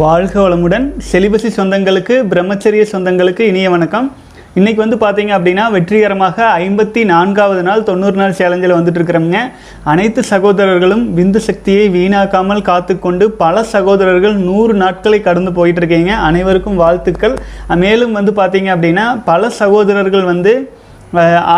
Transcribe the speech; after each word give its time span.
வாழ்க 0.00 0.34
வளமுடன். 0.44 0.86
செலிபசி 1.10 1.48
சொந்தங்களுக்கு 1.56 2.14
பிரம்மச்சரிய 2.30 2.82
சொந்தங்களுக்கு 2.90 3.42
இனிய 3.50 3.68
வணக்கம். 3.74 4.08
இன்றைக்கி 4.58 4.80
வந்து 4.82 4.96
பார்த்தீங்க 5.04 5.32
அப்படின்னா 5.36 5.64
வெற்றிகரமாக 5.74 6.36
ஐம்பத்தி 6.64 7.02
நான்காவது 7.12 7.62
நாள் 7.68 7.86
தொண்ணூறு 7.88 8.16
நாள் 8.20 8.36
சேலஞ்சில் 8.40 8.76
வந்துட்டுருக்கிறோங்க 8.76 9.38
அனைத்து 9.92 10.22
சகோதரர்களும் 10.32 11.04
விந்து 11.18 11.40
சக்தியை 11.48 11.86
வீணாக்காமல் 11.96 12.62
காத்துக்கொண்டு 12.70 13.26
பல 13.42 13.64
சகோதரர்கள் 13.74 14.36
நூறு 14.48 14.74
நாட்களை 14.82 15.20
கடந்து 15.28 15.52
போயிட்டுருக்கீங்க 15.58 16.14
அனைவருக்கும் 16.28 16.80
வாழ்த்துக்கள். 16.84 17.36
மேலும் 17.84 18.16
வந்து 18.20 18.34
பார்த்தீங்க 18.40 18.70
அப்படின்னா 18.76 19.06
பல 19.32 19.50
சகோதரர்கள் 19.62 20.30
வந்து 20.32 20.54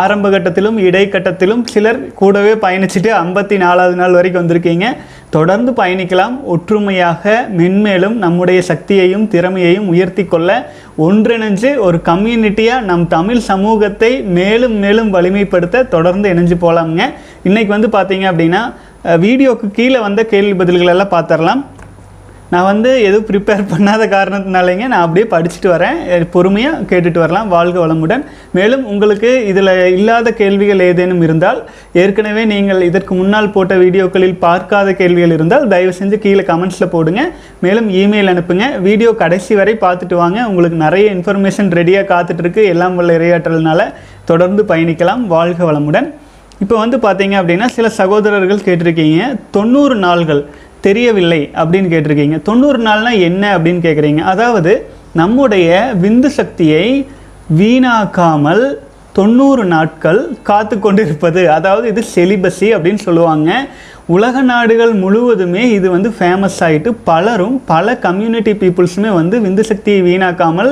ஆரம்ப 0.01 0.29
கட்டத்திலும் 0.29 0.77
இடைக்கட்டத்திலும் 0.87 1.63
சிலர் 1.71 1.99
கூடவே 2.19 2.53
பயணிச்சுட்டு 2.63 3.09
ஐம்பத்தி 3.23 3.55
நாலாவது 3.63 3.95
நாள் 4.01 4.15
வரைக்கும் 4.17 4.41
வந்திருக்கீங்க. 4.41 4.87
தொடர்ந்து 5.35 5.71
பயணிக்கலாம். 5.79 6.35
ஒற்றுமையாக 6.53 7.33
மென்மேலும் 7.57 8.15
நம்முடைய 8.23 8.59
சக்தியையும் 8.69 9.25
திறமையையும் 9.33 9.89
உயர்த்தி 9.93 10.25
கொள்ள 10.25 10.49
ஒன்றிணைஞ்சு 11.07 11.71
ஒரு 11.87 11.99
கம்யூனிட்டியாக 12.09 12.87
நம் 12.91 13.07
தமிழ் 13.15 13.41
சமூகத்தை 13.51 14.11
மேலும் 14.37 14.77
மேலும் 14.85 15.11
வலிமைப்படுத்த 15.17 15.87
தொடர்ந்து 15.95 16.29
இணைஞ்சு 16.33 16.57
போகலாமுங்க 16.65 17.05
இன்றைக்கி 17.49 17.73
வந்து 17.75 17.89
பார்த்தீங்க 17.97 18.27
அப்படின்னா 18.31 18.63
வீடியோவுக்கு 19.25 19.59
வீடியோக்கு 19.59 19.67
கீழே 19.71 19.99
வந்த 19.99 20.21
கேள்வி 20.31 20.55
பதில்களெல்லாம் 20.59 21.13
பார்த்துடலாம் 21.13 21.61
நான் 22.51 22.67
வந்து 22.69 22.91
எதுவும் 23.07 23.25
ப்ரிப்பேர் 23.27 23.63
பண்ணாத 23.71 24.03
காரணத்தினாலேங்க 24.13 24.85
நான் 24.91 25.03
அப்படியே 25.05 25.25
படிச்சுட்டு 25.33 25.69
வரேன். 25.73 25.97
பொறுமையாக 26.35 26.77
கேட்டுட்டு 26.91 27.19
வரலாம். 27.23 27.49
வாழ்க 27.55 27.77
வளமுடன். 27.83 28.23
மேலும் 28.57 28.83
உங்களுக்கு 28.91 29.31
இதில் 29.51 29.71
இல்லாத 29.97 30.31
கேள்விகள் 30.39 30.81
ஏதேனும் 30.87 31.21
இருந்தால் 31.25 31.59
ஏற்கனவே 32.03 32.43
நீங்கள் 32.53 32.81
இதற்கு 32.87 33.15
முன்னால் 33.19 33.51
போட்ட 33.55 33.75
வீடியோக்களில் 33.83 34.35
பார்க்காத 34.45 34.93
கேள்விகள் 35.01 35.35
இருந்தால் 35.37 35.67
தயவு 35.73 35.93
செஞ்சு 35.99 36.17
கீழே 36.23 36.45
கமெண்ட்ஸில் 36.51 36.93
போடுங்க. 36.95 37.23
மேலும் 37.65 37.89
இமெயில் 38.01 38.31
அனுப்புங்க. 38.33 38.67
வீடியோ 38.87 39.11
கடைசி 39.23 39.55
வரை 39.59 39.75
பார்த்துட்டு 39.85 40.17
வாங்க. 40.23 40.47
உங்களுக்கு 40.51 40.79
நிறைய 40.85 41.11
இன்ஃபர்மேஷன் 41.17 41.69
ரெடியாக 41.79 42.09
காத்துட்ருக்கு. 42.13 42.63
எல்லாம் 42.73 42.97
வல்ல 43.01 43.17
இரையாற்றல்னால 43.19 43.85
தொடர்ந்து 44.31 44.63
பயணிக்கலாம். 44.71 45.21
வாழ்க 45.35 45.61
வளமுடன். 45.71 46.09
இப்போ 46.63 46.77
வந்து 46.83 46.97
பார்த்தீங்க 47.03 47.35
அப்படின்னா 47.41 47.67
சில 47.75 47.89
சகோதரர்கள் 47.99 48.65
கேட்டிருக்கீங்க. 48.65 49.21
தொண்ணூறு 49.57 49.95
நாள்கள். 50.07 50.41
தெரியவில்லை 50.85 51.41
அப்படின்னு 51.59 51.91
கேட்டிருக்கீங்க. 51.93 52.37
தொண்ணூறு 52.49 52.79
நாள்னா 52.87 53.11
என்ன 53.29 53.43
அப்படின்னு 53.55 53.81
கேட்குறீங்க. 53.87 54.21
அதாவது 54.33 54.73
நம்முடைய 55.21 55.69
விந்து 56.03 56.29
சக்தியை 56.39 56.85
வீணாக்காமல் 57.59 58.63
தொண்ணூறு 59.17 59.63
நாட்கள் 59.73 60.19
காத்து 60.49 60.75
கொண்டிருப்பது. 60.79 61.41
அதாவது 61.57 61.85
இது 61.93 62.01
செலிபஸி 62.15 62.67
அப்படின்னு 62.75 63.01
சொல்லுவாங்க. 63.07 63.49
உலக 64.15 64.41
நாடுகள் 64.51 64.93
முழுவதுமே 65.01 65.63
இது 65.77 65.87
வந்து 65.95 66.09
ஃபேமஸ் 66.17 66.59
ஆகிட்டு 66.67 66.91
பலரும் 67.09 67.57
பல 67.71 67.95
கம்யூனிட்டி 68.05 68.53
பீப்புள்ஸுமே 68.61 69.11
வந்து 69.19 69.35
விந்து 69.45 69.63
சக்தியை 69.71 69.99
வீணாக்காமல் 70.07 70.71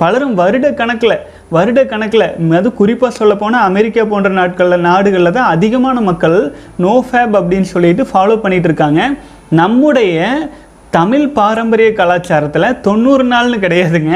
பலரும் 0.00 0.34
வருட 0.40 0.66
கணக்கில் 0.80 1.16
வருட 1.56 1.80
கணக்கில் 1.92 2.26
அது 2.58 2.68
குறிப்பாக 2.80 3.12
சொல்ல 3.18 3.32
போனால் 3.42 3.66
அமெரிக்கா 3.70 4.02
போன்ற 4.12 4.30
நாட்களில் 4.38 4.84
நாடுகளில் 4.88 5.34
தான் 5.36 5.52
அதிகமான 5.54 6.00
மக்கள் 6.08 6.36
நோ 6.84 6.92
ஃபேப் 7.08 7.34
அப்படின்னு 7.40 7.68
சொல்லிட்டு 7.74 8.04
ஃபாலோ 8.10 8.36
பண்ணிகிட்டு 8.42 8.70
இருக்காங்க. 8.70 9.00
நம்முடைய 9.50 10.48
தமிழ் 10.90 11.28
பாரம்பரிய 11.28 11.90
கலாச்சாரத்தில் 11.90 12.80
தொண்ணூறு 12.80 13.24
நாள்னு 13.24 13.56
கிடையாதுங்க. 13.62 14.14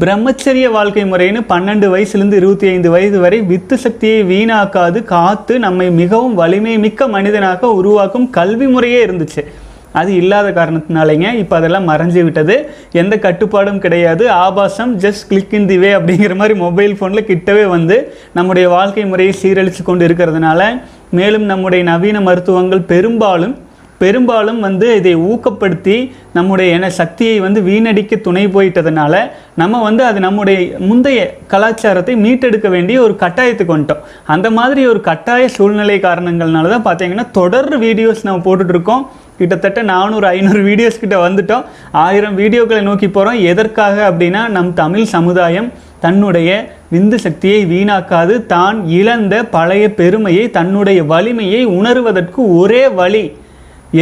பிரம்மச்சரிய 0.00 0.70
வாழ்க்கை 0.70 1.04
முறைன்னு 1.04 1.40
பன்னெண்டு 1.48 1.86
வயசுலேருந்து 1.94 2.32
இருபத்தி 2.32 2.66
ஐந்து 2.68 2.90
வயது 2.90 3.20
வரை 3.20 3.40
வித்து 3.40 3.78
சக்தியை 3.78 4.22
வீணாக்காது 4.22 5.04
காத்து 5.04 5.58
நம்மை 5.58 5.90
மிகவும் 5.90 6.34
வலிமை 6.34 6.78
மிக்க 6.78 7.08
மனிதனாக 7.08 7.72
உருவாக்கும் 7.72 8.30
கல்வி 8.30 8.66
முறையே 8.66 9.06
இருந்துச்சு. 9.06 9.44
அது 9.92 10.14
இல்லாத 10.14 10.50
காரணத்தினாலேங்க 10.50 11.32
இப்போ 11.32 11.56
அதெல்லாம் 11.56 11.88
மறைஞ்சு 11.88 12.24
விட்டது. 12.24 12.70
எந்த 12.92 13.16
கட்டுப்பாடும் 13.16 13.78
கிடையாது. 13.78 14.30
ஆபாசம் 14.30 14.98
ஜஸ்ட் 14.98 15.26
கிளிக் 15.28 15.52
இன் 15.52 15.66
தி 15.66 15.78
வே 15.78 15.94
அப்படிங்கிற 15.94 16.34
மாதிரி 16.34 16.58
மொபைல் 16.58 16.94
ஃபோனில் 17.00 17.28
கிட்டவே 17.30 17.66
வந்து 17.68 18.14
நம்முடைய 18.32 18.68
வாழ்க்கை 18.68 19.04
முறையை 19.04 19.34
சீரழித்து 19.42 19.82
கொண்டு 19.82 20.08
இருக்கிறதுனால 20.08 20.80
மேலும் 21.10 21.42
நம்முடைய 21.42 21.84
நவீன 21.84 22.20
மருத்துவங்கள் 22.20 22.88
பெரும்பாலும் 22.92 23.58
பெரும்பாலும் 24.02 24.60
வந்து 24.66 24.86
இதை 24.98 25.12
ஊக்கப்படுத்தி 25.30 25.96
நம்முடைய 26.36 26.74
என 26.76 26.90
சக்தியை 26.98 27.36
வந்து 27.44 27.60
வீணடிக்க 27.68 28.16
துணை 28.26 28.44
போயிட்டதுனால 28.54 29.14
நம்ம 29.62 29.80
வந்து 29.86 30.02
அது 30.10 30.18
நம்முடைய 30.26 30.58
முந்தைய 30.88 31.20
கலாச்சாரத்தை 31.52 32.14
மீட்டெடுக்க 32.24 32.68
வேண்டிய 32.76 32.96
ஒரு 33.06 33.14
கட்டாயத்துக்கு 33.22 33.74
வந்துட்டோம். 33.76 34.04
அந்த 34.34 34.50
மாதிரி 34.58 34.84
ஒரு 34.92 35.00
கட்டாய 35.10 35.42
சூழ்நிலை 35.56 35.98
காரணங்கள்னால 36.06 36.70
தான் 36.74 36.86
பார்த்தீங்கன்னா 36.88 37.26
தொடர் 37.38 37.70
வீடியோஸ் 37.84 38.24
நம்ம 38.28 38.44
போட்டுட்ருக்கோம். 38.46 39.04
கிட்டத்தட்ட 39.40 39.80
நானூறு 39.90 40.26
ஐநூறு 40.34 40.62
வீடியோஸ் 40.70 41.02
கிட்ட 41.02 41.18
வந்துட்டோம். 41.26 41.66
ஆயிரம் 42.06 42.38
வீடியோக்களை 42.40 42.82
நோக்கி 42.88 43.08
போகிறோம் 43.10 43.38
எதற்காக 43.52 43.96
அப்படின்னா 44.10 44.42
நம் 44.56 44.72
தமிழ் 44.82 45.06
சமுதாயம் 45.16 45.70
தன்னுடைய 46.04 46.50
விந்து 46.92 47.16
சக்தியை 47.24 47.60
வீணாக்காது 47.72 48.34
தான் 48.52 48.76
இழந்த 48.98 49.34
பழைய 49.54 49.84
பெருமையை 49.98 50.44
தன்னுடைய 50.56 51.00
வலிமையை 51.12 51.62
உணர்வதற்கு 51.78 52.40
ஒரே 52.60 52.82
வழி 53.00 53.24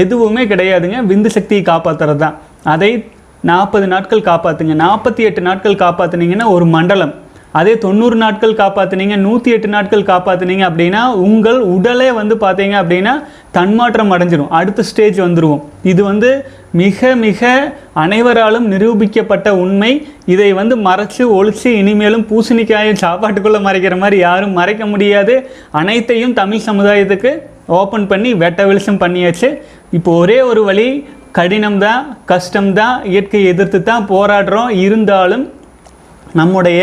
எதுவுமே 0.03 0.43
கிடையாதுங்க. 0.53 0.99
விந்து 1.12 1.31
சக்தியை 1.37 1.62
காப்பாற்றுறது 1.71 2.22
தான் 2.25 2.37
அதை 2.75 2.91
நாற்பது 3.50 3.87
நாட்கள் 3.94 4.28
காப்பாற்றுங்க 4.28 4.75
நாற்பத்தி 4.84 5.22
எட்டு 5.28 5.41
நாட்கள் 5.49 5.82
காப்பாற்றுனீங்கன்னா 5.84 6.47
ஒரு 6.54 6.66
மண்டலம். 6.76 7.15
அதே 7.59 7.75
தொண்ணூறு 7.84 8.16
நாட்கள் 8.22 8.59
காப்பாற்றுனீங்க 8.60 9.16
நூற்றி 9.16 9.50
எட்டு 9.56 9.69
நாட்கள் 9.75 10.09
காப்பாற்றுனீங்க 10.10 10.65
அப்படின்னா 10.69 11.03
உங்கள் 11.27 11.60
உடலே 11.75 12.09
வந்து 12.19 12.34
பார்த்தீங்க 12.43 12.75
அப்படின்னா 12.82 13.15
தன்மாற்றம் 13.56 14.12
அடைஞ்சிரும். 14.15 14.50
அடுத்த 14.59 14.84
ஸ்டேஜ் 14.91 15.19
வந்துடுவோம் 15.27 15.62
இது 15.93 16.03
வந்து 16.10 16.31
மிக 16.81 17.15
மிக 17.25 17.50
அனைவராலும் 18.04 18.66
நிரூபிக்கப்பட்ட 18.72 19.48
உண்மை. 19.65 19.93
இதை 20.34 20.50
வந்து 20.60 20.77
மறைச்சு 20.88 21.22
ஒழிச்சு 21.38 21.69
இனிமேலும் 21.81 22.27
பூசணிக்காயும் 22.31 23.03
சாப்பாட்டுக்குள்ளே 23.04 23.60
மறைக்கிற 23.69 23.97
மாதிரி 24.03 24.19
யாரும் 24.27 24.56
மறைக்க 24.60 24.87
முடியாது. 24.87 25.37
அனைத்தையும் 25.82 26.37
தமிழ் 26.41 26.66
சமுதாயத்துக்கு 26.69 27.32
ஓப்பன் 27.77 28.06
பண்ணி 28.06 28.31
வெட்ட 28.34 28.67
வெளிச்சம் 28.67 29.01
பண்ணியாச்சு. 29.01 29.49
இப்போ 29.91 30.11
ஒரே 30.23 30.39
ஒரு 30.51 30.65
வழி 30.65 30.89
கடினம்தான் 31.39 32.03
கஷ்டம்தான் 32.33 32.97
இயற்கையை 33.12 33.49
எதிர்த்து 33.53 33.83
தான் 33.83 34.06
போராடுறோம். 34.09 34.71
இருந்தாலும் 34.87 35.45
நம்முடைய 36.33 36.81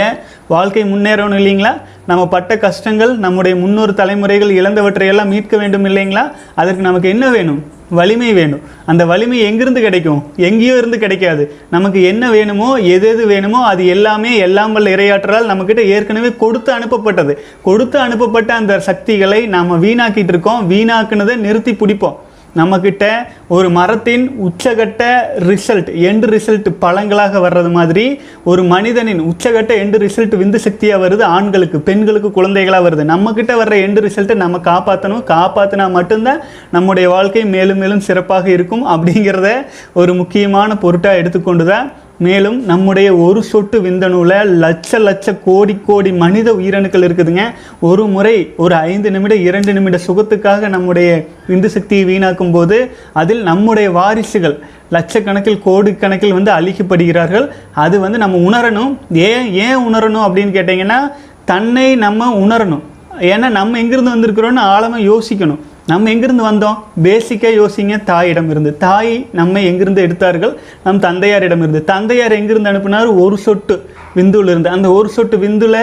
வாழ்க்கை 0.48 0.84
முன்னேறணும் 0.84 1.40
இல்லைங்களா? 1.42 1.82
நம்ம 2.08 2.28
பட்ட 2.28 2.58
கஷ்டங்கள் 2.58 3.18
நம்முடைய 3.18 3.58
முன்னோர் 3.58 3.94
தலைமுறைகள் 3.94 4.50
இழந்தவற்றையெல்லாம் 4.50 5.26
மீட்க 5.26 5.58
வேண்டும் 5.58 5.86
இல்லைங்களா? 5.86 6.32
அதற்கு 6.56 6.82
நமக்கு 6.82 7.10
என்ன 7.10 7.30
வேணும்? 7.30 7.64
வலிமை 7.90 8.34
வேணும். 8.34 8.62
அந்த 8.86 9.06
வலிமை 9.06 9.40
எங்கிருந்து 9.40 9.82
கிடைக்கும்? 9.82 10.22
எங்கேயோ 10.36 10.78
இருந்து 10.78 10.98
கிடைக்காது. 11.00 11.44
நமக்கு 11.70 12.04
என்ன 12.04 12.30
வேணுமோ 12.32 12.76
எது 12.76 13.08
எது 13.08 13.28
வேணுமோ 13.28 13.66
அது 13.66 13.88
எல்லாமே 13.88 14.38
எல்லாம் 14.38 14.74
வல்ல 14.74 14.96
இரையாற்றலால் 14.96 15.50
நம்மக்கிட்ட 15.52 15.80
ஏற்கனவே 15.80 16.32
கொடுத்து 16.38 16.74
அனுப்பப்பட்டது. 16.74 17.36
கொடுத்து 17.62 18.00
அனுப்பப்பட்ட 18.00 18.54
அந்த 18.54 18.80
சக்திகளை 18.80 19.46
நாம் 19.46 19.84
வீணாக்கிட்டு 19.84 20.34
இருக்கோம். 20.36 20.72
வீணாக்குனதை 20.72 21.36
நிறுத்தி 21.36 21.72
பிடிப்போம். 21.72 22.16
நம்மக்கிட்ட 22.56 23.06
ஒரு 23.48 23.70
மரத்தின் 23.70 24.26
உச்சகட்ட 24.48 25.04
ரிசல்ட் 25.50 25.90
எண்டு 26.10 26.28
ரிசல்ட் 26.34 26.70
பழங்களாக 26.80 27.40
வர்றது 27.40 27.72
மாதிரி 27.72 28.06
ஒரு 28.44 28.64
மனிதனின் 28.64 29.22
உச்சகட்ட 29.32 29.72
எண்டு 29.84 29.98
ரிசல்ட் 30.04 30.36
விந்து 30.42 30.56
சக்தியாக 30.56 31.02
வருது 31.04 31.24
ஆண்களுக்கு 31.38 31.80
பெண்களுக்கு 31.82 32.32
குழந்தைகளாக 32.32 32.90
வருது. 32.90 33.04
நம்மக்கிட்ட 33.14 33.54
வர்ற 33.62 33.76
எண்டு 33.88 34.04
ரிசல்ட்டை 34.08 34.36
நம்ம 34.36 34.62
காப்பாற்றணும் 34.72 35.26
காப்பாற்றினா 35.34 35.92
மட்டும்தான் 35.92 36.42
நம்முடைய 36.72 37.10
வாழ்க்கை 37.10 37.46
மேலும் 37.46 37.78
மேலும் 37.78 38.00
சிறப்பாக 38.00 38.50
இருக்கும் 38.50 38.86
அப்படிங்கிறத 38.86 39.52
ஒரு 39.94 40.14
முக்கியமான 40.14 40.78
பொருட்டாக 40.78 41.22
எடுத்துக்கொண்டு 41.22 41.66
தான் 41.66 41.92
மேலும் 42.20 42.66
நம்முடைய 42.66 43.16
ஒரு 43.16 43.44
சொட்டு 43.44 43.82
விந்தணுவில் 43.82 44.62
லட்ச 44.64 45.00
லட்ச 45.00 45.34
கோடி 45.44 45.78
கோடி 45.86 46.12
மனித 46.12 46.54
உயிரணுக்கள் 46.54 47.06
இருக்குதுங்க. 47.08 47.44
ஒரு 47.80 48.08
முறை 48.08 48.54
ஒரு 48.58 48.76
ஐந்து 48.76 49.12
நிமிட 49.12 49.36
இரண்டு 49.36 49.74
நிமிட 49.74 50.00
சுகத்துக்காக 50.08 50.68
நம்முடைய 50.68 51.28
விந்து 51.48 51.66
சக்தியை 51.66 52.06
வீணாக்கும் 52.06 52.52
போது 52.52 52.92
அதில் 53.14 53.44
நம்முடைய 53.44 53.92
வாரிசுகள் 53.92 54.60
லட்சக்கணக்கில் 54.92 55.62
கோடிக்கணக்கில் 55.66 56.38
வந்து 56.38 56.52
அழிக்கப்படுகிறார்கள். 56.52 57.50
அது 57.74 58.00
வந்து 58.00 58.18
நம்ம 58.18 58.38
உணரணும். 58.50 58.98
ஏன் 59.12 59.54
ஏன் 59.54 59.96
உணரணும் 59.96 60.26
அப்படின்னு 60.28 60.56
கேட்டிங்கன்னா 60.58 61.00
தன்னை 61.46 61.96
நம்ம 61.96 62.34
உணரணும். 62.46 62.84
ஏன்னா 63.20 63.50
நம்ம 63.50 63.82
எங்கேருந்து 63.82 64.16
வந்திருக்கிறோன்னு 64.16 64.58
ஆழமாக 64.58 65.04
யோசிக்கணும். 65.04 65.62
நம்ம 65.88 66.10
எங்கிருந்து 66.10 66.44
வந்தோம்? 66.44 66.76
பேசிக்காக 67.04 67.66
யோசிங்க. 67.66 68.04
தாயிடம் 68.04 68.50
இருந்து. 68.50 68.78
தாய் 68.78 69.28
நம்மை 69.32 69.66
எங்கிருந்து 69.66 70.02
எடுத்தார்கள்? 70.02 70.60
நம் 70.84 71.00
தந்தையாரிடம் 71.00 71.60
இருந்து. 71.60 71.84
தந்தையார் 71.84 72.32
எங்கிருந்து 72.32 72.70
அனுப்பினார்? 72.70 73.06
ஒரு 73.06 73.38
சொட்டு. 73.38 73.90
விந்துவில் 74.18 74.52
இருந்து 74.54 74.76
அந்த 74.76 74.88
ஒரு 74.98 75.10
சொட்டு 75.16 75.38
விந்துல 75.46 75.78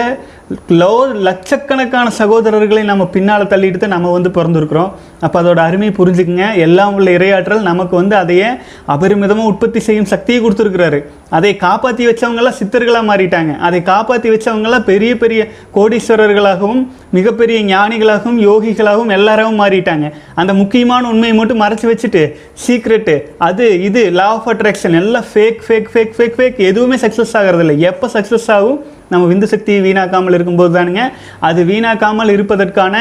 லோ 0.79 0.93
லட்சக்கணக்கான 1.25 2.07
சகோதரர்களை 2.17 2.81
நம்ம 2.89 3.03
பின்னால் 3.13 3.49
தள்ளிட்டு 3.51 3.79
தான் 3.83 3.93
நம்ம 3.95 4.11
வந்து 4.15 4.29
பிறந்திருக்கிறோம். 4.37 4.89
அப்போ 5.25 5.37
அதோட 5.41 5.59
அருமை 5.67 5.89
புரிஞ்சுக்குங்க. 5.99 6.47
எல்லாம் 6.65 6.95
உள்ள 6.97 7.09
இரையாற்றல் 7.17 7.63
நமக்கு 7.69 7.95
வந்து 7.99 8.15
அதையே 8.21 8.49
அபரிமிதமாக 8.95 9.49
உற்பத்தி 9.51 9.79
செய்யும் 9.85 10.09
சக்தியை 10.13 10.39
கொடுத்துருக்குறாரு. 10.41 10.99
அதை 11.37 11.51
காப்பாற்றி 11.63 12.03
வச்சவங்கெல்லாம் 12.09 12.57
சித்தர்களாக 12.59 13.05
மாறிட்டாங்க. 13.11 13.53
அதை 13.67 13.79
காப்பாற்றி 13.91 14.29
வச்சவங்கெல்லாம் 14.33 14.85
பெரிய 14.91 15.13
பெரிய 15.23 15.41
கோடீஸ்வரர்களாகவும் 15.77 16.83
மிகப்பெரிய 17.17 17.59
ஞானிகளாகவும் 17.71 18.39
யோகிகளாகவும் 18.47 19.15
எல்லாரும் 19.17 19.59
மாறிட்டாங்க. 19.63 20.09
அந்த 20.41 20.53
முக்கியமான 20.61 21.09
உண்மையை 21.13 21.37
மட்டும் 21.39 21.63
மறைச்சி 21.65 21.87
வச்சுட்டு 21.91 22.23
சீக்ரெட்டு 22.65 23.17
அது 23.49 23.67
இது 23.87 24.03
லா 24.19 24.27
ஆஃப் 24.35 24.51
அட்ராக்ஷன் 24.55 24.99
எல்லாம் 25.01 25.27
fake 25.31 25.63
fake 25.69 25.89
fake 25.95 26.13
fake 26.19 26.37
fake 26.39 26.61
எதுவுமே 26.71 26.99
சக்ஸஸ் 27.05 27.35
ஆகிறதில்ல. 27.41 27.75
எப்போ 27.91 28.05
சக்ஸஸ் 28.13 28.22
ஆகும் 28.55 28.79
நம்ம 29.11 29.23
விந்து 29.31 29.47
சக்தியை 29.53 29.79
வீணாக்காமல் 29.85 30.35
இருக்கும்போது 30.37 30.71
தானுங்க 30.75 31.01
அது 31.47 31.61
வீணாக்காமல் 31.69 32.31
இருப்பதற்கான 32.35 32.95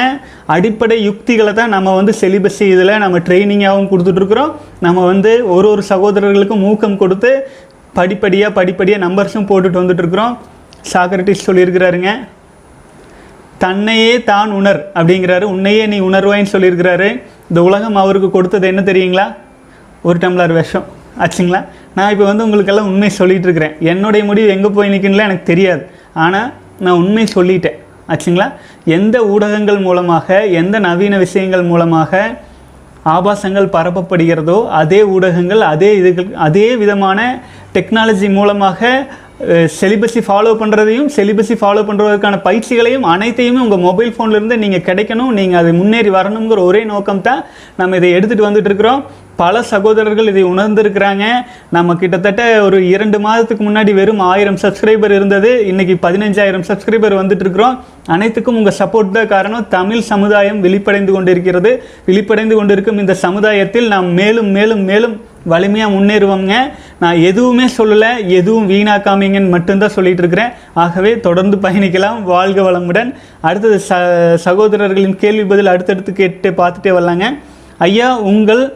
அடிப்படை 0.55 0.97
யுக்திகளை 1.09 1.53
தான் 1.61 1.73
நம்ம 1.77 1.95
வந்து 1.99 2.15
செலிபஸி 2.21 2.67
இதில் 2.75 3.01
நம்ம 3.05 3.19
ட்ரைனிங்காகவும் 3.29 3.91
கொடுத்துட்ருக்குறோம். 3.93 4.53
நம்ம 4.87 5.05
வந்து 5.13 5.33
ஒரு 5.57 5.69
ஒரு 5.75 5.85
சகோதரர்களுக்கும் 5.93 6.65
ஊக்கம் 6.71 7.01
கொடுத்து 7.03 7.33
படிப்படியாக 7.99 8.57
படிப்படியாக 8.59 9.05
நம்பர்ஸும் 9.07 9.49
போட்டுட்டு 9.51 9.83
வந்துட்டுருக்குறோம் 9.83 10.35
சாக்ரட்டிஸ் 10.93 11.47
சொல்லியிருக்கிறாருங்க 11.49 12.13
தன்னையே 13.65 14.15
தான் 14.31 14.51
உணர் 14.61 14.81
அப்படிங்கிறாரு. 14.99 15.45
உன்னையே 15.55 15.83
நீ 15.93 16.01
உணர்வாயின்னு 16.01 16.53
சொல்லியிருக்கிறாரு. 16.55 17.09
இந்த 17.51 17.63
உலகம் 17.69 18.01
அவருக்கு 18.01 18.31
கொடுத்தது 18.31 18.67
என்ன 18.71 18.83
தெரியுங்களா? 18.89 19.27
ஒரு 20.09 20.19
டம்ளர் 20.25 20.55
விஷம். 20.61 20.87
ஆச்சுங்களா? 21.19 21.65
நான் 21.95 22.11
இப்போ 22.11 22.25
வந்து 22.25 22.45
உங்களுக்கெல்லாம் 22.45 22.87
உண்மை 22.87 23.11
சொல்லிகிட்டு 23.19 23.49
இருக்கிறேன் 23.49 23.77
என்னுடைய 23.81 24.25
முடிவு 24.25 24.49
எங்கே 24.49 24.69
போய் 24.69 24.93
நிற்கணும்ல 24.93 25.29
எனக்கு 25.29 25.43
தெரியாது. 25.43 25.83
ஆனால் 26.15 26.53
நான் 26.79 27.01
உண்மை 27.03 27.25
சொல்லிட்டேன். 27.35 27.77
ஆச்சுங்களா? 28.09 28.53
எந்த 28.85 29.17
ஊடகங்கள் 29.25 29.79
மூலமாக 29.79 30.47
எந்த 30.47 30.79
நவீன 30.79 31.19
விஷயங்கள் 31.19 31.63
மூலமாக 31.63 32.41
ஆபாசங்கள் 33.05 33.73
பரப்பப்படுகிறதோ 33.77 34.69
அதே 34.69 35.03
ஊடகங்கள் 35.03 35.61
அதே 35.61 36.01
இதுகள் 36.01 36.33
அதே 36.33 36.77
விதமான 36.77 37.43
டெக்னாலஜி 37.75 38.33
மூலமாக 38.33 39.09
செலிபஸி 39.77 40.21
ஃபாலோ 40.27 40.51
பண்ணுறதையும் 40.61 41.09
செலிபஸி 41.15 41.55
ஃபாலோ 41.61 41.83
பண்ணுறதுக்கான 41.87 42.37
பயிற்சிகளையும் 42.45 43.07
அனைத்தையுமே 43.13 43.61
உங்கள் 43.65 43.83
மொபைல் 43.87 44.13
ஃபோன்லேருந்து 44.17 44.57
நீங்கள் 44.65 44.85
கிடைக்கணும். 44.89 45.33
நீங்கள் 45.39 45.61
அது 45.61 45.71
முன்னேறி 45.79 46.11
வரணுங்கிற 46.17 46.61
ஒரே 46.71 46.83
நோக்கம் 46.93 47.25
தான் 47.29 47.41
நம்ம 47.81 47.97
இதை 48.01 48.11
எடுத்துகிட்டு 48.17 48.49
வந்துட்டு 48.49 48.71
இருக்கிறோம். 48.71 49.03
பல 49.43 49.63
சகோதரர்கள் 49.73 50.31
இதை 50.33 50.43
உணர்ந்திருக்கிறாங்க. 50.53 51.25
நம்ம 51.77 51.97
கிட்டத்தட்ட 52.03 52.43
ஒரு 52.67 52.79
இரண்டு 52.95 53.19
மாதத்துக்கு 53.27 53.63
முன்னாடி 53.69 53.93
வெறும் 53.99 54.23
ஆயிரம் 54.31 54.61
சப்ஸ்கிரைபர் 54.65 55.17
இருந்தது. 55.19 55.51
இன்றைக்கி 55.73 55.97
பதினஞ்சாயிரம் 56.07 56.67
சப்ஸ்கிரைபர் 56.71 57.21
வந்துட்டு 57.21 57.45
இருக்கிறோம். 57.47 57.77
அனைத்துக்கும் 58.17 58.61
உங்கள் 58.61 58.79
சப்போர்ட் 58.81 59.17
தான் 59.19 59.33
காரணம். 59.35 59.67
தமிழ் 59.77 60.09
சமுதாயம் 60.13 60.63
விழிப்படைந்து 60.67 61.13
கொண்டிருக்கிறது. 61.17 61.73
விழிப்படைந்து 62.11 62.57
கொண்டிருக்கும் 62.61 63.03
இந்த 63.05 63.17
சமுதாயத்தில் 63.27 63.93
நாம் 63.97 64.11
மேலும் 64.23 64.51
மேலும் 64.59 64.85
மேலும் 64.93 65.17
வலிமையாக 65.51 65.93
முன்னேறுவோங்க 65.95 66.55
நான் 67.03 67.17
எதுவுமே 67.17 67.65
சொல்லலை 67.79 68.11
எதுவும் 68.27 68.71
வீணாக்காமீங்கன்னு 68.71 69.49
மட்டும்தான் 69.49 69.89
சொல்லிட்டு 69.89 70.23
இருக்கிறேன் 70.23 70.51
ஆகவே 70.75 71.21
தொடர்ந்து 71.21 71.57
பயணிக்கலாம். 71.57 72.23
வாழ்க 72.23 72.63
வளமுடன். 72.63 73.15
அடுத்தது 73.41 73.81
ச 73.89 73.93
சகோதரர்களின் 74.45 75.17
கேள்வி 75.17 75.45
பதில் 75.45 75.67
அடுத்தடுத்து 75.67 76.13
கேட்டு 76.13 76.51
பார்த்துட்டே 76.51 76.93
வரலாங்க. 76.99 77.25
ஐயா 77.79 78.19
உங்கள் 78.19 78.73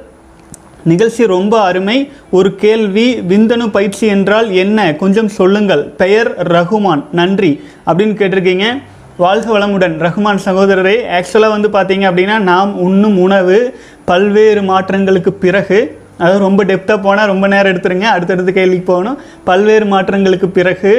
நிகழ்ச்சி 0.85 1.27
ரொம்ப 1.27 1.61
அருமை. 1.61 2.11
ஒரு 2.31 2.55
கேள்வி 2.55 3.07
விந்தணு 3.29 3.71
பயிற்சி 3.71 4.07
என்றால் 4.07 4.51
என்ன? 4.51 4.95
கொஞ்சம் 4.95 5.29
சொல்லுங்கள். 5.29 5.85
பெயர் 5.85 6.31
ரகுமான். 6.53 7.05
நன்றி. 7.13 7.53
அப்படின்னு 7.87 8.19
கேட்டிருக்கீங்க. 8.23 8.83
வாழ்க 9.17 9.59
வளமுடன். 9.59 9.97
ரஹ்மான் 10.07 10.43
சகோதரரே 10.45 10.97
ஆக்சுவலாக 11.19 11.61
வந்து 11.61 11.69
பார்த்தீங்க 11.69 11.99
அப்படின்னா 11.99 12.39
நாம் 12.39 12.79
உண்ணும் 12.79 13.19
உணவு 13.19 13.81
பல்வேறு 14.05 14.63
மாற்றங்களுக்கு 14.63 15.29
பிறகு 15.29 15.99
அதாவது 16.19 16.41
ரொம்ப 16.47 16.61
டெப்த்தாக 16.71 16.99
போனால் 17.07 17.31
ரொம்ப 17.33 17.47
நேரம் 17.53 17.73
எடுத்துருங்க. 17.73 18.09
அடுத்தடுத்த 18.17 18.53
கேள்விக்கு 18.59 18.87
போகணும். 18.93 19.17
பல்வேறு 19.49 19.87
மாற்றங்களுக்கு 19.93 20.49
பிறகு 20.59 20.93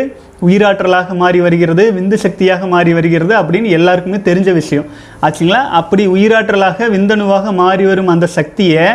உயிராற்றலாக 0.48 1.16
மாறி 1.22 1.40
வருகிறது 1.46 1.84
விந்து 1.98 2.18
சக்தியாக 2.24 2.68
மாறி 2.74 2.92
வருகிறது 2.98 3.34
அப்படின்னு 3.42 3.70
எல்லாருக்குமே 3.78 4.20
தெரிஞ்ச 4.30 4.50
விஷயம். 4.62 4.88
ஆச்சுங்களா? 5.26 5.62
அப்படி 5.80 6.04
உயிராற்றலாக 6.16 6.90
விந்தணுவாக 6.96 7.54
மாறி 7.62 7.86
வரும் 7.92 8.12
அந்த 8.16 8.28
சக்தியை 8.40 8.88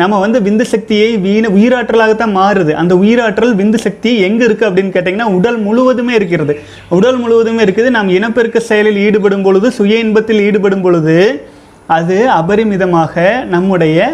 நம்ம 0.00 0.18
வந்து 0.24 0.38
விந்து 0.46 0.64
சக்தியை 0.72 1.06
வீண 1.26 1.44
உயிராற்றலாகத்தான் 1.58 2.34
மாறுது. 2.40 2.72
அந்த 2.80 2.94
உயிராற்றல் 3.02 3.54
விந்து 3.60 3.78
சக்தி 3.86 4.10
எங்கே 4.26 4.44
இருக்குது 4.48 4.68
அப்படின்னு 4.68 4.92
கேட்டிங்கன்னா 4.96 5.28
உடல் 5.38 5.58
முழுவதுமே 5.66 6.12
இருக்கிறது. 6.18 6.54
உடல் 6.96 7.18
முழுவதுமே 7.22 7.62
இருக்குது. 7.66 7.90
நாம் 7.96 8.14
இனப்பெருக்க 8.18 8.60
செயலில் 8.70 9.00
ஈடுபடும் 9.06 9.44
பொழுது 9.46 9.70
சுய 9.78 10.04
இன்பத்தில் 10.06 10.44
ஈடுபடும் 10.48 10.84
பொழுது 10.86 11.18
அது 11.96 12.16
அபரிமிதமாக 12.40 13.14
நம்முடைய 13.54 14.08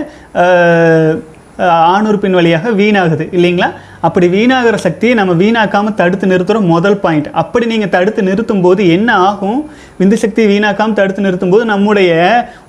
ஆணுறுப்பின் 1.94 2.36
வழியாக 2.38 2.70
வீணாகுது 2.80 3.24
இல்லைங்களா? 3.36 3.68
அப்படி 4.06 4.26
வீணாகிற 4.34 4.76
சக்தியை 4.84 5.12
நம்ம 5.18 5.32
வீணாக்காமல் 5.42 5.94
தடுத்து 6.00 6.26
நிறுத்துகிறோம் 6.30 6.70
முதல் 6.72 6.98
பாயிண்ட் 7.04 7.28
அப்படி 7.42 7.64
நீங்கள் 7.72 7.92
தடுத்து 7.94 8.22
நிறுத்தும் 8.28 8.62
போது 8.64 8.82
என்ன 8.96 9.10
ஆகும்? 9.28 9.60
விந்து 10.00 10.16
சக்தி 10.22 10.42
வீணாக்காமல் 10.52 10.98
தடுத்து 10.98 11.24
நிறுத்தும் 11.26 11.52
போது 11.54 11.64
நம்முடைய 11.72 12.12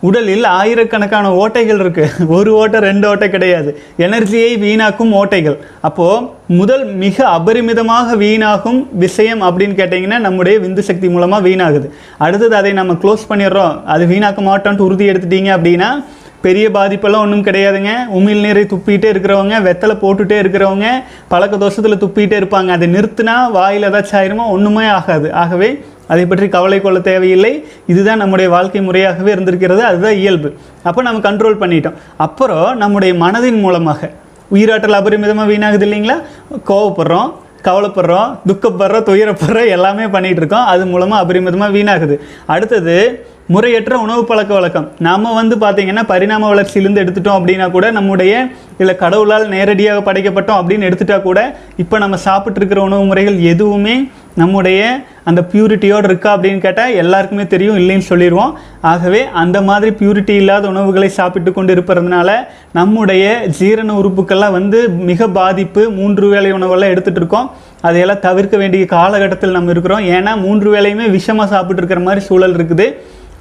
உடலில் 0.08 0.46
ஆயிரக்கணக்கான 0.60 1.32
ஓட்டைகள் 1.42 1.82
இருக்குது 1.84 2.28
ஒரு 2.38 2.52
ஓட்டை 2.62 2.80
ரெண்டு 2.88 3.06
ஓட்டை 3.12 3.30
கிடையாது. 3.36 3.72
எனர்ஜியை 4.08 4.52
வீணாக்கும் 4.66 5.14
ஓட்டைகள். 5.22 5.58
அப்போது 5.90 6.24
முதல் 6.60 6.86
மிக 7.04 7.18
அபரிமிதமாக 7.38 8.18
வீணாகும் 8.26 8.80
விஷயம் 9.06 9.42
அப்படின்னு 9.48 9.78
கேட்டிங்கன்னா 9.82 10.20
நம்முடைய 10.28 10.58
விந்து 10.66 10.84
சக்தி 10.90 11.10
மூலமாக 11.16 11.48
வீணாகுது. 11.50 11.90
அடுத்தது 12.26 12.56
அதை 12.62 12.74
நம்ம 12.82 12.94
க்ளோஸ் 13.04 13.30
பண்ணிடுறோம். 13.32 13.76
அது 13.96 14.06
வீணாக்க 14.14 14.42
மாட்டோன்ட்டு 14.52 14.88
உறுதி 14.90 15.08
எடுத்துட்டீங்க 15.14 15.52
அப்படின்னா 15.58 15.90
பெரிய 16.46 16.66
பாதிப்பெல்லாம் 16.78 17.24
ஒன்றும் 17.26 17.46
கிடையாதுங்க. 17.48 17.92
உமிழ் 18.18 18.44
நீரை 18.46 18.64
துப்பிகிட்டே 18.72 19.10
இருக்கிறவங்க 19.14 19.56
வெத்தலை 19.68 19.96
போட்டுகிட்டே 20.04 20.38
இருக்கிறவங்க 20.44 20.88
பழக்க 21.34 21.58
தோஷத்தில் 21.64 22.02
துப்பிகிட்டே 22.04 22.38
இருப்பாங்க. 22.42 22.70
அதை 22.78 22.88
நிறுத்தினா 22.96 23.36
வாயில் 23.58 23.88
ஏதாச்சும் 23.90 24.20
ஆயிருமோ? 24.22 24.46
ஒன்றுமே 24.56 24.88
ஆகாது. 25.00 25.30
ஆகவே 25.44 25.70
அதை 26.14 26.24
பற்றி 26.32 26.48
கவலை 26.56 26.78
கொள்ள 26.82 26.98
தேவையில்லை. 27.08 27.52
இதுதான் 27.92 28.22
நம்முடைய 28.24 28.48
வாழ்க்கை 28.56 28.82
முறையாகவே 28.88 29.32
இருந்திருக்கிறது. 29.36 29.82
அதுதான் 29.90 30.20
இயல்பு. 30.24 30.50
அப்போ 30.90 31.02
நம்ம 31.08 31.24
கண்ட்ரோல் 31.28 31.62
பண்ணிட்டோம். 31.64 31.98
அப்புறம் 32.26 32.70
நம்முடைய 32.84 33.14
மனதின் 33.24 33.60
மூலமாக 33.66 34.12
உயிராற்றல் 34.56 35.00
அபரிமிதமாக 35.00 35.50
வீணாகுது 35.52 35.86
இல்லைங்களா? 35.88 36.18
கோவப்படுறோம் 36.70 37.32
கவலைப்படுறோம் 37.68 38.32
துக்கப்படுறோம் 38.50 39.08
துயரப்படுறோம் 39.10 39.72
எல்லாமே 39.76 40.04
பண்ணிகிட்டு 40.16 40.42
இருக்கோம். 40.42 40.68
அது 40.74 40.84
மூலமாக 40.92 41.22
அபரிமிதமாக 41.24 41.76
வீணாகுது. 41.78 42.18
அடுத்தது 42.56 42.98
முறையற்ற 43.54 43.96
உணவு 44.04 44.22
பழக்க 44.30 44.52
வழக்கம். 44.54 44.86
நம்ம 45.08 45.32
வந்து 45.40 45.56
பார்த்திங்கன்னா 45.64 46.04
பரிணாம 46.12 46.48
வளர்ச்சியிலேருந்து 46.52 47.02
எடுத்துட்டோம் 47.02 47.38
அப்படின்னா 47.40 47.66
கூட 47.76 47.86
நம்முடைய 47.98 48.32
இல்லை 48.82 48.94
கடவுளால் 49.02 49.46
நேரடியாக 49.48 50.00
படைக்கப்பட்டோம் 50.08 50.60
அப்படின்னு 50.60 50.88
எடுத்துட்டா 50.88 51.18
கூட 51.26 51.40
இப்போ 51.84 51.96
நம்ம 52.04 52.18
சாப்பிட்ருக்கிற 52.24 52.80
உணவு 52.88 53.04
முறைகள் 53.10 53.38
எதுவுமே 53.52 53.96
நம்முடைய 54.42 54.80
அந்த 55.30 55.42
பியூரிட்டியோடு 55.52 56.10
இருக்கா 56.10 56.30
அப்படின்னு 56.36 56.64
கேட்டால் 56.66 56.96
எல்லாருக்குமே 57.02 57.46
தெரியும் 57.54 57.78
இல்லைன்னு 57.82 58.08
சொல்லிடுவோம். 58.12 58.54
ஆகவே 58.92 59.22
அந்த 59.44 59.58
மாதிரி 59.70 59.92
பியூரிட்டி 60.00 60.34
இல்லாத 60.42 60.68
உணவுகளை 60.74 61.10
சாப்பிட்டு 61.20 61.52
கொண்டு 61.58 61.74
இருப்பதுனால 61.76 62.32
நம்முடைய 62.80 63.26
ஜீரண 63.60 63.94
உறுப்புக்கெல்லாம் 64.02 64.56
வந்து 64.60 64.80
மிக 65.10 65.28
பாதிப்பு 65.40 65.84
மூன்று 66.00 66.28
வேளை 66.34 66.52
உணவெல்லாம் 66.60 66.94
எடுத்துகிட்டு 66.94 67.22
இருக்கோம். 67.24 67.50
அதையெல்லாம் 67.88 68.24
தவிர்க்க 68.28 68.58
வேண்டிய 68.64 68.86
காலகட்டத்தில் 68.96 69.58
நம்ம 69.58 69.76
இருக்கிறோம். 69.76 70.06
ஏன்னா 70.18 70.34
மூன்று 70.46 70.70
வேலையுமே 70.76 71.08
விஷமாக 71.18 71.54
சாப்பிட்டுருக்கிற 71.54 72.02
மாதிரி 72.08 72.24
சூழல் 72.30 72.58
இருக்குது. 72.60 72.88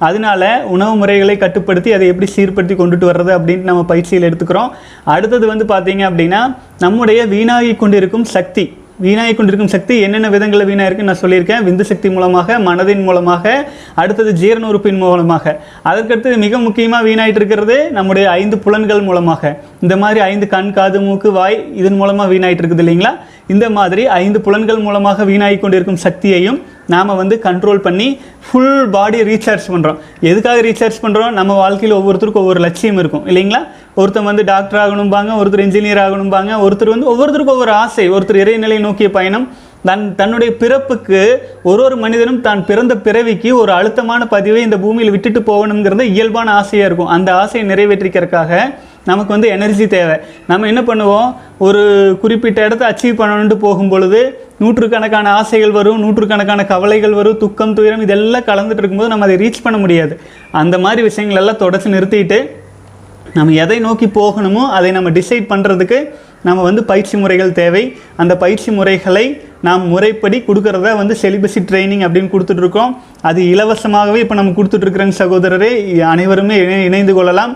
அதனால 0.07 0.63
உணவு 0.75 0.95
முறைகளை 1.01 1.37
கட்டுப்படுத்தி 1.37 1.91
அதை 1.97 2.07
எப்படி 2.13 2.29
சீர்படுத்தி 2.35 2.77
கொண்டுட்டு 2.79 3.09
வர்றது 3.11 3.33
அப்படின்ட்டு 3.37 3.69
நம்ம 3.71 3.83
பயிற்சியில் 3.91 4.27
எடுத்துக்கிறோம். 4.29 4.71
அடுத்தது 5.03 5.45
வந்து 5.51 5.67
பார்த்தீங்க 5.75 6.05
அப்படின்னா 6.11 6.41
நம்முடைய 6.85 7.21
வீணாகி 7.35 7.75
கொண்டிருக்கும் 7.75 8.27
சக்தி 8.37 8.65
வீணாகி 9.05 9.33
கொண்டிருக்கும் 9.35 9.71
சக்தி 9.73 9.95
என்னென்ன 10.05 10.27
விதங்களில் 10.33 10.67
வீணாக 10.67 10.87
இருக்குன்னு 10.87 11.11
நான் 11.11 11.21
சொல்லியிருக்கேன். 11.23 11.63
விந்து 11.67 11.85
சக்தி 11.89 12.09
மூலமாக 12.09 12.57
மனதின் 12.67 13.03
மூலமாக 13.07 13.53
அடுத்தது 14.01 14.31
ஜீரண 14.41 14.67
உறுப்பின் 14.71 15.01
மூலமாக. 15.01 15.55
அதற்கடுத்து 15.89 16.37
மிக 16.43 16.59
முக்கியமாக 16.67 17.05
வீணாயிட்டு 17.07 17.41
இருக்கிறது 17.41 17.75
நம்முடைய 17.97 18.25
ஐந்து 18.41 18.57
புலன்கள் 18.65 19.01
மூலமாக. 19.07 19.51
இந்த 19.81 19.97
மாதிரி 20.03 20.19
ஐந்து 20.31 20.47
கண் 20.53 20.71
காது 20.77 21.01
மூக்கு 21.07 21.31
வாய் 21.31 21.57
இதன் 21.81 21.99
மூலமாக 22.01 22.31
வீணாயிட்டு 22.33 22.63
இருக்குது 22.63 22.83
இல்லைங்களா? 22.85 23.13
இந்த 23.53 23.65
மாதிரி 23.69 24.03
ஐந்து 24.21 24.39
புலன்கள் 24.41 24.85
மூலமாக 24.85 25.25
வீணாகி 25.29 25.57
கொண்டிருக்கும் 25.59 26.03
சக்தியையும் 26.05 26.59
நாம் 26.93 27.17
வந்து 27.19 27.35
கண்ட்ரோல் 27.43 27.81
பண்ணி 27.85 28.07
ஃபுல் 28.45 28.89
பாடி 28.89 29.19
ரீசார்ஜ் 29.29 29.67
பண்ணுறோம் 29.73 29.99
எதுக்காக 30.29 30.61
ரீசார்ஜ் 30.61 30.97
பண்ணுறோம் 31.03 31.35
நம்ம 31.39 31.53
வாழ்க்கையில் 31.61 31.97
ஒவ்வொருத்தருக்கும் 31.99 32.43
ஒவ்வொரு 32.45 32.59
லட்சியம் 32.59 32.99
இருக்கும். 33.03 33.25
இல்லைங்களா? 33.27 33.61
ஒருத்தர் 34.01 34.29
வந்து 34.29 34.43
டாக்டர் 34.43 34.81
ஆகணும்பாங்க 34.83 35.31
ஒருத்தர் 35.41 35.65
இன்ஜினியர் 35.67 36.01
ஆகணும்பாங்க 36.05 36.51
ஒருத்தர் 36.65 36.93
வந்து 36.95 37.09
ஒவ்வொருத்தருக்கும் 37.11 37.55
ஒவ்வொரு 37.57 37.71
ஆசை 37.83 38.05
ஒருத்தர் 38.15 38.41
இறைநிலை 38.43 38.79
நோக்கிய 38.79 39.09
பயணம் 39.11 39.47
தன் 39.87 40.03
தன்னுடைய 40.19 40.51
பிறப்புக்கு 40.61 41.19
ஒரு 41.69 41.81
ஒரு 41.87 41.95
மனிதனும் 42.03 42.41
தான் 42.45 42.61
பிறந்த 42.69 42.93
பிறவிக்கு 43.05 43.49
ஒரு 43.61 43.71
அழுத்தமான 43.71 44.21
பதிவை 44.33 44.61
இந்த 44.67 44.77
பூமியில் 44.83 45.13
விட்டுட்டு 45.15 45.41
போகணுங்கிறது 45.49 46.03
இயல்பான 46.13 46.47
ஆசையாக 46.59 46.87
இருக்கும். 46.89 47.13
அந்த 47.15 47.29
ஆசையை 47.41 47.63
நிறைவேற்றிக்கிறதுக்காக 47.71 48.61
நமக்கு 49.09 49.31
வந்து 49.33 49.49
எனர்ஜி 49.55 49.85
தேவை. 49.87 50.15
நம்ம 50.51 50.67
என்ன 50.71 50.81
பண்ணுவோம்? 50.81 51.29
ஒரு 51.65 51.81
குறிப்பிட்ட 52.21 52.59
இடத்த 52.67 52.83
அச்சீவ் 52.91 53.19
பண்ணணுன்ட்டு 53.21 53.57
போகும் 53.65 53.91
பொழுது 53.93 54.21
நூற்றுக்கணக்கான 54.59 55.27
ஆசைகள் 55.39 55.77
வரும் 55.77 55.99
நூற்றுக்கணக்கான 55.99 56.65
கவலைகள் 56.65 57.17
வரும் 57.19 57.41
துக்கம் 57.43 57.73
துயரம் 57.73 58.05
இதெல்லாம் 58.05 58.47
கலந்துட்டு 58.51 58.81
இருக்கும்போது 58.81 59.13
நம்ம 59.13 59.25
அதை 59.27 59.35
ரீச் 59.43 59.65
பண்ண 59.65 59.79
முடியாது. 59.83 60.13
அந்த 60.51 60.75
மாதிரி 60.85 61.01
விஷயங்கள் 61.09 61.41
எல்லாம் 61.41 61.61
தொடச்சி 61.63 61.89
நிறுத்திட்டு 61.95 62.39
நம்ம 63.37 63.53
எதை 63.63 63.77
நோக்கி 63.85 64.07
போகணுமோ 64.19 64.63
அதை 64.77 64.89
நம்ம 64.97 65.09
டிசைட் 65.17 65.51
பண்ணுறதுக்கு 65.51 65.97
நம்ம 66.47 66.63
வந்து 66.67 66.81
பயிற்சி 66.89 67.15
முறைகள் 67.21 67.51
தேவை. 67.59 67.81
அந்த 68.21 68.33
பயிற்சி 68.43 68.69
முறைகளை 68.77 69.25
நாம் 69.67 69.83
முறைப்படி 69.93 70.37
கொடுக்குறத 70.47 70.89
வந்து 71.01 71.15
செலிபஸி 71.21 71.61
ட்ரைனிங் 71.69 72.03
அப்படின்னு 72.07 72.33
கொடுத்துட்ருக்கோம். 72.33 72.91
அது 73.29 73.41
இலவசமாகவே 73.53 74.19
இப்போ 74.25 74.35
நம்ம 74.39 74.53
கொடுத்துட்ருக்குறேங்க 74.59 75.15
சகோதரரே. 75.23 75.71
அனைவருமே 76.13 76.57
இணை 76.65 76.83
இணைந்து 76.89 77.15
கொள்ளலாம். 77.17 77.53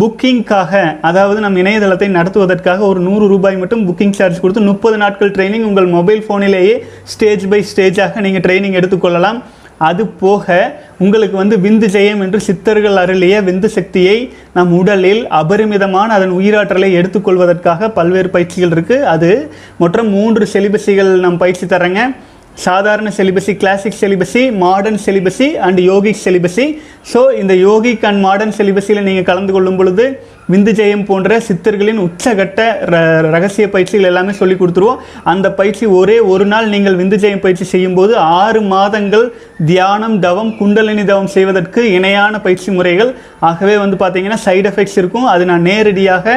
புக்கிங்காக 0.00 0.72
அதாவது 1.08 1.38
நம் 1.44 1.58
இணையதளத்தை 1.60 2.08
நடத்துவதற்காக 2.16 2.80
ஒரு 2.90 3.00
நூறு 3.06 3.26
ரூபாய் 3.32 3.60
மட்டும் 3.60 3.84
புக்கிங் 3.88 4.16
சார்ஜ் 4.18 4.40
கொடுத்து 4.42 4.62
முப்பது 4.70 4.96
நாட்கள் 5.02 5.32
ட்ரைனிங் 5.36 5.66
உங்கள் 5.68 5.88
மொபைல் 5.94 6.22
ஃபோனிலேயே 6.26 6.74
ஸ்டேஜ் 7.12 7.44
பை 7.52 7.60
ஸ்டேஜாக 7.70 8.24
நீங்கள் 8.26 8.44
ட்ரைனிங் 8.46 8.76
எடுத்துக்கொள்ளலாம் 8.80 9.38
அது 9.78 10.06
போக 10.06 10.74
உங்களுக்கு 10.98 11.36
வந்து 11.36 11.56
விந்து 11.56 11.86
ஜெயம் 11.86 12.22
என்று 12.22 12.40
சித்தர்கள் 12.40 12.96
அருளிய 12.96 13.42
விந்து 13.42 13.66
சக்தியை 13.66 14.32
நம் 14.52 14.72
உடலில் 14.72 15.28
அபரிமிதமான 15.28 16.08
அதன் 16.12 16.30
உயிராற்றலை 16.30 16.90
எடுத்துக்கொள்வதற்காக 16.92 17.88
பல்வேறு 17.88 18.30
பயிற்சிகள் 18.30 18.70
இருக்குது 18.70 19.02
அது 19.02 19.50
மொத்தம் 19.78 20.08
மூன்று 20.08 20.48
செலிபஸிகள் 20.52 21.12
நம் 21.18 21.36
பயிற்சி 21.36 21.66
தரேங்க. 21.66 22.16
சாதாரண 22.54 23.12
celibacy 23.16 23.56
classic 23.56 23.98
celibacy 24.00 24.52
modern 24.56 25.00
celibacy 25.06 25.52
and 25.56 25.80
yogic 25.80 26.22
celibacy 26.24 26.78
so 27.12 27.34
இந்த 27.34 27.54
யோகிக் 27.54 28.06
அண்ட் 28.06 28.20
மாடர்ன் 28.20 28.54
செலிபஸியில் 28.56 29.02
நீங்கள் 29.02 29.24
கலந்து 29.24 29.52
கொள்ளும் 29.52 29.76
பொழுது 29.76 30.20
விந்து 30.52 30.72
ஜெயம் 30.78 31.04
போன்ற 31.04 31.38
சித்தர்களின் 31.46 32.00
உச்சகட்ட 32.06 32.60
ர 32.92 32.96
ரகசிய 33.34 33.70
பயிற்சிகள் 33.70 34.08
எல்லாமே 34.10 34.32
சொல்லி 34.32 34.54
கொடுத்துருவோம். 34.54 35.00
அந்த 35.32 35.46
பயிற்சி 35.52 35.86
ஒரே 35.86 36.18
ஒரு 36.32 36.44
நாள் 36.44 36.68
நீங்கள் 36.74 36.98
விந்து 37.00 37.16
ஜெயம் 37.24 37.40
பயிற்சி 37.40 37.64
செய்யும்போது 37.64 38.16
ஆறு 38.16 38.60
மாதங்கள் 38.74 39.26
தியானம் 39.70 40.18
தவம் 40.20 40.52
குண்டலினி 40.58 41.04
தவம் 41.04 41.32
செய்வதற்கு 41.36 41.92
இணையான 41.92 42.40
பயிற்சி 42.40 42.70
முறைகள். 42.70 43.14
ஆகவே 43.40 43.76
வந்து 43.76 43.98
பார்த்தீங்கன்னா 44.04 44.38
சைடு 44.44 44.70
எஃபெக்ட்ஸ் 44.72 44.98
இருக்கும். 45.02 45.24
அது 45.24 45.44
நான் 45.44 45.66
நேரடியாக 45.70 46.36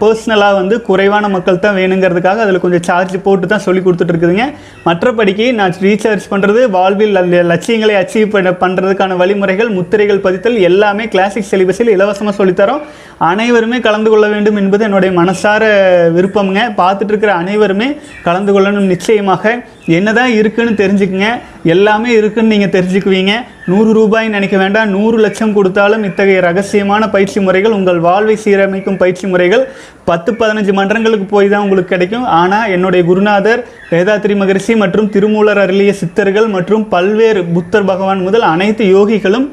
பர்சனலாக 0.00 0.54
வந்து 0.58 0.74
குறைவான 0.88 1.24
மக்கள் 1.32 1.60
தான் 1.64 1.76
வேணுங்கிறதுக்காக 1.78 2.42
அதில் 2.44 2.62
கொஞ்சம் 2.62 2.84
சார்ஜ் 2.88 3.16
போட்டு 3.24 3.46
தான் 3.46 3.62
சொல்லி 3.64 3.80
கொடுத்துட்ருக்குதுங்க. 3.86 4.44
மற்றபடிக்கு 4.86 5.46
நான் 5.58 5.74
ரீசார்ஜ் 5.86 6.26
பண்ணுறது 6.32 6.60
வாழ்வில் 6.76 7.20
அந்த 7.22 7.42
லட்சியங்களை 7.50 7.96
அச்சீவ் 8.02 8.32
பண்ண 8.34 8.52
பண்ணுறதுக்கான 8.62 9.16
வழிமுறைகள் 9.22 9.70
முத்திரைகள் 9.78 10.22
பதித்தல் 10.26 10.58
எல்லாமே 10.68 11.06
கிளாசிக் 11.14 11.50
சிலிபஸில் 11.50 11.94
இலவசமாக 11.96 12.34
சொல்லித்தரோம். 12.40 12.84
அனைவருமே 13.30 13.80
கலந்து 13.88 14.10
கொள்ள 14.10 14.26
வேண்டும் 14.34 14.60
என்பது 14.62 14.84
என்னுடைய 14.88 15.12
மனசார 15.20 15.62
விருப்பம்ங்க. 16.16 16.62
பார்த்துட்ருக்கிற 16.80 17.32
அனைவருமே 17.42 17.90
கலந்து 18.28 18.54
கொள்ளணும் 18.54 18.90
நிச்சயமாக. 18.94 19.54
என்னதான் 19.96 20.32
இருக்குன்னு 20.38 20.72
தெரிஞ்சுக்குங்க. 20.80 21.28
எல்லாமே 21.74 22.10
இருக்குன்னு 22.18 22.52
நீங்கள் 22.54 22.72
தெரிஞ்சுக்குவீங்க. 22.76 23.32
நூறு 23.70 23.90
ரூபாய் 23.98 24.28
நினைக்க 24.34 24.56
வேண்டாம். 24.62 24.90
நூறு 24.96 25.16
லட்சம் 25.24 25.54
கொடுத்தாலும் 25.56 26.04
இத்தகைய 26.08 26.40
ரகசியமான 26.46 27.08
பயிற்சி 27.14 27.40
முறைகள் 27.46 27.76
உங்கள் 27.78 28.00
வாழ்வை 28.06 28.36
சீரமைக்கும் 28.44 29.00
பயிற்சி 29.02 29.26
முறைகள் 29.32 29.64
பத்து 30.10 30.32
பதினஞ்சு 30.40 30.74
மன்றங்களுக்கு 30.78 31.26
போய் 31.34 31.52
தான் 31.52 31.64
உங்களுக்கு 31.66 31.92
கிடைக்கும். 31.94 32.26
ஆனால் 32.40 32.70
என்னுடைய 32.76 33.04
குருநாதர் 33.10 33.62
வேதாத்ரி 33.92 34.36
மகரிஷி 34.42 34.76
மற்றும் 34.84 35.10
திருமூலர் 35.16 35.62
அருளிய 35.64 35.94
சித்தர்கள் 36.02 36.48
மற்றும் 36.56 36.86
பல்வேறு 36.94 37.42
புத்தர் 37.56 37.88
பகவான் 37.92 38.26
முதல் 38.28 38.46
அனைத்து 38.52 38.84
யோகிகளும் 38.96 39.48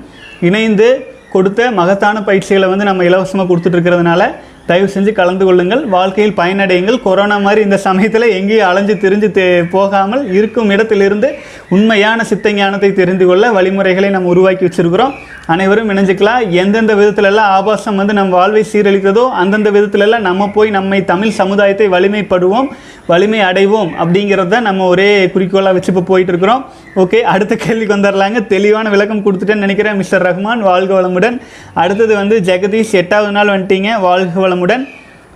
இணைந்து 0.50 0.90
கொடுத்த 1.32 1.72
மகத்தான 1.80 2.18
பயிற்சிகளை 2.28 2.68
வந்து 2.72 2.86
நம்ம 2.90 3.04
இலவசமாக 3.04 3.48
கொடுத்துட்டு 3.50 3.78
இருக்கிறதுனால 3.78 4.24
தயவு 4.70 4.90
செஞ்சு 4.96 5.12
கலந்து 5.20 5.44
கொள்ளுங்கள். 5.48 5.84
வாழ்க்கையில் 5.96 6.38
பயனடையுங்கள். 6.40 7.00
கொரோனா 7.06 7.38
மாதிரி 7.46 7.62
இந்த 7.68 7.78
சமயத்தில் 7.88 8.34
எங்கேயும் 8.38 8.68
அலைஞ்சு 8.70 8.96
திரிஞ்சு 9.04 9.30
தே 9.38 9.46
போகாமல் 9.76 10.24
இருக்கும் 10.40 10.72
இடத்திலிருந்து 10.76 11.30
உண்மையான 11.76 12.24
சித்த 12.32 12.52
ஞானத்தை 12.60 12.90
தெரிந்து 13.00 13.26
கொள்ள 13.30 13.46
வழிமுறைகளை 13.58 14.10
நம்ம 14.16 14.32
உருவாக்கி 14.34 14.64
வச்சிருக்கிறோம். 14.68 15.16
அனைவரும் 15.54 15.90
இணைஞ்சுக்கலாம். 15.92 16.42
எந்தெந்த 16.62 16.94
விதத்துலலாம் 17.00 17.52
ஆபாசம் 17.58 18.00
வந்து 18.02 18.16
நம் 18.18 18.36
வாழ்வை 18.38 18.64
சீரழிக்கிறதோ 18.72 19.24
அந்தந்த 19.42 19.70
விதத்துலலாம் 19.78 20.26
நம்ம 20.30 20.48
போய் 20.56 20.76
நம்மை 20.78 21.00
தமிழ் 21.12 21.38
சமுதாயத்தை 21.42 21.88
வலிமைப்படுவோம் 21.96 22.70
வலிமை 23.12 23.40
அடைவோம் 23.50 23.92
அப்படிங்கிறத 24.02 24.60
நம்ம 24.68 24.88
ஒரே 24.94 25.10
குறிக்கோளாக 25.34 25.76
வச்சு 25.76 25.92
இப்போ 25.94 26.04
போயிட்டு 26.10 26.32
இருக்கிறோம் 26.34 26.64
ஓகே 27.04 27.20
அடுத்த 27.34 27.54
கேள்விக்கு 27.64 27.96
வந்துடலாங்க 27.96 28.40
தெளிவான 28.54 28.90
விளக்கம் 28.96 29.24
கொடுத்துட்டேன்னு 29.26 29.66
நினைக்கிறேன் 29.66 30.00
மிஸ்டர் 30.02 30.26
ரஹ்மான். 30.28 30.66
வாழ்க 30.70 30.92
வளமுடன். 31.00 31.38
அடுத்தது 31.84 32.14
வந்து 32.22 32.38
ஜெகதீஷ் 32.50 32.94
எட்டாவது 33.02 33.36
நாள் 33.38 33.54
வந்துட்டீங்க. 33.54 33.92
வாழ்க 34.08 34.40
வளம் 34.44 34.57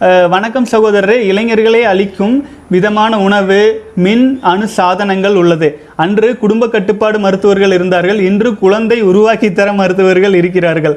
அஹ், 0.02 0.30
வணக்கம் 0.30 0.66
சகோதரரே 0.72 1.18
இளைஞர்களை 1.24 1.84
அளிக்கும் 1.84 2.36
விதமான 2.76 3.14
உணவு 3.28 3.62
மின் 4.04 4.28
அணு 4.52 4.66
சாதனங்கள் 4.76 5.36
உள்ளது. 5.42 5.70
அன்று 6.04 6.28
குடும்ப 6.44 6.68
கட்டுப்பாடு 6.76 7.18
மருத்துவர்கள் 7.26 7.74
இருந்தார்கள். 7.78 8.20
இன்று 8.30 8.50
குழந்தை 8.62 8.98
உருவாக்கி 9.10 9.50
தர 9.58 9.70
மருத்துவர்கள் 9.80 10.38
இருக்கிறார்கள். 10.42 10.96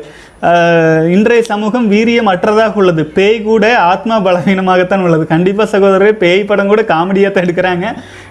இன்றைய 1.15 1.43
சமூகம் 1.51 1.87
வீரியம் 1.93 2.31
அற்றதாக 2.33 2.81
உள்ளது. 2.81 3.03
பேய் 3.17 3.39
கூட 3.49 3.65
ஆத்மா 3.93 4.17
பலவீனமாகத்தான் 4.27 5.05
உள்ளது. 5.07 5.25
கண்டிப்பாக 5.33 5.69
சகோதரர் 5.75 6.21
பேய் 6.23 6.43
படம் 6.51 6.71
கூட 6.73 6.83
காமெடியாக 6.93 7.33
தான் 7.35 7.47
எடுக்கிறாங்க. 7.47 7.87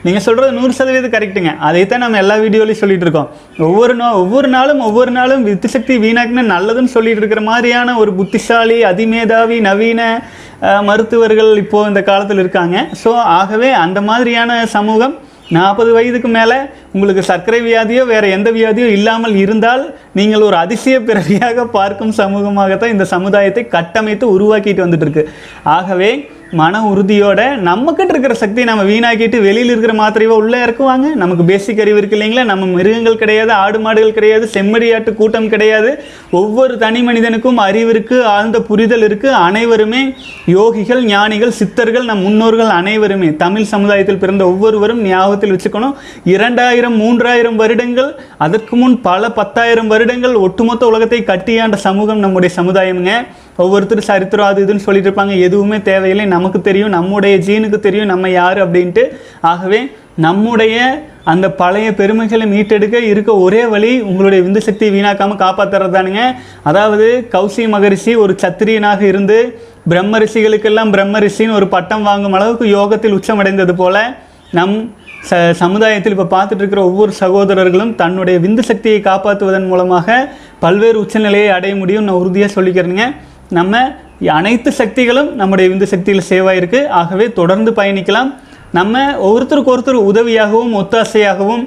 நீங்கள் 0.05 0.25
சொல்கிறது 0.27 0.57
நூறு 0.59 0.73
சதவீதம் 0.79 1.15
கரெக்டுங்க 1.15 1.53
அதைத்தான் 1.69 2.03
நம்ம 2.05 2.19
எல்லா 2.23 2.37
வீடியோலையும் 2.43 2.81
சொல்லிட்டு 2.83 3.07
இருக்கோம். 3.07 3.31
ஒவ்வொரு 3.69 3.95
நாள் 4.01 4.19
ஒவ்வொரு 4.23 4.49
நாளும் 4.57 4.85
ஒவ்வொரு 4.89 5.13
நாளும் 5.19 5.45
வித்துசக்தி 5.49 5.97
வீணாக்குன்னு 6.05 6.53
நல்லதுன்னு 6.55 6.95
சொல்லிட்டு 6.97 7.23
இருக்கிற 7.23 7.43
மாதிரியான 7.51 7.97
ஒரு 8.03 8.13
புத்திசாலி 8.21 8.79
அதிமேதாவி 8.91 9.59
நவீன 9.69 10.01
மருத்துவர்கள் 10.87 11.49
இப்போது 11.61 11.89
இந்த 11.91 12.01
காலத்தில் 12.09 12.41
இருக்காங்க. 12.41 12.75
ஸோ 12.99 13.09
ஆகவே 13.37 13.69
அந்த 13.83 13.99
மாதிரியான 14.09 14.51
சமூகம் 14.77 15.15
நாற்பது 15.49 15.91
வயதுக்கு 15.95 16.29
மேலே 16.35 16.57
உங்களுக்கு 16.93 17.21
சர்க்கரை 17.29 17.59
வியாதியோ 17.61 18.03
வேறு 18.11 18.27
எந்த 18.29 18.49
வியாதியோ 18.51 18.87
இல்லாமல் 18.97 19.35
இருந்தால் 19.35 19.83
நீங்கள் 20.19 20.45
ஒரு 20.47 20.55
அதிசய 20.55 20.97
பிறவியாக 21.01 21.65
பார்க்கும் 21.77 22.13
சமூகமாகத்தான் 22.21 22.93
இந்த 22.95 23.05
சமுதாயத்தை 23.15 23.63
கட்டமைத்து 23.75 24.25
உருவாக்கிட்டு 24.35 24.85
வந்துட்டு 24.85 25.05
இருக்கு. 25.07 25.23
ஆகவே 25.77 26.09
மன 26.59 26.79
உறுதியோட 26.89 27.41
நம்மக்கிட்ட 27.67 28.11
இருக்கிற 28.13 28.33
சக்தியை 28.41 28.65
நம்ம 28.69 28.83
வீணாக்கிட்டு 28.89 29.37
வெளியில் 29.45 29.71
இருக்கிற 29.71 29.93
மாத்திரையோ 29.99 30.33
உள்ளே 30.41 30.57
இறக்குவாங்க. 30.65 31.07
நமக்கு 31.21 31.43
பேசிக் 31.51 31.81
அறிவு 31.83 31.99
இருக்கு 32.01 32.17
இல்லைங்களா? 32.17 32.43
நம்ம 32.51 32.65
மிருகங்கள் 32.77 33.19
கிடையாது 33.21 33.51
ஆடு 33.63 33.79
மாடுகள் 33.85 34.15
கிடையாது 34.17 34.45
செம்மறியாட்டு 34.55 35.11
கூட்டம் 35.19 35.49
கிடையாது. 35.53 35.91
ஒவ்வொரு 36.41 36.73
தனி 36.83 37.01
மனிதனுக்கும் 37.01 37.61
அறிவு 37.67 37.91
இருக்குது 37.93 38.27
ஆழ்ந்த 38.33 38.61
புரிதல் 38.69 39.05
இருக்குது 39.07 39.39
அனைவருமே 39.47 40.03
யோகிகள் 40.55 41.03
ஞானிகள் 41.13 41.57
சித்தர்கள் 41.59 42.09
நம் 42.11 42.23
முன்னோர்கள் 42.27 42.71
அனைவருமே. 42.79 43.31
தமிழ் 43.43 43.69
சமுதாயத்தில் 43.73 44.21
பிறந்த 44.23 44.45
ஒவ்வொருவரும் 44.51 45.03
ஞாபகத்தில் 45.11 45.55
வச்சுக்கணும். 45.55 45.95
இரண்டாயிரம் 46.35 46.99
மூன்றாயிரம் 47.03 47.59
வருடங்கள் 47.63 48.11
அதற்கு 48.47 48.75
முன் 48.75 48.97
பல 49.09 49.31
பத்தாயிரம் 49.39 49.91
வருடங்கள் 49.93 50.35
ஒட்டுமொத்த 50.45 50.85
உலகத்தை 50.91 51.21
கட்டியாண்ட 51.31 51.79
சமூகம் 51.87 52.23
நம்முடைய 52.25 52.51
சமுதாயம்ங்க. 52.59 53.13
ஒவ்வொருத்தரும் 53.61 54.09
சரித்திரம் 54.11 54.49
அது 54.51 54.59
இதுன்னு 54.65 54.85
சொல்லிட்டு 54.85 55.09
இருப்பாங்க. 55.09 55.33
எதுவுமே 55.47 55.77
தேவையில்லை. 55.89 56.25
நமக்கு 56.35 56.61
தெரியும். 56.61 56.95
நம்முடைய 56.97 57.35
ஜீனுக்கு 57.47 57.79
தெரியும். 57.87 58.11
நம்ம 58.13 58.29
யார் 58.39 58.59
அப்படின்ட்டு. 58.65 59.03
ஆகவே 59.51 59.81
நம்முடைய 60.25 60.77
அந்த 61.31 61.45
பழைய 61.59 61.89
பெருமைகளை 61.99 62.45
மீட்டெடுக்க 62.53 62.97
இருக்க 63.11 63.31
ஒரே 63.45 63.61
வழி 63.73 63.91
உங்களுடைய 64.09 64.39
விந்து 64.45 64.61
சக்தியை 64.67 64.91
வீணாக்காமல் 64.95 65.41
காப்பாற்றுறது 65.43 65.95
தானுங்க. 65.97 66.23
அதாவது 66.69 67.07
கௌசி 67.35 67.63
மகரிஷி 67.73 68.13
ஒரு 68.23 68.33
சத்திரியனாக 68.43 69.01
இருந்து 69.11 69.37
பிரம்ம 69.91 70.19
ரிஷிகளுக்கெல்லாம் 70.23 70.91
பிரம்ம 70.95 71.19
ரிஷின்னு 71.25 71.57
ஒரு 71.59 71.67
பட்டம் 71.75 72.05
வாங்கும் 72.09 72.35
அளவுக்கு 72.39 72.67
யோகத்தில் 72.77 73.15
உச்சமடைந்தது 73.19 73.75
போல 73.81 73.97
நம் 74.57 74.75
ச 75.29 75.37
சமுதாயத்தில் 75.59 76.13
இப்போ 76.15 76.27
பார்த்துட்டு 76.35 76.61
இருக்கிற 76.63 76.81
ஒவ்வொரு 76.89 77.11
சகோதரர்களும் 77.19 77.91
தன்னுடைய 78.01 78.37
விந்து 78.39 78.63
சக்தியை 78.69 78.99
காப்பாற்றுவதன் 79.01 79.67
மூலமாக 79.67 80.17
பல்வேறு 80.59 80.97
உச்சநிலையை 81.03 81.49
அடைய 81.57 81.75
முடியும் 81.75 82.05
நான் 82.07 82.19
உறுதியாக 82.21 82.51
சொல்லிக்கிறேங்க 82.57 83.05
நம்ம 83.57 83.83
அனைத்து 84.39 84.69
சக்திகளும் 84.79 85.29
நம்முடைய 85.39 85.67
விந்து 85.71 85.87
சக்தியில் 85.93 86.27
சேவாக 86.31 86.59
இருக்குது 86.59 86.89
ஆகவே 86.99 87.25
தொடர்ந்து 87.39 87.71
பயணிக்கலாம். 87.79 88.29
நம்ம 88.77 89.01
ஒருத்தருக்கு 89.29 89.73
ஒருத்தர் 89.73 90.05
உதவியாகவும் 90.11 90.75
ஒத்தாசையாகவும் 90.81 91.63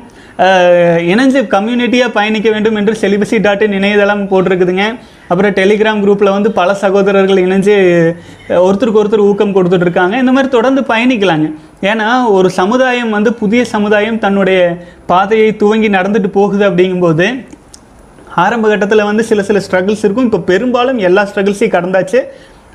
இணைஞ்சு 1.11 1.41
கம்யூனிட்டியாக 1.53 2.15
பயணிக்க 2.17 2.49
வேண்டும் 2.55 2.79
என்று 2.79 2.95
செலிபசி 3.03 3.37
டாட் 3.45 3.63
இன் 3.67 3.77
இணையதளம் 3.79 4.25
போட்டிருக்குதுங்க. 4.31 4.87
அப்புறம் 5.31 5.55
டெலிகிராம் 5.59 6.03
குரூப்பில் 6.03 6.35
வந்து 6.35 6.51
பல 6.59 6.71
சகோதரர்கள் 6.83 7.43
இணைஞ்சு 7.45 7.75
ஒருத்தருக்கு 8.67 9.01
ஒருத்தர் 9.03 9.27
ஊக்கம் 9.29 9.55
கொடுத்துட்ருக்காங்க 9.57 10.17
இந்த 10.23 10.33
மாதிரி 10.37 10.51
தொடர்ந்து 10.57 10.83
பயணிக்கலாங்க. 10.93 11.49
ஏன்னா 11.91 12.09
ஒரு 12.37 12.51
சமுதாயம் 12.61 13.15
வந்து 13.17 13.33
புதிய 13.43 13.63
சமுதாயம் 13.75 14.23
தன்னுடைய 14.25 14.61
பாதையை 15.13 15.49
துவங்கி 15.63 15.91
நடந்துட்டு 15.99 16.31
போகுது 16.39 16.65
அப்படிங்கும்போது 16.71 17.27
ஆரம்ப 18.43 18.69
கட்டத்தில் 18.71 19.09
வந்து 19.11 19.25
சில 19.31 19.43
சில 19.49 19.59
ஸ்ட்ரகிள்ஸ் 19.67 20.05
இருக்கும். 20.07 20.29
இப்போ 20.29 20.41
பெரும்பாலும் 20.51 20.99
எல்லா 21.09 21.23
ஸ்ட்ரகிள்ஸையும் 21.31 21.75
கடந்தாச்சு. 21.77 22.21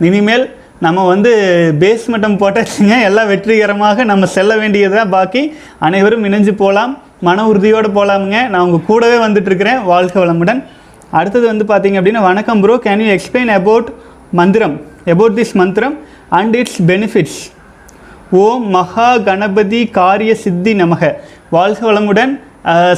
இனிமேல் 0.08 0.46
நம்ம 0.86 1.00
வந்து 1.14 1.32
பேஸ் 1.82 2.06
மட்டம் 2.14 2.38
போட்டாச்சுங்க. 2.42 2.94
எல்லாம் 3.08 3.30
வெற்றிகரமாக 3.32 4.04
நம்ம 4.12 4.26
செல்ல 4.36 4.52
வேண்டியதா 4.62 5.04
பாக்கி. 5.16 5.42
அனைவரும் 5.88 6.26
இணைஞ்சு 6.30 6.54
போகலாம் 6.64 6.94
மன 7.28 7.44
உறுதியோடு 7.50 7.90
போகலாமுங்க 7.98 8.38
நான் 8.52 8.66
உங்கள் 8.68 8.88
கூடவே 8.90 9.18
வந்துட்டுருக்கிறேன். 9.26 9.82
வாழ்க 9.92 10.16
வளமுடன். 10.24 10.62
அடுத்தது 11.20 11.46
வந்து 11.52 11.66
பார்த்தீங்க 11.72 11.98
அப்படின்னா 12.00 12.22
வணக்கம் 12.30 12.62
bro 12.64 12.76
can 12.86 13.02
you 13.06 13.10
explain 13.18 13.52
about 13.60 13.90
மந்திரம்? 14.40 14.76
அபவுட் 15.14 15.38
திஸ் 15.40 15.56
மந்திரம் 15.62 15.96
and 16.40 16.56
its 16.60 16.80
benefits 16.92 17.40
Om 18.44 18.68
Maha 18.76 19.10
Ganapathi 19.28 19.82
காரிய 20.00 20.34
சித்தி 20.44 20.74
நமக. 20.82 21.12
வாழ்க 21.56 21.80
வளமுடன். 21.92 22.34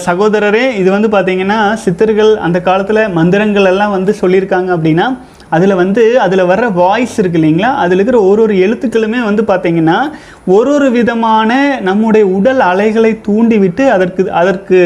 சகோதரரே 0.05 0.75
இது 0.75 0.91
வந்து 0.91 1.07
பார்த்தீங்கன்னா 1.07 1.73
சித்தர்கள் 1.73 2.35
அந்த 2.37 2.61
காலத்தில் 2.61 3.09
மந்திரங்கள் 3.09 3.65
எல்லாம் 3.65 3.91
வந்து 3.91 4.15
சொல்லியிருக்காங்க 4.21 4.69
அப்படின்னா 4.75 5.05
அதில் 5.49 5.75
வந்து 5.75 6.19
அதில் 6.19 6.43
வர்ற 6.45 6.73
வாய்ஸ் 6.73 7.19
இருக்கு 7.19 7.39
இல்லைங்களா? 7.39 7.75
அதில் 7.75 7.97
இருக்கிற 7.97 8.21
ஒரு 8.21 8.41
ஒரு 8.41 8.53
எழுத்துக்களுமே 8.55 9.19
வந்து 9.23 9.43
பார்த்திங்கன்னா 9.43 9.97
ஒரு 10.45 10.73
ஒரு 10.73 10.91
விதமான 10.91 11.79
நம்முடைய 11.79 12.25
உடல் 12.27 12.59
அலைகளை 12.59 13.21
தூண்டிவிட்டு 13.21 13.87
அதற்கு 13.89 14.31
அதற்கு 14.31 14.79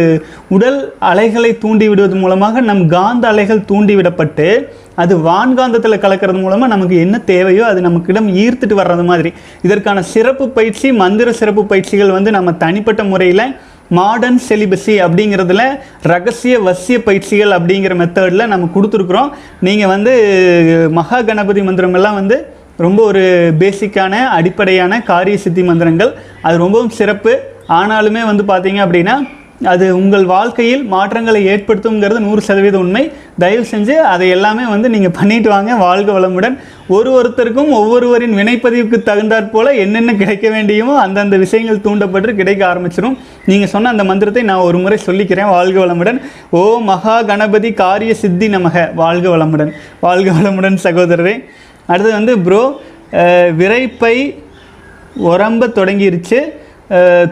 உடல் 0.49 0.93
அலைகளை 0.99 1.57
தூண்டி 1.57 1.87
விடுவது 1.89 2.15
மூலமாக 2.15 2.61
நம் 2.61 2.87
காந்த 2.87 3.27
அலைகள் 3.27 3.67
தூண்டிவிடப்பட்டு 3.71 4.49
அது 4.95 5.17
வான்காந்தத்தில் 5.17 6.03
கலக்கிறது 6.03 6.39
மூலமாக 6.41 6.73
நமக்கு 6.75 6.97
என்ன 6.99 7.19
தேவையோ 7.19 7.65
அது 7.65 7.81
நமக்கிடம் 7.81 8.29
ஈர்த்துட்டு 8.43 8.73
வர்றது 8.73 9.03
மாதிரி. 9.03 9.33
இதற்கான 9.61 10.01
சிறப்பு 10.01 10.49
பயிற்சி 10.49 10.91
மந்திர 10.91 11.31
சிறப்பு 11.31 11.65
பயிற்சிகள் 11.65 12.11
வந்து 12.11 12.31
நம்ம 12.31 12.51
தனிப்பட்ட 12.53 13.03
முறையில் 13.03 13.45
மாடர்ன் 13.89 14.39
செலிபஸி 14.49 14.95
அப்படிங்கிறதுல 15.05 15.79
ரகசிய 16.01 16.59
வசிய 16.59 16.97
பயிற்சிகள் 17.03 17.49
அப்படிங்கிற 17.49 17.93
மெத்தடில் 18.01 18.45
நம்ம 18.45 18.69
கொடுத்துருக்குறோம். 18.75 19.29
நீங்கள் 19.59 19.87
வந்து 19.87 20.13
மகா 20.91 21.21
கணபதி 21.21 21.61
மந்திரமெல்லாம் 21.61 22.13
வந்து 22.13 22.55
ரொம்ப 22.77 23.03
ஒரு 23.03 23.53
பேசிக்கான 23.59 24.11
அடிப்படையான 24.11 25.01
காரிய 25.01 25.37
சித்தி 25.37 25.63
மந்திரங்கள். 25.63 26.13
அது 26.41 26.57
ரொம்பவும் 26.57 26.89
சிறப்பு. 26.89 27.39
ஆனாலுமே 27.69 28.21
வந்து 28.25 28.43
பார்த்தீங்க 28.43 28.81
அப்படின்னா 28.85 29.15
அது 29.71 29.85
உங்கள் 29.99 30.25
வாழ்க்கையில் 30.31 30.83
மாற்றங்களை 30.91 31.39
ஏற்படுத்துங்கிறது 31.51 32.19
நூறு 32.25 32.41
சதவீத 32.47 32.77
உண்மை. 32.81 33.01
தயவு 33.43 33.63
செஞ்சு 33.71 33.95
அதை 34.11 34.25
எல்லாமே 34.35 34.65
வந்து 34.73 34.87
நீங்கள் 34.95 35.13
பண்ணிட்டு 35.19 35.49
வாங்க. 35.53 35.71
வாழ்க 35.85 36.09
வளமுடன். 36.17 36.55
ஒரு 36.95 37.09
ஒருத்தருக்கும் 37.17 37.71
ஒவ்வொருவரின் 37.79 38.35
வினைப்பதிவுக்கு 38.39 38.97
தகுந்தாற் 39.09 39.49
போல் 39.53 39.69
என்னென்ன 39.83 40.15
கிடைக்க 40.21 40.47
வேண்டியமோ 40.55 40.93
அந்தந்த 41.05 41.37
விஷயங்கள் 41.45 41.83
தூண்டப்பட்டு 41.85 42.35
கிடைக்க 42.41 42.63
ஆரம்பிச்சிடும் 42.71 43.17
நீங்கள் 43.49 43.71
சொன்ன 43.73 43.93
அந்த 43.95 44.05
மந்திரத்தை 44.09 44.43
நான் 44.49 44.65
ஒரு 44.67 44.79
முறை 44.83 44.99
சொல்லிக்கிறேன். 45.07 45.49
வாழ்க 45.55 45.77
வளமுடன். 45.85 46.19
ஓ 46.59 46.61
மகா 46.91 47.15
கணபதி 47.31 47.71
காரிய 47.83 48.13
சித்தி 48.23 48.49
நமக. 48.57 48.85
வாழ்க 49.01 49.27
வளமுடன். 49.35 49.73
வாழ்க 50.05 50.29
வளமுடன் 50.39 50.77
சகோதரரே. 50.85 51.35
அடுத்து 51.91 52.11
வந்து 52.19 52.35
ப்ரோ 52.45 52.63
விரைப்பை 53.59 54.15
உரம்ப 55.31 55.67
தொடங்கிருச்சு. 55.79 56.39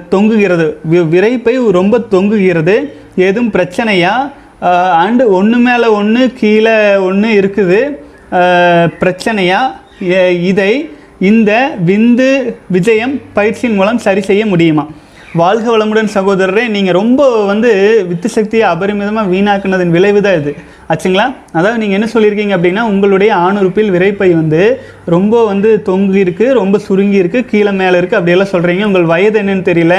தொங்குகிறது. 0.09 0.73
வி- 0.91 1.07
விரைப்பை 1.07 1.71
ரொம்ப 1.71 1.99
தொங்குகிறது. 2.11 2.91
ஏதும் 3.15 3.51
பிரச்சனையா? 3.51 4.31
அண்டு 5.01 5.25
ஒன்று 5.25 5.57
மேலே 5.57 5.85
ஒன்று 5.85 6.33
கீழே 6.33 6.95
ஒன்று 6.95 7.29
இருக்குது. 7.29 8.03
பிரச்சனையா? 8.99 9.59
இதை 10.43 10.89
இந்த 11.19 11.75
விந்து 11.85 12.55
விஜயம் 12.67 13.21
பயிற்சியின் 13.33 13.75
மூலம் 13.75 13.97
சரி 13.97 14.21
செய்ய 14.21 14.45
முடியுமா? 14.45 14.87
வாழ்க 15.39 15.65
வளமுடன் 15.71 16.09
சகோதரரே 16.15 16.63
நீங்கள் 16.73 16.95
ரொம்ப 16.97 17.21
வந்து 17.49 17.69
வித்து 18.09 18.29
சக்தியை 18.35 18.65
அபரிமிதமாக 18.73 19.31
வீணாக்குனதன் 19.33 19.91
விளைவு 19.95 20.19
தான் 20.25 20.37
இது. 20.41 20.51
ஆச்சுங்களா? 20.91 21.25
அதாவது 21.57 21.79
நீங்கள் 21.81 21.97
என்ன 21.97 22.07
சொல்லியிருக்கீங்க 22.13 22.53
அப்படின்னா 22.57 22.83
உங்களுடைய 22.91 23.31
ஆணுறுப்பில் 23.45 23.91
விரைப்பை 23.95 24.29
வந்து 24.41 24.61
ரொம்ப 25.15 25.43
வந்து 25.51 25.71
தொங்கியிருக்கு 25.89 26.47
ரொம்ப 26.61 26.79
சுருங்கி 26.87 27.19
இருக்குது 27.23 27.49
கீழே 27.51 27.73
மேலே 27.81 27.97
இருக்குது 28.01 28.19
அப்படியெல்லாம் 28.19 28.53
சொல்கிறீங்க 28.53 28.85
உங்கள் 28.89 29.11
வயது 29.13 29.39
என்னன்னு 29.43 29.69
தெரியல. 29.71 29.97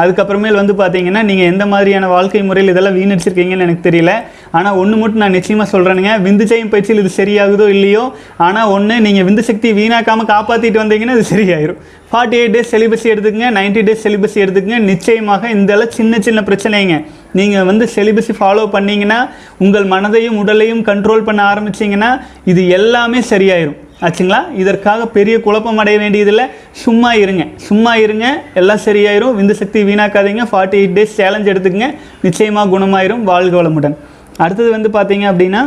அதுக்கப்புறமேல் 0.00 0.58
வந்து 0.60 0.74
பார்த்தீங்கன்னா 0.80 1.22
நீங்கள் 1.30 1.50
எந்த 1.52 1.64
மாதிரியான 1.72 2.08
வாழ்க்கை 2.16 2.42
முறையில் 2.48 2.72
இதெல்லாம் 2.72 2.98
வீணடிச்சிருக்கீங்கன்னு 2.98 3.66
எனக்கு 3.66 3.86
தெரியல. 3.88 4.12
ஆனால் 4.58 4.76
ஒன்று 4.80 4.96
மட்டும் 5.00 5.22
நான் 5.22 5.36
நிச்சயமாக 5.38 5.68
சொல்கிறேனுங்க 5.72 6.12
விந்து 6.26 6.44
செய்யும் 6.50 6.70
பயிற்சியில் 6.72 7.00
இது 7.02 7.10
சரியாகுதோ 7.18 7.66
இல்லையோ? 7.74 8.04
ஆனால் 8.46 8.70
ஒன்று 8.76 8.94
நீங்கள் 9.06 9.26
விந்து 9.28 9.42
சக்தி 9.48 9.68
வீணாக்காமல் 9.80 10.30
காப்பாற்றிட்டு 10.32 10.82
வந்தீங்கன்னா 10.82 11.16
இது 11.18 11.26
சரியாயிரும். 11.34 11.80
ஃபார்ட்டி 12.12 12.36
எயிட் 12.38 12.54
டேஸ் 12.56 12.72
செலிபஸி 12.74 13.08
எடுத்துக்கங்க. 13.12 13.50
90 13.58 13.84
டேஸ் 13.88 14.02
செலிபஸி 14.06 14.38
எடுத்துக்கங்க. 14.44 14.80
நிச்சயமாக 14.92 15.50
இந்த 15.56 15.86
சின்ன 15.98 16.20
சின்ன 16.28 16.40
பிரச்சனைங்க. 16.48 16.96
நீங்கள் 17.40 17.68
வந்து 17.70 17.84
செலிபஸி 17.94 18.34
ஃபாலோ 18.40 18.64
பண்ணிங்கன்னா 18.76 19.20
உங்கள் 19.58 19.86
மனதையும் 19.94 20.40
உடலையும் 20.42 20.82
கண்ட்ரோல் 20.90 21.26
பண்ண 21.30 21.42
ஆரம்பிச்சிங்கன்னா 21.52 22.10
இது 22.52 22.64
எல்லாமே 22.78 23.20
சரியாயிரும். 23.32 23.78
ஆச்சுங்களா? 24.06 24.42
இதற்காக 24.60 25.06
பெரிய 25.16 25.34
குழப்பம் 25.46 25.80
அடைய 25.82 25.96
வேண்டியதில்லை. 26.02 26.44
சும்மா 26.84 27.10
இருங்க. 27.24 27.42
சும்மா 27.68 27.92
இருங்க. 28.04 28.26
எல்லாம் 28.60 28.84
சரியாயிரும். 28.84 29.34
விந்து 29.38 29.54
சக்தி 29.62 29.80
வீணாக்காதீங்க. 29.88 30.44
ஃபார்ட்டி 30.52 30.78
எயிட் 30.82 30.96
டேஸ் 30.98 31.18
சேலஞ்ச் 31.18 31.50
எடுத்துக்கங்க. 31.52 31.90
நிச்சயமாக 32.26 32.72
குணமாயிரும். 32.76 33.22
வாழ்க 33.32 33.62
வளமுடன். 33.62 33.96
அடுத்தது 34.40 34.70
வந்து 34.70 34.88
பார்த்தீங்க 34.88 35.18
அப்படின்னா 35.18 35.62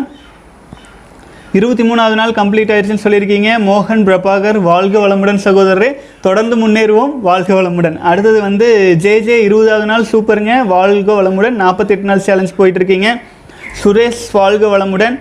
இருபத்தி 1.53 1.83
மூணாவது 1.83 2.13
நாள் 2.13 2.37
கம்ப்ளீட் 2.37 2.71
ஆயிடுச்சுன்னு 2.75 3.03
சொல்லியிருக்கீங்க. 3.03 3.49
மோகன் 3.65 4.03
பிரபாகர் 4.05 4.57
வாழ்க 4.57 4.99
வளமுடன் 4.99 5.39
சகோதரரே. 5.43 5.89
தொடர்ந்து 6.21 6.55
முன்னேறுவோம். 6.55 7.19
வாழ்க 7.21 7.53
வளமுடன். 7.53 7.97
அடுத்தது 7.97 8.41
வந்து 8.41 8.95
ஜே 8.95 9.21
ஜே 9.21 9.43
இருபதாவது 9.43 9.85
நாள் 9.85 10.05
சூப்பருங்க. 10.11 10.65
வாழ்க 10.65 11.21
வளமுடன். 11.21 11.49
நாற்பத்தெட்டு 11.49 12.05
நாள் 12.05 12.19
சேலஞ்ச் 12.19 12.53
போயிட்டுருக்கீங்க. 12.57 13.07
சுரேஷ் 13.83 14.23
வாழ்க 14.31 14.77
வளமுடன். 14.77 15.19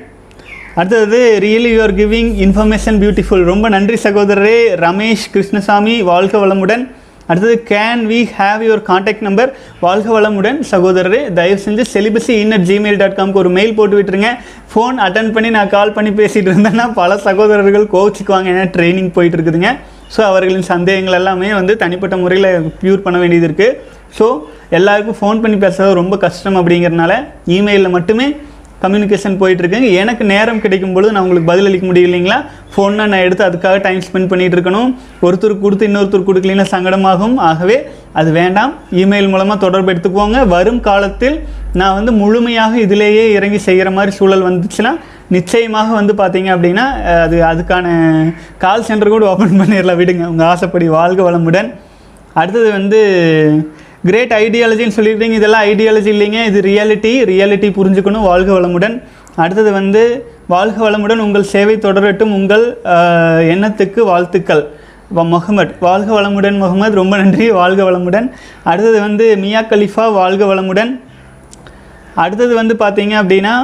அடுத்தது 0.74 1.38
really 1.40 1.72
you 1.74 1.82
are 1.82 1.94
giving 1.94 2.32
information 2.46 2.98
beautiful 3.02 3.44
ரொம்ப 3.44 3.68
நன்றி 3.68 3.98
சகோதரரே. 4.02 4.56
ரமேஷ் 4.76 5.30
கிருஷ்ணசாமி 5.32 6.02
வாழ்க 6.02 6.46
வளமுடன். 6.46 6.90
அடுத்தது 7.28 7.56
can 7.70 8.02
we 8.10 8.18
have 8.38 8.62
your 8.66 8.82
contact 8.90 9.24
number 9.26 9.50
வாழ்க 9.84 10.08
வளமுடன் 10.14 10.58
சகோதரரே 10.72 11.20
தயவு 11.38 11.60
செஞ்சு 11.64 11.84
celibacy 11.92 12.34
in 12.42 12.54
at 12.56 12.66
Gmail 12.70 12.98
dot 13.02 13.16
காம்க்கு 13.18 13.40
ஒரு 13.42 13.50
மெயில் 13.56 13.76
போட்டு 13.78 13.96
விட்டுருங்க. 13.98 14.30
ஃபோன் 14.72 14.98
அட்டன் 15.06 15.32
பண்ணி 15.36 15.50
நான் 15.56 15.72
கால் 15.76 15.94
பண்ணி 15.96 16.12
பேசிகிட்டு 16.20 16.50
இருந்தேன்னா 16.52 16.86
பல 17.00 17.16
சகோதரர்கள் 17.28 17.86
கோவிச்சுக்குவாங்க. 17.94 18.48
ஏன்னா 18.54 18.66
ட்ரைனிங் 18.76 19.10
போயிட்டு 19.16 19.38
இருக்குதுங்க 19.38 19.72
ஸோ 20.14 20.20
அவர்களின் 20.30 20.68
சந்தேகங்கள் 20.74 21.18
எல்லாமே 21.20 21.50
வந்து 21.60 21.74
தனிப்பட்ட 21.82 22.14
முறையில் 22.22 22.48
ப்யூர் 22.80 23.04
பண்ண 23.04 23.18
வேண்டியது 23.22 23.46
இருக்குது 23.50 23.76
ஸோ 24.18 24.26
எல்லாருக்கும் 24.78 25.18
ஃபோன் 25.20 25.42
பண்ணி 25.42 25.58
பேசுறது 25.64 26.00
ரொம்ப 26.00 26.14
கஷ்டம் 26.24 26.58
அப்படிங்கிறனால 26.60 27.12
இமெயிலில் 27.56 27.94
மட்டுமே 27.96 28.26
கம்யூனிகேஷன் 28.84 29.38
போயிட்டுருக்குங்க. 29.40 29.88
எனக்கு 30.02 30.24
நேரம் 30.32 30.60
கிடைக்கும் 30.64 30.94
பொழுது 30.96 31.12
நான் 31.14 31.24
உங்களுக்கு 31.24 31.50
பதிலளிக்க 31.52 31.86
முடியும் 31.88 32.08
இல்லைங்களா? 32.08 32.38
ஃபோன்னா 32.74 33.04
நான் 33.12 33.24
எடுத்து 33.26 33.44
அதுக்காக 33.48 33.80
டைம் 33.86 34.00
ஸ்பெண்ட் 34.06 34.30
பண்ணிட்டு 34.32 34.56
இருக்கணும். 34.56 34.90
ஒருத்தருக்கு 35.26 35.64
கொடுத்து 35.66 35.88
இன்னொருத்தர் 35.88 36.28
கொடுக்கலன்னா 36.28 36.66
சங்கடமாகும். 36.74 37.36
ஆகவே 37.50 37.76
அது 38.20 38.30
வேண்டாம். 38.40 38.72
இமெயில் 39.02 39.30
மூலமாக 39.32 39.58
தொடர்பு 39.64 39.92
எடுத்துக்கோங்க. 39.92 40.38
வரும் 40.54 40.80
காலத்தில் 40.88 41.36
நான் 41.80 41.96
வந்து 41.98 42.12
முழுமையாக 42.22 42.74
இதிலேயே 42.86 43.24
இறங்கி 43.36 43.60
செய்கிற 43.66 43.90
மாதிரி 43.98 44.12
சூழல் 44.16 44.46
வந்துச்சுன்னா 44.48 44.92
நிச்சயமாக 45.36 45.90
வந்து 45.98 46.12
பார்த்தீங்க 46.18 46.48
அப்படின்னா 46.54 46.84
அது 47.24 47.36
அதுக்கான 47.50 47.86
கால் 48.64 48.86
சென்டர் 48.88 49.14
கூட 49.14 49.26
ஓப்பன் 49.30 49.60
பண்ணிடலாம். 49.60 50.00
விடுங்க. 50.02 50.24
உங்கள் 50.32 50.48
ஆசைப்படி 50.52 50.88
வாழ்க 50.98 51.22
வளமுடன். 51.28 51.70
அடுத்தது 52.40 52.68
வந்து 52.78 53.00
கிரேட் 54.08 54.32
ஐடியாலஜின்னு 54.32 54.96
சொல்லியிருக்கீங்க. 54.96 55.38
இதெல்லாம் 55.40 55.64
ஐடியாலஜி 55.72 56.10
இல்லைங்க. 56.14 56.38
இது 56.50 56.60
ரியாலிட்டி 56.70 57.12
ரியாலிட்டி 57.32 57.68
புரிஞ்சுக்கணும். 57.78 58.28
வாழ்க 58.30 58.50
வளமுடன். 58.60 58.96
அடுத்தது 59.36 59.72
வந்து 59.72 60.02
வாழ்க 60.54 60.78
வளமுடன் 60.86 61.24
உங்கள் 61.26 61.50
சேவை 61.52 61.76
தொடரட்டும் 61.76 62.32
உங்கள் 62.38 62.64
எண்ணத்துக்கு 63.54 64.00
வாழ்த்துக்கள். 64.12 64.64
முகமட் 65.16 65.32
முகமது. 65.34 65.72
வாழ்க 65.86 66.10
வளமுடன் 66.18 66.58
முகமது. 66.62 66.94
ரொம்ப 67.00 67.14
நன்றி. 67.22 67.46
வாழ்க 67.60 67.80
வளமுடன். 67.90 68.26
அடுத்தது 68.70 68.98
வந்து 69.06 69.24
மியா 69.36 69.62
கலிஃபா 69.62 70.04
வாழ்க 70.20 70.44
வளமுடன். 70.52 70.92
அடுத்தது 72.24 72.54
வந்து 72.60 72.74
பார்த்தீங்க 72.82 73.14
அப்படின்னா 73.22 73.54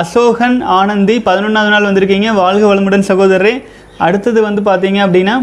அசோகன் 0.00 0.56
ஆனந்தி 0.78 1.14
பதினொன்றாவது 1.28 1.72
நாள் 1.74 1.88
வந்திருக்கீங்க. 1.88 2.28
வாழ்க 2.42 2.64
வளமுடன் 2.72 3.06
சகோதரரே. 3.10 3.54
அடுத்தது 4.06 4.38
வந்து 4.46 4.62
பார்த்தீங்க 4.68 4.98
அப்படின்னா 5.06 5.34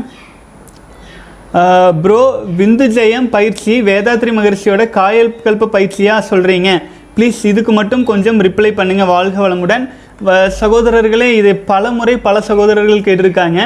ப்ரோ 2.01 2.41
விந்து 2.57 2.85
ஜெயம் 2.87 3.29
பயிற்சி 3.29 3.81
வேதாத்ரி 3.81 4.31
மகர்ஷியோட 4.37 4.89
காயல் 4.89 5.35
கல்ப 5.43 5.65
பயிற்சியாக 5.65 6.23
சொல்கிறீங்க 6.29 6.83
ப்ளீஸ் 7.17 7.39
இதுக்கு 7.43 7.71
மட்டும் 7.71 8.03
கொஞ்சம் 8.03 8.39
ரிப்ளை 8.39 8.71
பண்ணுங்கள் 8.77 9.05
வாழ்க 9.05 9.49
வளமுடன். 9.49 9.89
வ- 10.25 10.51
சகோதரர்களே 10.61 11.33
இதை 11.33 11.53
பல 11.53 11.91
முறை 11.91 12.17
பல 12.17 12.41
சகோதரர்கள் 12.41 12.99
கேட்டிருக்காங்க. 12.99 13.59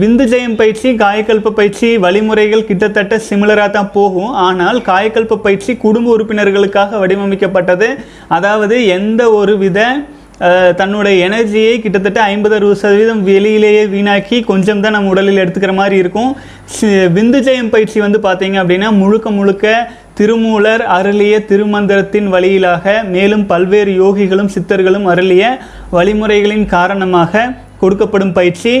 விந்து 0.00 0.24
ஜெயம் 0.24 0.56
பயிற்சி 0.56 0.92
காயக்கல்ப 0.92 1.50
பயிற்சி 1.50 1.98
வழிமுறைகள் 1.98 2.64
கிட்டத்தட்ட 2.64 3.20
சிமிலராக 3.30 3.70
தான் 3.70 3.90
போகும். 3.92 4.26
ஆனால் 4.26 4.80
காயக்கல்ப 4.80 5.36
பயிற்சி 5.36 5.76
குடும்ப 5.76 6.18
உறுப்பினர்களுக்காக 6.18 6.98
வடிவமைக்கப்பட்டது. 6.98 7.96
அதாவது 8.28 8.86
எந்த 8.86 9.32
ஒரு 9.32 9.58
வித 9.58 9.96
தன்னுடைய 10.80 11.14
எனர்ஜியை 11.28 11.74
கிட்டத்தட்ட 11.82 12.20
ஐம்பது 12.32 12.54
அறுபது 12.56 12.78
சதவீதம் 12.82 13.20
வெளியிலேயே 13.28 13.82
வீணாக்கி 13.94 14.36
கொஞ்சம் 14.50 14.80
தான் 14.84 14.94
நம்ம 14.96 15.12
உடலில் 15.12 15.42
எடுத்துக்கிற 15.42 15.74
மாதிரி 15.80 15.96
இருக்கும். 16.02 16.30
விந்து 17.16 17.40
ஜெயம் 17.46 17.72
பயிற்சி 17.74 17.98
வந்து 18.04 18.20
பார்த்தீங்க 18.26 18.56
அப்படின்னா 18.62 18.88
முழுக்க 19.02 19.30
முழுக்க 19.38 19.74
திருமூலர் 20.18 20.82
அருளிய 20.96 21.34
திருமந்திரத்தின் 21.50 22.28
வழியிலாக 22.34 22.94
மேலும் 23.14 23.44
பல்வேறு 23.52 23.92
யோகிகளும் 24.02 24.52
சித்தர்களும் 24.54 25.06
அருளிய 25.12 25.44
வழிமுறைகளின் 25.96 26.66
காரணமாக 26.76 27.50
கொடுக்கப்படும் 27.82 28.34
பயிற்சி. 28.40 28.74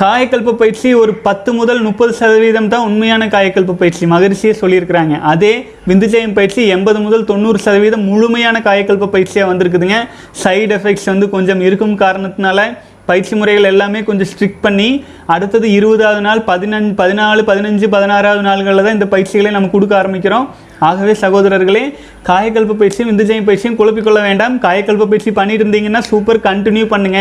காயக்கல்ப 0.00 0.52
பயிற்சி 0.60 0.88
ஒரு 1.02 1.12
பத்து 1.26 1.50
முதல் 1.58 1.78
முப்பது 1.86 2.12
சதவீதம் 2.18 2.68
தான் 2.72 2.86
உண்மையான 2.88 3.26
காயக்கல்ப 3.34 3.76
பயிற்சி. 3.82 4.04
மகரிஷியே 4.12 4.52
சொல்லியிருக்கிறாங்க. 4.62 5.14
அதே 5.32 5.52
விந்துஜயம் 5.90 6.34
பயிற்சி 6.38 6.62
எண்பது 6.74 6.98
முதல் 7.04 7.24
தொண்ணூறு 7.30 7.58
சதவீதம் 7.66 8.04
முழுமையான 8.10 8.60
காயக்கல்ப 8.66 9.08
பயிற்சியாக 9.14 9.50
வந்திருக்குதுங்க. 9.52 10.00
சைடு 10.42 10.74
எஃபெக்ட்ஸ் 10.78 11.08
வந்து 11.12 11.28
கொஞ்சம் 11.36 11.62
இருக்கும் 11.68 11.96
காரணத்தினால 12.04 12.68
பயிற்சி 13.10 13.34
முறைகள் 13.40 13.70
எல்லாமே 13.72 14.00
கொஞ்சம் 14.06 14.28
ஸ்ட்ரிக்ட் 14.30 14.62
பண்ணி 14.66 14.88
அடுத்தது 15.34 15.66
இருபதாவது 15.78 16.22
நாள் 16.28 16.40
பதினஞ்சு 16.48 16.94
பதினாலு 17.02 17.42
பதினஞ்சு 17.50 17.88
பதினாறாவது 17.96 18.42
நாள்களில் 18.48 18.86
தான் 18.86 18.96
இந்த 18.98 19.08
பயிற்சிகளை 19.12 19.50
நம்ம 19.56 19.70
கொடுக்க 19.74 19.94
ஆரம்பிக்கிறோம். 20.02 20.46
ஆகவே 20.88 21.14
சகோதரர்களே 21.24 21.84
காயக்கல்பு 22.28 22.74
பயிற்சியும் 22.80 23.10
இந்துஜயம் 23.12 23.48
பயிற்சியும் 23.48 23.78
குழப்பிக்கொள்ள 23.80 24.20
வேண்டாம். 24.28 24.54
காயக்கல்பு 24.66 25.06
பயிற்சி 25.10 25.32
பண்ணிட்டு 25.40 25.64
இருந்தீங்கன்னா 25.64 26.02
சூப்பர் 26.10 26.46
கண்டினியூ 26.48 26.86
பண்ணுங்க. 26.94 27.20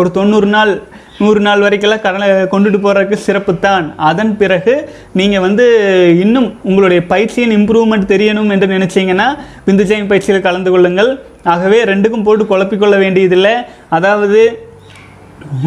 ஒரு 0.00 0.10
தொண்ணூறு 0.18 0.50
நாள் 0.56 0.72
நூறு 1.20 1.40
நாள் 1.44 1.62
வரைக்கெல்லாம் 1.64 2.02
கடலை 2.06 2.26
கொண்டுட்டு 2.52 2.78
போகிறதுக்கு 2.84 3.16
சிறப்பு 3.26 3.52
தான். 3.66 3.86
அதன் 4.08 4.32
பிறகு 4.40 4.74
நீங்கள் 5.20 5.44
வந்து 5.44 5.66
இன்னும் 6.24 6.48
உங்களுடைய 6.68 7.00
பயிற்சியின் 7.12 7.54
இம்ப்ரூவ்மெண்ட் 7.58 8.10
தெரியணும் 8.12 8.50
என்று 8.54 8.66
நினச்சிங்கன்னா 8.74 9.28
விந்துஜயம் 9.68 10.10
பயிற்சியில் 10.10 10.46
கலந்து 10.48 10.72
கொள்ளுங்கள். 10.74 11.10
ஆகவே 11.54 11.78
ரெண்டுக்கும் 11.92 12.26
போட்டு 12.26 12.44
குழப்பிக்கொள்ள 12.52 12.96
வேண்டியதில்லை. 13.04 13.54
அதாவது 13.98 14.42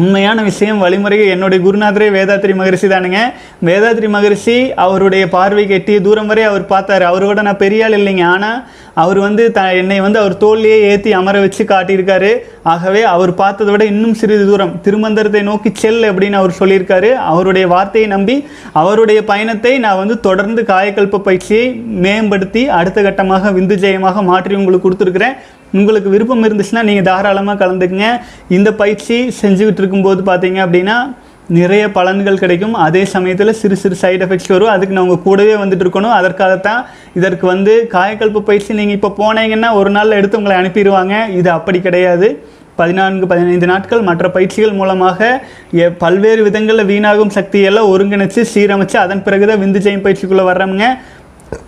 உண்மையான 0.02 0.38
விஷயம் 0.48 0.82
வழிமுறைகள் 0.84 1.32
என்னுடைய 1.34 1.60
குருநாதரே 1.64 2.08
வேதாத்ரி 2.16 2.54
மகரிஷி 2.60 2.88
தானுங்க. 2.92 3.20
வேதாத்ரி 3.68 4.08
மகரிஷி 4.14 4.56
அவருடைய 4.84 5.24
பார்வைக்கு 5.34 5.76
எட்டிய 5.78 5.98
தூரம் 6.06 6.30
வரை 6.30 6.44
அவர் 6.50 6.64
பார்த்தாரு. 6.72 7.04
அவரோட 7.10 7.42
நான் 7.46 7.62
பெரிய 7.64 7.84
ஆள் 7.86 7.96
இல்லைங்க. 7.98 8.24
ஆனால் 8.34 8.60
அவர் 9.02 9.18
வந்து 9.24 9.42
த 9.56 9.60
என்னை 9.80 9.98
வந்து 10.04 10.18
அவர் 10.22 10.34
தோல்லையே 10.42 10.78
ஏற்றி 10.88 11.10
அமர 11.18 11.40
வச்சு 11.44 11.62
காட்டியிருக்காரு. 11.72 12.30
ஆகவே 12.72 13.02
அவர் 13.14 13.32
பார்த்ததை 13.42 13.70
விட 13.74 13.84
இன்னும் 13.92 14.18
சிறிது 14.20 14.44
தூரம். 14.50 14.74
திருமந்திரத்தை 14.86 15.42
நோக்கி 15.50 15.72
செல் 15.82 16.02
அப்படின்னு 16.10 16.40
அவர் 16.40 16.58
சொல்லியிருக்காரு. 16.60 17.12
அவருடைய 17.32 17.66
வார்த்தையை 17.74 18.08
நம்பி 18.14 18.36
அவருடைய 18.82 19.20
பயணத்தை 19.30 19.72
நான் 19.86 20.00
வந்து 20.02 20.16
தொடர்ந்து 20.28 20.64
காயக்கல்ப 20.72 21.22
பயிற்சியை 21.28 21.66
மேம்படுத்தி 22.06 22.64
அடுத்த 22.80 23.00
கட்டமாக 23.08 23.52
விந்து 23.58 23.78
ஜெயமாக 23.84 24.24
மாற்றி 24.32 24.60
உங்களுக்கு 24.60 24.86
கொடுத்துருக்குறேன். 24.88 25.38
உங்களுக்கு 25.72 26.10
விருப்பம் 26.10 26.44
இருந்துச்சுன்னா 26.44 26.82
நீங்கள் 26.82 27.04
தாராளமாக 27.04 27.66
கலந்துக்குங்க. 27.66 28.20
இந்த 28.48 28.72
பயிற்சி 28.72 29.34
செஞ்சுக்கிட்டு 29.42 29.78
இருக்கும்போது 29.78 30.22
பார்த்தீங்க 30.22 30.50
அப்படின்னா 30.50 31.16
நிறைய 31.48 31.88
பலன்கள் 31.88 32.36
கிடைக்கும். 32.36 32.74
அதே 32.74 33.04
சமயத்தில் 33.04 33.52
சிறு 33.52 33.76
சிறு 33.76 33.96
சைடு 34.00 34.20
எஃபெக்ட்ஸ் 34.20 34.48
வரும். 34.48 34.68
அதுக்கு 34.68 34.94
நான் 34.94 35.04
உங்கள் 35.04 35.22
கூடவே 35.22 35.54
வந்துட்டு 35.54 35.84
இருக்கணும். 35.86 36.12
அதற்காகத்தான் 36.12 36.84
இதற்கு 37.14 37.46
வந்து 37.46 37.88
காயக்கல்பு 37.92 38.40
பயிற்சி 38.40 38.74
நீங்கள் 38.74 38.98
இப்போ 39.00 39.14
போனீங்கன்னா 39.16 39.72
ஒரு 39.72 39.90
நாளில் 39.90 40.12
எடுத்து 40.12 40.36
உங்களை 40.36 40.56
அனுப்பிடுவாங்க. 40.58 41.28
இது 41.28 41.50
அப்படி 41.50 41.80
கிடையாது. 41.80 42.58
பதினான்கு 42.76 43.26
பதினைந்து 43.26 43.66
நாட்கள் 43.66 44.00
மற்ற 44.00 44.30
பயிற்சிகள் 44.30 44.72
மூலமாக 44.72 45.42
எ- 45.72 45.90
பல்வேறு 45.90 46.42
விதங்களில் 46.42 46.86
வீணாகும் 46.86 47.30
சக்தியெல்லாம் 47.34 47.88
ஒருங்கிணைச்சு 47.88 48.44
சீரமைச்சு 48.54 48.96
அதன் 48.96 49.22
பிறகு 49.22 49.46
தான் 49.46 49.58
விந்து 49.58 49.78
ஜெயம் 49.78 50.04
பயிற்சிக்குள்ளே 50.04 50.44
வர்றவங்க 50.44 50.98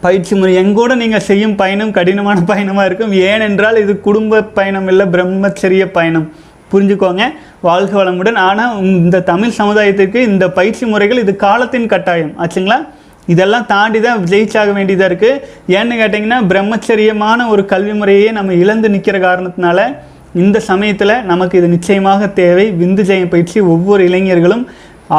பயிற்சி 0.05 0.35
முறை 0.35 0.53
எங்கூட 0.63 0.95
நீங்கள் 0.95 1.25
செய்யும் 1.29 1.57
பயணம் 1.57 1.93
கடினமான 1.93 2.41
பயணமாக 2.53 2.87
இருக்கும். 2.87 3.13
ஏனென்றால் 3.13 3.77
இது 3.77 4.01
குடும்ப 4.01 4.43
பயணம் 4.59 4.89
இல்லை 4.89 5.07
பிரம்மச்சரிய 5.07 5.85
பயணம். 5.91 6.27
புரிஞ்சுக்கோங்க. 6.73 7.25
வாழ்க 7.61 7.93
வளமுடன். 8.01 8.39
ஆனால் 8.49 8.77
இந்த 8.85 9.21
தமிழ் 9.21 9.57
சமுதாயத்திற்கு 9.59 10.19
இந்த 10.31 10.45
பயிற்சி 10.51 10.85
முறைகள் 10.87 11.23
இது 11.25 11.37
காலத்தின் 11.37 11.87
கட்டாயம். 11.87 12.33
ஆச்சுங்களா? 12.45 12.79
இதெல்லாம் 13.27 13.67
தாண்டி 13.67 14.01
தான் 14.01 14.23
ஜெயிச்சாக 14.31 14.71
வேண்டியதாக 14.73 15.11
இருக்குது 15.11 15.41
ஏன்னு 15.79 15.99
கேட்டிங்கன்னா 16.01 16.39
பிரம்மச்சரியமான 16.53 17.49
ஒரு 17.49 17.65
கல்வி 17.65 17.93
முறையே 17.93 18.31
நம்ம 18.33 18.55
இழந்து 18.55 18.89
நிற்கிற 18.89 19.19
காரணத்தினால 19.19 19.81
இந்த 20.35 20.59
சமயத்தில் 20.61 21.15
நமக்கு 21.25 21.59
இது 21.59 21.69
நிச்சயமாக 21.69 22.29
தேவை. 22.41 22.67
விந்து 22.81 23.03
ஜெயம் 23.03 23.33
பயிற்சி 23.35 23.59
ஒவ்வொரு 23.61 24.03
இளைஞர்களும் 24.09 24.65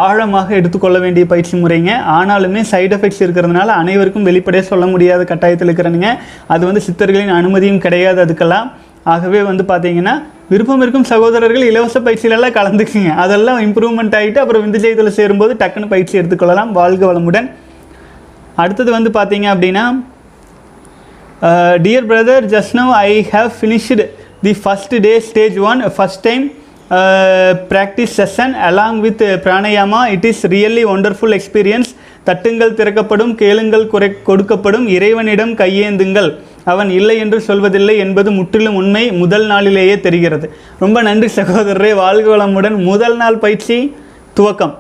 ஆழமாக 0.02 0.50
எடுத்துக்கொள்ள 0.60 0.98
வேண்டிய 1.04 1.24
பயிற்சி 1.32 1.56
முறைங்க. 1.64 1.92
ஆனாலுமே 2.18 2.62
சைடு 2.72 2.94
எஃபெக்ட்ஸ் 2.98 3.24
இருக்கிறதுனால 3.26 3.70
அனைவருக்கும் 3.82 4.28
வெளிப்படையாக 4.30 4.68
சொல்ல 4.70 4.86
முடியாத 4.94 5.22
கட்டாயத்தில் 5.32 5.70
இருக்கிறனுங்க. 5.70 6.10
அது 6.54 6.64
வந்து 6.70 6.82
சித்தர்களின் 6.88 7.34
அனுமதியும் 7.40 7.82
கிடையாது 7.86 8.22
அதுக்கெல்லாம். 8.26 8.70
ஆகவே 9.14 9.42
வந்து 9.50 9.64
பார்த்தீங்கன்னா 9.72 10.16
விருப்பம் 10.52 10.82
இருக்கும் 10.84 11.08
சகோதரர்கள் 11.12 11.68
இலவச 11.72 12.00
பயிற்சியிலெல்லாம் 12.06 12.56
கலந்துக்குங்க. 12.58 13.12
அதெல்லாம் 13.24 13.60
இம்ப்ரூவ்மெண்ட் 13.66 14.16
ஆகிட்டு 14.20 14.42
அப்புறம் 14.44 14.64
விந்து 14.66 14.82
ஜெயத்தில் 14.86 15.16
சேரும்போது 15.20 15.54
டக்குன்னு 15.62 15.92
பயிற்சி 15.94 16.16
எடுத்துக்கொள்ளலாம். 16.22 16.72
வாழ்க 16.80 17.04
வளமுடன். 17.12 17.48
அடுத்தது 18.64 18.90
வந்து 18.98 19.12
பார்த்தீங்க 19.20 19.48
அப்படின்னா 19.54 19.86
dear 21.86 22.10
brother 22.10 22.46
just 22.56 22.76
now 22.80 22.92
I 23.06 23.10
have 23.32 23.50
finished 23.60 24.04
the 24.46 24.54
first 24.64 24.94
day 25.06 25.14
stage 25.30 25.58
one 25.70 25.82
first 25.96 26.24
time 26.28 26.46
practice 27.70 28.16
session 28.18 28.54
along 28.70 29.00
with 29.00 29.22
pranayama 29.22 30.08
it 30.08 30.26
is 30.26 30.48
really 30.48 30.86
wonderful 30.86 31.40
experience 31.40 31.96
தட்டுங்கள் 32.26 32.74
திறக்கப்படும் 32.74 33.36
கேளுங்கள் 33.36 33.88
குறை 33.88 34.16
கொடுக்கப்படும். 34.28 34.88
இறைவனிடம் 34.88 35.52
கையேந்துங்கள். 35.52 36.40
அவன் 36.66 36.90
இல்லை 36.90 37.18
என்று 37.18 37.44
சொல்வதில்லை 37.48 37.98
என்பது 37.98 38.32
முற்றிலும் 38.32 38.76
உண்மை. 38.76 39.12
முதல் 39.12 39.46
நாளிலேயே 39.46 40.00
தெரிகிறது. 40.00 40.54
ரொம்ப 40.80 41.02
நன்றி 41.02 41.42
சகோதரரே. 41.42 41.94
வாழ்க 41.94 42.38
வளமுடன். 42.38 42.76
முதல் 42.76 43.16
நாள் 43.16 43.38
பயிற்சி 43.38 43.96
துவக்கம். 44.40 44.76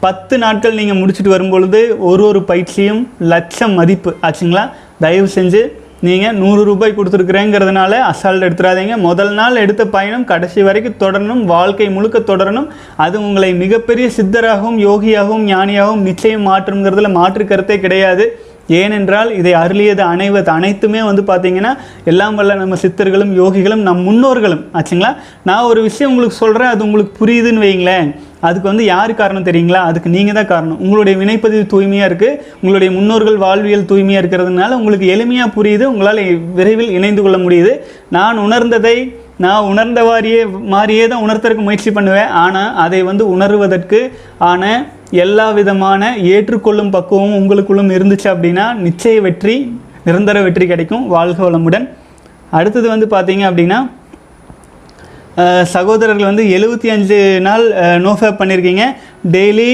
பத்து 0.00 0.38
நாட்கள் 0.38 0.74
நீங்கள் 0.74 0.96
முடிச்சுட்டு 0.96 1.28
வரும்பொழுது 1.28 1.96
ஒரு 1.98 2.26
ஒரு 2.26 2.42
பயிற்சியும் 2.42 3.12
லட்சம் 3.20 3.72
மதிப்பு. 3.72 4.16
ஆச்சுங்களா? 4.22 4.70
தயவு 5.00 5.28
செஞ்சு 5.34 5.72
நீங்கள் 6.00 6.34
நூறு 6.34 6.64
ரூபாய் 6.64 6.94
கொடுத்துருக்குறேங்கிறதுனால 6.96 7.98
அசால்ட் 8.10 8.46
எடுத்துடாதீங்க 8.46 8.96
முதல் 8.96 9.32
நாள் 9.32 9.56
எடுத்த 9.56 9.86
பயணம் 9.86 10.24
கடைசி 10.24 10.62
வரைக்கும் 10.62 10.98
தொடரணும். 11.02 11.42
வாழ்க்கை 11.44 11.90
முழுக்க 11.90 12.18
தொடரணும். 12.18 12.66
அது 12.96 13.16
உங்களை 13.20 13.54
மிகப்பெரிய 13.54 14.10
சித்தராகவும் 14.16 14.78
யோகியாகவும் 14.88 15.44
ஞானியாகவும் 15.52 16.06
நிச்சயம் 16.08 16.46
மாற்றுங்கிறதுல 16.48 17.12
மாற்று 17.12 17.46
கருத்தே 17.46 17.80
கிடையாது. 17.80 18.26
ஏனென்றால் 18.68 19.30
இதை 19.40 19.52
அருளியது 19.52 20.02
அனைவது 20.12 20.50
அனைத்துமே 20.50 21.02
வந்து 21.02 21.22
பார்த்தீங்கன்னா 21.30 21.72
எல்லாம் 22.04 22.36
வல்ல 22.38 22.54
நம்ம 22.54 22.76
சித்தர்களும் 22.82 23.32
யோகிகளும் 23.40 23.82
நம் 23.88 24.04
முன்னோர்களும். 24.08 24.62
ஆச்சுங்களா? 24.78 25.10
நான் 25.48 25.68
ஒரு 25.70 25.82
விஷயம் 25.82 26.10
உங்களுக்கு 26.10 26.36
சொல்கிறேன் 26.36 26.72
அது 26.74 26.84
உங்களுக்கு 26.84 27.12
புரியுதுன்னு 27.20 27.64
வைங்களேன். 27.64 28.08
அதுக்கு 28.40 28.70
வந்து 28.70 28.84
யார் 28.84 29.12
காரணம் 29.14 29.46
தெரியுங்களா? 29.48 29.82
அதுக்கு 29.90 30.08
நீங்கள் 30.08 30.36
தான் 30.38 30.50
காரணம். 30.52 30.80
உங்களுடைய 30.84 31.14
வினைப்பதிவு 31.22 31.66
தூய்மையாக 31.66 32.08
இருக்குது 32.10 32.38
உங்களுடைய 32.60 32.90
முன்னோர்கள் 32.96 33.36
வாழ்வியல் 33.36 33.90
தூய்மையாக 33.92 34.22
இருக்கிறதுனால 34.22 34.78
உங்களுக்கு 34.80 35.06
எளிமையாக 35.16 35.54
புரியுது. 35.58 35.84
உங்களால் 35.84 36.22
விரைவில் 36.54 36.90
இணைந்து 36.90 37.22
கொள்ள 37.22 37.38
முடியுது. 37.38 37.74
நான் 38.10 38.38
உணர்ந்ததை 38.38 38.96
நான் 39.44 39.68
உணர்ந்த 39.70 40.00
வாரியே 40.02 40.42
மாதிரியே 40.74 41.06
தான் 41.08 41.28
உணர்த்தறதுக்கு 41.28 41.68
முயற்சி 41.68 41.90
பண்ணுவேன். 41.90 42.28
ஆனால் 42.28 42.74
அதை 42.74 43.02
வந்து 43.02 43.24
உணர்வதற்கு 43.36 44.00
ஆன 44.38 44.86
எல்லா 45.22 45.46
விதமான 45.58 46.02
ஏற்றுக்கொள்ளும் 46.34 46.92
பக்குவமும் 46.94 47.36
உங்களுக்குள்ளும் 47.40 47.90
இருந்துச்சு 47.96 48.28
அப்படின்னா 48.34 48.64
நிச்சய 48.86 49.16
வெற்றி 49.26 49.56
நிரந்தர 50.06 50.38
வெற்றி 50.46 50.64
கிடைக்கும். 50.70 51.04
வாழ்க 51.14 51.38
வளமுடன். 51.46 51.86
அடுத்தது 52.58 52.86
வந்து 52.94 53.06
பார்த்தீங்க 53.12 53.44
அப்படின்னா 53.50 53.78
சகோதரர்கள் 55.74 56.28
வந்து 56.30 56.44
எழுபத்தி 56.56 56.88
அஞ்சு 56.94 57.16
நாள் 57.46 57.64
நோஃபேப் 58.04 58.38
பண்ணியிருக்கீங்க 58.40 58.84
daily 59.36 59.70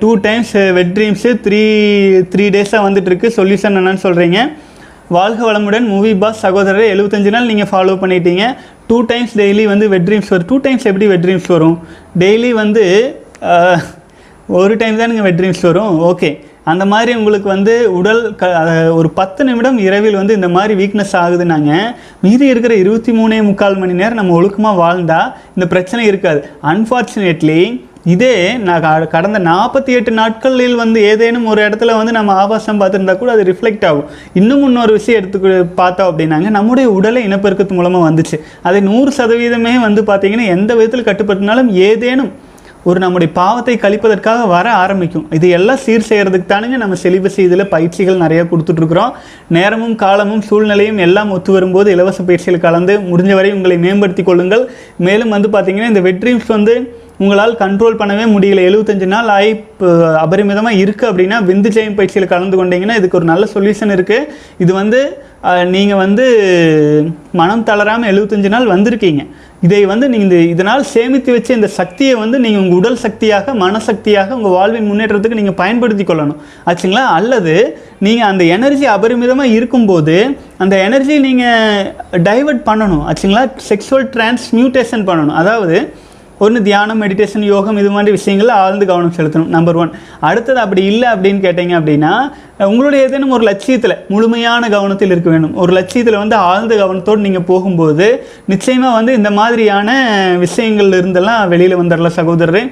two 0.00 0.10
times 0.24 0.54
wet 0.78 0.92
dreams 0.96 1.32
three 1.44 1.60
three 2.32 2.44
டேஸாக 2.56 2.80
வந்துட்டுருக்கு. 2.86 3.28
சொல்யூஷன் 3.36 3.78
என்னன்னு 3.80 4.04
சொல்கிறீங்க 4.06 4.40
வாழ்க 5.16 5.40
வளமுடன். 5.48 5.86
மூவி 5.92 6.12
பாஸ் 6.22 6.42
சகோதரர் 6.46 6.90
எழுபத்தஞ்சு 6.94 7.30
நாள் 7.36 7.48
நீங்கள் 7.50 7.70
ஃபாலோ 7.72 7.94
பண்ணிட்டீங்க. 8.02 8.44
டூ 8.90 8.98
டைம்ஸ் 9.12 9.34
டெய்லி 9.40 9.64
வந்து 9.72 9.88
வெட் 9.94 10.06
ட்ரீம்ஸ் 10.08 10.32
வரும். 10.34 10.48
டூ 10.50 10.58
டைம்ஸ் 10.66 10.88
எப்படி 10.90 11.08
வெட் 11.12 11.24
ட்ரீம்ஸ் 11.26 11.48
வரும்? 11.54 11.78
டெய்லி 12.24 12.52
வந்து 12.62 12.84
ஒரு 14.50 14.76
டைம் 14.76 14.96
தான் 14.96 15.10
நீங்கள் 15.10 15.32
வெட் 15.32 15.40
ட்ரீம்ஸ் 15.40 15.62
வரும். 15.62 16.00
ஓகே 16.00 16.38
அந்த 16.64 16.86
மாதிரி 16.86 17.14
உங்களுக்கு 17.14 17.48
வந்து 17.48 17.92
உடல் 17.92 18.34
க 18.34 18.48
ஒரு 18.92 19.10
பத்து 19.10 19.44
நிமிடம் 19.44 19.78
இரவில் 19.78 20.14
வந்து 20.14 20.34
இந்த 20.34 20.48
மாதிரி 20.48 20.84
வீக்னஸ் 20.84 21.12
ஆகுதுன்னாங்க. 21.12 21.78
மீதி 22.22 22.46
இருக்கிற 22.46 22.74
இருபத்தி 22.74 23.12
மூணே 23.12 23.42
முக்கால் 23.42 23.78
மணி 23.78 23.92
நேரம் 23.92 24.14
நம்ம 24.14 24.34
ஒழுக்கமாக 24.34 24.76
வாழ்ந்தால் 24.76 25.32
இந்த 25.48 25.68
பிரச்சனை 25.68 26.06
இருக்காது. 26.06 26.48
அன்ஃபார்ச்சுனேட்லி 26.62 27.88
இதே 28.04 28.56
நான் 28.56 28.80
க- 28.80 29.06
கடந்த 29.06 29.38
நாற்பத்தி 29.38 29.86
எட்டு 29.86 30.10
நாட்களில் 30.10 30.74
வந்து 30.74 31.02
ஏதேனும் 31.02 31.46
ஒரு 31.46 31.68
இடத்துல 31.68 31.96
வந்து 31.96 32.12
நம்ம 32.12 32.32
ஆபாசம் 32.32 32.80
பார்த்துருந்தா 32.80 33.18
கூட 33.18 33.32
அது 33.32 33.42
ரிஃப்ளெக்ட் 33.42 33.86
ஆகும். 33.86 34.04
இன்னும் 34.34 34.62
இன்னொரு 34.62 34.92
விஷயம் 34.92 35.24
எடுத்து 35.24 35.64
பார்த்தோம் 35.64 36.18
அப்படின்னாங்க 36.18 36.50
நம்முடைய 36.50 36.90
உடலை 36.90 37.26
இனப்பெருக்கத்து 37.26 37.72
மூலமாக 37.72 38.10
வந்துச்சு. 38.10 38.40
அதை 38.62 38.80
நூறு 38.80 39.12
சதவீதமே 39.16 39.80
வந்து 39.80 40.02
பார்த்தீங்கன்னா 40.02 40.46
எந்த 40.46 40.74
விதத்தில் 40.74 41.04
கட்டுப்படுத்தினாலும் 41.04 41.70
ஏதேனும் 41.70 42.48
ஒரு 42.88 42.98
நம்முடைய 42.98 43.32
பாவத்தை 43.32 43.74
கழிப்பதற்காக 43.82 44.46
வர 44.52 44.66
ஆரம்பிக்கும். 44.82 45.26
இது 45.36 45.48
எல்லாம் 45.56 45.80
சீர் 45.84 46.06
செய்கிறதுக்கு 46.08 46.50
தானுங்க 46.52 46.76
நம்ம 46.82 46.96
செலிபஸி 47.02 47.40
இதில் 47.48 47.70
பயிற்சிகள் 47.74 48.22
நிறைய 48.22 48.42
கொடுத்துட்ருக்குறோம். 48.52 49.12
நேரமும் 49.56 49.94
காலமும் 50.04 50.42
சூழ்நிலையும் 50.48 50.98
எல்லாம் 51.06 51.30
ஒத்து 51.30 51.52
வரும்போது 51.52 51.90
இலவச 51.96 52.22
பயிற்சியில் 52.22 52.64
கலந்து 52.66 52.96
முடிஞ்ச 53.10 53.34
வரை 53.34 53.52
உங்களை 53.52 53.78
மேம்படுத்தி 53.78 54.22
கொள்ளுங்கள். 54.22 54.64
மேலும் 54.96 55.28
வந்து 55.28 55.50
பார்த்திங்கன்னா 55.56 55.92
இந்த 55.92 56.04
வெட்ரீம்ஸ் 56.08 56.50
வந்து 56.56 56.74
உங்களால் 57.22 57.58
கண்ட்ரோல் 57.62 57.98
பண்ணவே 58.00 58.24
முடியல. 58.34 58.60
எழுபத்தஞ்சு 58.68 59.06
நாள் 59.14 59.30
ஆகி 59.36 59.50
அபரிமிதமாக 60.24 60.80
இருக்குது 60.82 61.10
அப்படின்னா 61.10 61.38
விந்து 61.48 61.70
ஜெயம் 61.76 61.98
பயிற்சியில் 61.98 62.32
கலந்து 62.32 62.58
கொண்டீங்கன்னா 62.60 62.96
இதுக்கு 63.00 63.18
ஒரு 63.20 63.28
நல்ல 63.32 63.46
சொல்யூஷன் 63.54 63.94
இருக்குது 63.96 64.28
இது 64.64 64.72
வந்து 64.80 65.00
நீங்கள் 65.74 66.00
வந்து 66.04 66.24
மனம் 67.40 67.66
தளராமல் 67.68 68.10
எழுபத்தஞ்சு 68.12 68.48
நாள் 68.54 68.72
வந்திருக்கீங்க. 68.72 69.22
இதை 69.66 69.80
வந்து 69.92 70.06
நீங்கள் 70.12 70.26
இந்த 70.26 70.38
இதனால் 70.54 70.82
சேமித்து 70.94 71.30
வச்ச 71.36 71.50
இந்த 71.58 71.68
சக்தியை 71.78 72.14
வந்து 72.22 72.36
நீங்கள் 72.44 72.62
உங்கள் 72.64 72.78
உடல் 72.80 73.00
சக்தியாக 73.04 73.54
மனசக்தியாக 73.64 74.36
உங்கள் 74.38 74.54
வாழ்வின் 74.58 74.88
முன்னேற்றத்துக்கு 74.90 75.40
நீங்கள் 75.40 75.58
பயன்படுத்தி 75.62 76.04
கொள்ளணும். 76.10 76.38
ஆச்சுங்களா? 76.70 77.04
அல்லது 77.18 77.54
நீங்கள் 78.06 78.28
அந்த 78.32 78.44
எனர்ஜி 78.56 78.86
அபரிமிதமாக 78.96 79.56
இருக்கும்போது 79.58 80.16
அந்த 80.64 80.76
எனர்ஜி 80.88 81.16
நீங்கள் 81.28 82.22
டைவர்ட் 82.28 82.62
பண்ணணும். 82.70 83.04
ஆச்சுங்களா? 83.10 83.44
செக்ஷுவல் 83.70 84.06
டிரான்ஸ்மியூட்டேஷன் 84.16 85.04
பண்ணணும். 85.10 85.36
அதாவது 85.42 85.76
ஒன்று 86.44 86.58
தியானம் 86.68 87.00
மெடிடேஷன் 87.02 87.44
யோகம் 87.52 87.78
இது 87.80 87.90
மாதிரி 87.94 88.12
விஷயங்கள்ல 88.18 88.52
ஆழ்ந்து 88.64 88.84
கவனம் 88.90 89.16
செலுத்தணும் 89.16 89.52
நம்பர் 89.54 89.78
ஒன் 89.82 89.90
அடுத்தது 90.28 90.60
அப்படி 90.64 90.82
இல்லை 90.92 91.08
அப்படின்னு 91.14 91.40
கேட்டீங்க 91.46 91.74
அப்படின்னா 91.80 92.12
உங்களுடைய 92.70 93.06
ஏதேனும் 93.06 93.34
ஒரு 93.36 93.44
லட்சியத்தில் 93.50 93.96
முழுமையான 94.12 94.62
கவனத்தில் 94.76 95.12
இருக்க 95.14 95.30
வேண்டும். 95.30 95.54
ஒரு 95.62 95.72
லட்சியத்தில் 95.78 96.20
வந்து 96.22 96.36
ஆழ்ந்த 96.50 96.74
கவனத்தோடு 96.82 97.26
நீங்கள் 97.26 97.48
போகும்போது 97.50 98.08
நிச்சயமாக 98.52 98.96
வந்து 98.98 99.14
இந்த 99.20 99.32
மாதிரியான 99.40 99.90
விஷயங்கள்ல 100.46 101.00
இருந்தெல்லாம் 101.02 101.48
வெளியில் 101.54 101.80
வந்துடலாம் 101.82 102.18
சகோதரரே. 102.20 102.64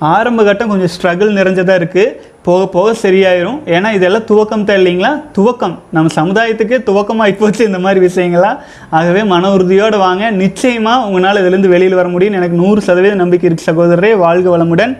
ஆரம்ப 0.00 0.40
கட்டம் 0.44 0.70
கொஞ்சம் 0.72 0.90
ஸ்ட்ரகிள் 0.94 1.36
நிறைஞ்சதாக 1.38 1.80
இருக்குது 1.80 2.34
போக 2.46 2.66
போக 2.74 2.88
சரியாயிரும். 3.02 3.58
ஏன்னா 3.76 3.88
இதெல்லாம் 3.96 4.26
துவக்கம் 4.30 4.66
தான் 4.68 4.78
இல்லைங்களா? 4.80 5.10
துவக்கம். 5.36 5.74
நம்ம 5.96 6.12
சமுதாயத்துக்கே 6.18 6.78
துவக்கமாக 6.88 7.34
போச்சு 7.40 7.62
இந்த 7.68 7.78
மாதிரி 7.84 8.00
விஷயங்கள்லாம் 8.06 8.58
ஆகவே 8.98 9.22
மன 9.32 9.50
உறுதியோடு 9.56 9.98
வாங்க. 10.04 10.30
நிச்சயமாக 10.42 11.06
உங்களால் 11.06 11.40
இதுலேருந்து 11.42 11.72
வெளியில் 11.74 11.98
வர 12.00 12.08
முடியும்னு 12.14 12.40
எனக்கு 12.40 12.60
நூறு 12.62 12.80
சதவீத 12.88 13.14
நம்பிக்கை 13.22 13.48
இருக்கு 13.48 13.70
சகோதரரே. 13.70 14.12
வாழ்க 14.24 14.56
வளமுடன். 14.56 14.94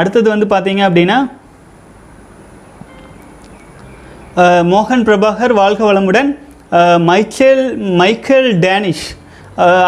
அடுத்தது 0.00 0.28
வந்து 0.34 0.48
பார்த்தீங்க 0.54 0.82
அப்படின்னா 0.88 1.18
மோகன் 4.72 5.06
பிரபாகர் 5.08 5.52
வாழ்க 5.62 5.80
வளமுடன். 5.92 6.28
Michael 7.08 7.64
Michael 8.00 8.50
Danish. 8.66 9.06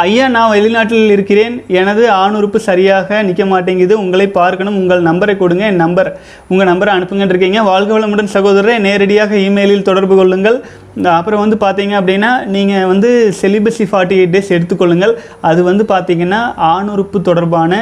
ஐயா 0.05 0.25
நான் 0.35 0.53
வெளிநாட்டில் 0.53 1.13
இருக்கிறேன். 1.15 1.55
எனது 1.81 2.03
ஆணுறுப்பு 2.23 2.59
சரியாக 2.67 3.21
நிற்க 3.27 3.45
மாட்டேங்குது. 3.53 3.95
உங்களை 4.05 4.27
பார்க்கணும். 4.39 4.79
உங்கள் 4.81 5.05
நம்பரை 5.09 5.35
கொடுங்க. 5.43 5.65
என் 5.73 5.83
நம்பர் 5.83 6.11
உங்கள் 6.53 6.69
நம்பரை 6.71 6.91
அனுப்புங்கன்னு 6.97 7.33
இருக்கீங்க. 7.35 7.61
வாழ்க 7.69 7.91
வளமுடன் 7.97 8.33
சகோதரரை 8.35 8.75
நேரடியாக 8.87 9.37
இமெயிலில் 9.49 9.87
தொடர்பு 9.89 10.17
கொள்ளுங்கள். 10.21 10.59
அப்புறம் 11.19 11.43
வந்து 11.43 11.57
பார்த்தீங்க 11.65 11.95
அப்படின்னா 12.01 12.31
நீங்கள் 12.55 12.89
வந்து 12.93 13.11
செலிபஸி 13.41 13.87
ஃபார்ட்டி 13.91 14.19
எயிட் 14.19 14.35
டேஸ் 14.35 14.53
எடுத்துக்கொள்ளுங்கள். 14.57 15.15
அது 15.51 15.63
வந்து 15.71 15.87
பார்த்தீங்கன்னா 15.93 16.41
ஆணுறுப்பு 16.73 17.21
தொடர்பான 17.31 17.73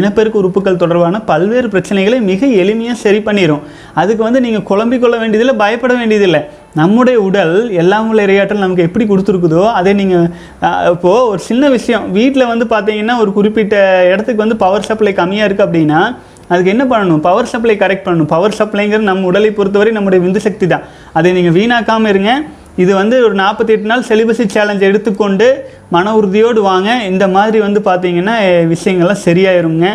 இனப்பெருக்க 0.00 0.42
உறுப்புகள் 0.42 0.80
தொடர்பான 0.84 1.22
பல்வேறு 1.32 1.70
பிரச்சனைகளை 1.74 2.20
மிக 2.30 2.46
எளிமையாக 2.64 2.98
சரி 3.06 3.22
பண்ணிடும் 3.30 3.64
அதுக்கு 4.02 4.22
வந்து 4.28 4.44
நீங்கள் 4.46 4.68
குழம்பிக் 4.70 5.02
கொள்ள 5.04 5.16
வேண்டியதில்லை 5.24 5.56
பயப்பட 5.64 5.94
வேண்டியதில்லை. 6.02 6.42
நம்முடைய 6.80 7.16
உடல் 7.28 7.54
எல்லாம் 7.82 8.08
உள்ள 8.10 8.20
இரையாற்றல் 8.26 8.64
நமக்கு 8.64 8.86
எப்படி 8.88 9.04
கொடுத்துருக்குதோ 9.10 9.62
அதை 9.78 9.92
நீங்கள் 10.00 10.26
இப்போது 10.94 11.26
ஒரு 11.32 11.40
சின்ன 11.48 11.68
விஷயம். 11.76 12.04
வீட்டில் 12.18 12.50
வந்து 12.52 12.66
பார்த்தீங்கன்னா 12.74 13.14
ஒரு 13.22 13.32
குறிப்பிட்ட 13.38 13.76
இடத்துக்கு 14.12 14.44
வந்து 14.44 14.58
பவர் 14.64 14.88
சப்ளை 14.90 15.12
கம்மியாக 15.20 15.48
இருக்குது 15.48 15.66
அப்படின்னா 15.68 16.00
அதுக்கு 16.52 16.72
என்ன 16.72 16.84
பண்ணணும்? 16.90 17.22
பவர் 17.28 17.50
சப்ளை 17.52 17.74
கரெக்ட் 17.82 18.04
பண்ணணும். 18.06 18.30
பவர் 18.34 18.58
சப்ளைங்கிறது 18.58 19.10
நம்ம 19.10 19.26
உடலை 19.30 19.50
பொறுத்தவரை 19.58 19.92
நம்முடைய 19.96 20.20
விந்து 20.24 20.40
சக்தி 20.44 20.66
தான். 20.72 20.84
அதை 21.18 21.30
நீங்கள் 21.38 21.56
வீணாக்காமல் 21.58 22.12
இருங்க. 22.14 22.32
இது 22.82 22.92
வந்து 23.00 23.16
ஒரு 23.26 23.34
நாற்பத்தி 23.42 23.72
எட்டு 23.74 23.90
நாள் 23.90 24.06
செலிபஸி 24.08 24.44
சேலஞ்ச் 24.54 24.86
எடுத்துக்கொண்டு 24.88 25.46
மன 25.94 26.12
உறுதியோடு 26.18 26.60
வாங்க. 26.70 26.88
இந்த 27.10 27.24
மாதிரி 27.36 27.58
வந்து 27.66 27.80
பார்த்தீங்கன்னா 27.88 28.34
விஷயங்கள்லாம் 28.72 29.22
சரியாயிருங்க. 29.26 29.86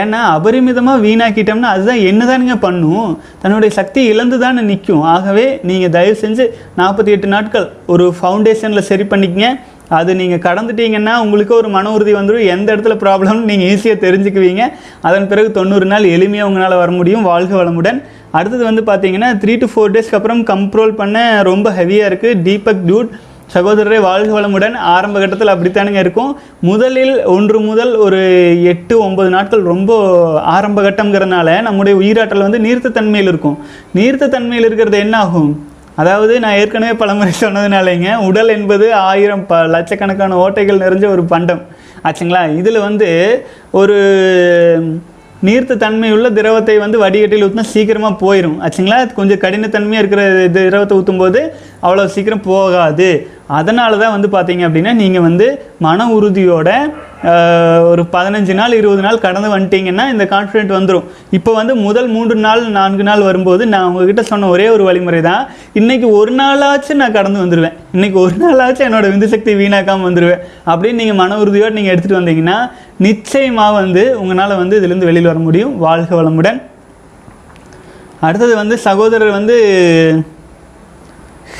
ஏன்னா 0.00 0.20
அபரிமிதமாக 0.36 1.02
வீணாக்கிட்டோம்னா 1.06 1.70
அதுதான் 1.76 2.04
என்னதானுங்க 2.10 2.56
பண்ணும். 2.66 3.10
தன்னுடைய 3.44 3.72
சக்தி 3.78 4.02
இழந்து 4.12 4.38
தானே 4.44 4.62
நிற்கும் 4.70 5.06
ஆகவே 5.14 5.46
நீங்கள் 5.70 5.94
தயவு 5.96 6.18
செஞ்சு 6.24 6.46
நாற்பத்தி 6.82 7.12
எட்டு 7.16 7.30
நாட்கள் 7.34 7.66
ஒரு 7.94 8.06
ஃபவுண்டேஷனில் 8.20 8.88
சரி 8.90 9.06
பண்ணிக்கங்க. 9.14 9.50
அது 9.98 10.12
நீங்கள் 10.20 10.42
கடந்துட்டீங்கன்னா 10.46 11.12
உங்களுக்கு 11.24 11.52
ஒரு 11.58 11.68
மன 11.74 11.90
உறுதி 11.96 12.12
வந்துடும் 12.16 12.48
எந்த 12.54 12.68
இடத்துல 12.74 12.94
ப்ராப்ளம்னு 13.02 13.48
நீங்கள் 13.50 13.68
ஈஸியாக 13.74 13.98
தெரிஞ்சுக்குவீங்க. 14.04 14.64
அதன் 15.08 15.28
பிறகு 15.30 15.50
தொண்ணூறு 15.58 15.86
நாள் 15.92 16.12
எளிமையாக 16.16 16.48
உங்களால் 16.50 16.80
வர 16.82 16.90
முடியும். 16.98 17.26
வாழ்க 17.30 17.52
வளமுடன். 17.60 18.00
அடுத்தது 18.36 18.64
வந்து 18.68 18.82
பார்த்தீங்கன்னா 18.90 19.30
த்ரீ 19.42 19.54
டு 19.62 19.66
ஃபோர் 19.72 19.94
டேஸ்க்கு 19.94 20.18
அப்புறம் 20.18 20.44
கம்ப்ரோல் 20.52 20.92
பண்ண 21.00 21.42
ரொம்ப 21.42 21.70
ஹெவியாக 21.78 22.10
இருக்குது 22.10 22.42
தீபக் 22.42 22.84
டியூட் 22.88 23.10
சகோதரரை 23.54 23.98
வாழ்க 24.06 24.30
வளமுடன். 24.38 24.74
ஆரம்ப 24.94 25.16
கட்டத்தில் 25.20 25.52
அப்படித்தானுங்க 25.52 26.00
இருக்கும். 26.04 26.32
முதலில் 26.70 27.24
ஒன்று 27.34 27.58
முதல் 27.60 27.92
ஒரு 28.06 28.20
எட்டு 28.72 28.94
ஒன்பது 29.06 29.30
நாட்கள் 29.36 29.62
ரொம்ப 29.72 29.92
ஆரம்ப 30.56 30.82
கட்டங்கிறதுனால 30.82 31.54
நம்முடைய 31.68 31.94
உயிராற்றல் 32.02 32.46
வந்து 32.46 32.60
நீர்த்த 32.66 32.94
தன்மையில் 32.98 33.30
இருக்கும். 33.32 33.56
நீர்த்த 33.98 34.30
தன்மையில் 34.36 34.68
இருக்கிறது 34.68 34.98
என்ன 34.98 35.16
ஆகும்? 35.18 35.50
அதாவது 36.02 36.40
நான் 36.40 36.58
ஏற்கனவே 36.62 36.94
பலமுறை 37.02 37.32
சொன்னதுனாலேங்க 37.40 38.10
உடல் 38.28 38.48
என்பது 38.48 38.94
ஆயிரம் 38.94 39.46
ப 39.46 39.62
லட்சக்கணக்கான 39.74 40.36
ஓட்டைகள் 40.44 40.82
நிறைஞ்ச 40.84 41.06
ஒரு 41.14 41.24
பண்டம். 41.24 41.62
ஆச்சுங்களா? 42.04 42.42
இதில் 42.56 42.84
வந்து 42.88 43.08
ஒரு 43.70 43.96
நீர்த்த 45.42 45.74
தன்மையுள்ள 45.76 46.28
திரவத்தை 46.30 46.74
வந்து 46.78 46.98
வடிகட்டியில் 47.02 47.44
ஊற்றினா 47.46 47.64
சீக்கிரமாக 47.72 48.14
போயிடும் 48.22 48.56
ஆச்சுங்களா? 48.60 49.12
கொஞ்சம் 49.12 49.38
கடினத்தன்மையாக 49.38 50.02
இருக்கிற 50.02 50.22
திரவத்தை 50.48 50.96
ஊற்றும் 50.96 51.18
போது 51.18 51.40
அவ்வளோ 51.86 52.04
சீக்கிரம் 52.14 52.46
போகாது. 52.52 53.10
அதனால 53.58 53.92
தான் 54.00 54.14
வந்து 54.14 54.28
பார்த்தீங்க 54.34 54.62
அப்படின்னா 54.68 54.92
நீங்கள் 55.02 55.24
வந்து 55.26 55.46
மன 55.86 56.06
உறுதியோட 56.16 56.70
ஒரு 57.90 58.02
பதினஞ்சு 58.14 58.54
நாள் 58.58 58.74
இருபது 58.78 59.02
நாள் 59.06 59.22
கடந்து 59.24 59.48
வந்துட்டீங்கன்னா 59.54 60.04
இந்த 60.14 60.24
கான்ஃபிடென்ட் 60.32 60.72
வந்துடும் 60.76 61.06
இப்போ 61.36 61.50
வந்து 61.58 61.74
முதல் 61.86 62.08
மூன்று 62.14 62.34
நாள் 62.46 62.62
நான்கு 62.76 63.04
நாள் 63.08 63.24
வரும்போது 63.28 63.62
நான் 63.72 63.86
உங்ககிட்ட 63.88 64.22
சொன்ன 64.30 64.50
ஒரே 64.54 64.66
ஒரு 64.74 64.84
வழிமுறை 64.88 65.20
தான் 65.30 65.42
இன்றைக்கி 65.80 66.06
ஒரு 66.20 66.32
நாளாச்சும் 66.40 67.02
நான் 67.02 67.16
கடந்து 67.18 67.42
வந்துடுவேன் 67.44 67.76
இன்றைக்கி 67.96 68.18
ஒரு 68.24 68.36
நாளாச்சும் 68.44 68.86
என்னோடய 68.88 69.12
விந்து 69.14 69.32
சக்தி 69.34 69.54
வீணாக்காமல் 69.62 70.08
வந்துடுவேன் 70.08 70.42
அப்படின்னு 70.70 71.00
நீங்கள் 71.02 71.20
மன 71.22 71.38
உறுதியோடு 71.44 71.76
நீங்கள் 71.78 71.94
எடுத்துகிட்டு 71.94 72.20
வந்தீங்கன்னா 72.20 72.58
நிச்சயமாக 73.08 73.78
வந்து 73.80 74.04
உங்களால் 74.22 74.60
வந்து 74.62 74.78
இதுலேருந்து 74.80 75.10
வெளியில் 75.10 75.30
வர 75.32 75.40
முடியும். 75.48 75.74
வாழ்க 75.86 76.12
வளமுடன். 76.20 76.58
அடுத்தது 78.26 78.54
வந்து 78.62 78.76
சகோதரர் 78.88 79.38
வந்து 79.38 79.56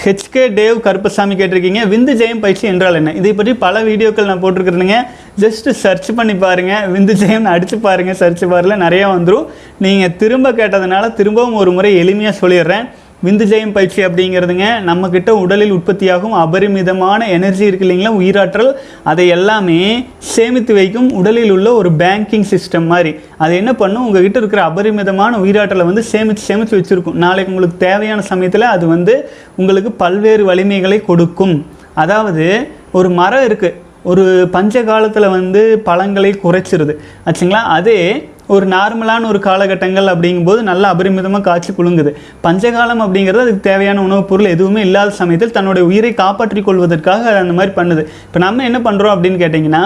ஹெச்கே 0.03 0.43
டேவ் 0.59 0.77
கருப்பசாமி 0.85 1.35
கேட்டிருக்கீங்க. 1.39 1.81
விந்து 1.93 2.13
ஜெயம் 2.21 2.43
பயிற்சி 2.43 2.65
என்றால் 2.73 2.99
என்ன? 2.99 3.13
இதை 3.21 3.33
பற்றி 3.39 3.53
பல 3.65 3.81
வீடியோக்கள் 3.89 4.29
நான் 4.31 4.43
போட்டிருக்கிறேனுங்க. 4.43 4.99
ஜஸ்ட்டு 5.43 5.71
சர்ச் 5.83 6.11
பண்ணி 6.19 6.35
பாருங்கள் 6.45 6.87
விந்து 6.95 7.15
ஜெயம்னு 7.23 7.53
அடித்து 7.55 7.79
பாருங்கள் 7.87 8.19
சர்ச் 8.21 8.45
பாரில் 8.53 8.83
நிறையா 8.85 9.07
வந்துடும் 9.15 9.49
நீங்கள் 9.85 10.15
திரும்ப 10.23 10.53
கேட்டதுனால 10.61 11.13
திரும்பவும் 11.21 11.59
ஒரு 11.63 11.73
முறை 11.79 11.91
எளிமையாக 12.03 12.35
சொல்லிடுறேன். 12.43 12.87
விந்து 13.25 13.45
ஜெயம் 13.53 13.73
பயிற்சி 13.73 14.05
அப்படிங்கிறதுங்க 14.05 14.67
நம்மக்கிட்ட 14.87 15.31
உடலில் 15.31 15.71
உற்பத்தியாகும் 15.71 16.33
அபரிமிதமான 16.33 17.29
எனர்ஜி 17.29 17.65
இருக்கு 17.65 17.87
இல்லைங்களா? 17.87 18.13
உயிராற்றல். 18.21 18.73
அதை 19.03 19.29
எல்லாமே 19.29 20.07
சேமித்து 20.19 20.75
வைக்கும் 20.75 21.13
உடலில் 21.13 21.51
உள்ள 21.51 21.73
ஒரு 21.73 21.91
பேங்கிங் 21.91 22.45
சிஸ்டம் 22.53 22.87
மாதிரி. 22.87 23.15
அது 23.39 23.57
என்ன 23.57 23.75
பண்ணும்? 23.75 24.07
உங்ககிட்ட 24.07 24.39
இருக்கிற 24.39 24.63
அபரிமிதமான 24.63 25.37
உயிராற்றலை 25.37 25.85
வந்து 25.85 26.03
சேமித்து 26.03 26.43
சேமித்து 26.43 26.79
வச்சுருக்கும். 26.79 27.13
நாளைக்கு 27.13 27.53
உங்களுக்கு 27.53 27.87
தேவையான 27.87 28.21
சமயத்தில் 28.21 28.63
அது 28.63 28.87
வந்து 28.87 29.31
உங்களுக்கு 29.57 29.93
பல்வேறு 29.93 30.55
வலிமைகளை 30.55 31.05
கொடுக்கும். 31.05 31.67
அதாவது 31.95 32.69
ஒரு 32.93 33.11
மரம் 33.11 33.47
இருக்குது 33.47 33.75
ஒரு 34.03 34.49
பஞ்ச 34.51 34.83
காலத்தில் 34.83 35.29
வந்து 35.29 35.79
பழங்களை 35.79 36.41
குறைச்சிருது. 36.45 36.95
ஆச்சுங்களா? 37.27 37.63
அதே 37.79 38.29
ஒரு 38.55 38.67
நார்மலான 38.75 39.29
ஒரு 39.31 39.39
காலகட்டங்கள் 39.47 40.09
அப்படிங்கும்போது 40.13 40.61
நல்லா 40.71 40.89
அபரிமிதமாக 40.95 41.45
காய்ச்சி 41.49 41.73
குலுங்குது 41.73 42.11
பஞ்சகாலம் 42.45 43.03
அப்படிங்கிறது 43.05 43.45
அதுக்கு 43.45 43.63
தேவையான 43.69 44.03
உணவுப் 44.03 44.29
பொருள் 44.31 44.53
எதுவுமே 44.55 44.81
இல்லாத 44.81 45.11
சமயத்தில் 45.21 45.55
தன்னுடைய 45.57 45.85
உயிரை 45.91 46.13
காப்பாற்றிக் 46.23 46.69
கொள்வதற்காக 46.69 47.29
அது 47.31 47.43
அந்த 47.45 47.57
மாதிரி 47.59 47.75
பண்ணுது. 47.81 48.05
இப்போ 48.27 48.41
நம்ம 48.47 48.65
என்ன 48.65 48.79
பண்ணுறோம் 48.79 49.15
அப்படின்னு 49.15 49.43
கேட்டிங்கன்னா 49.45 49.83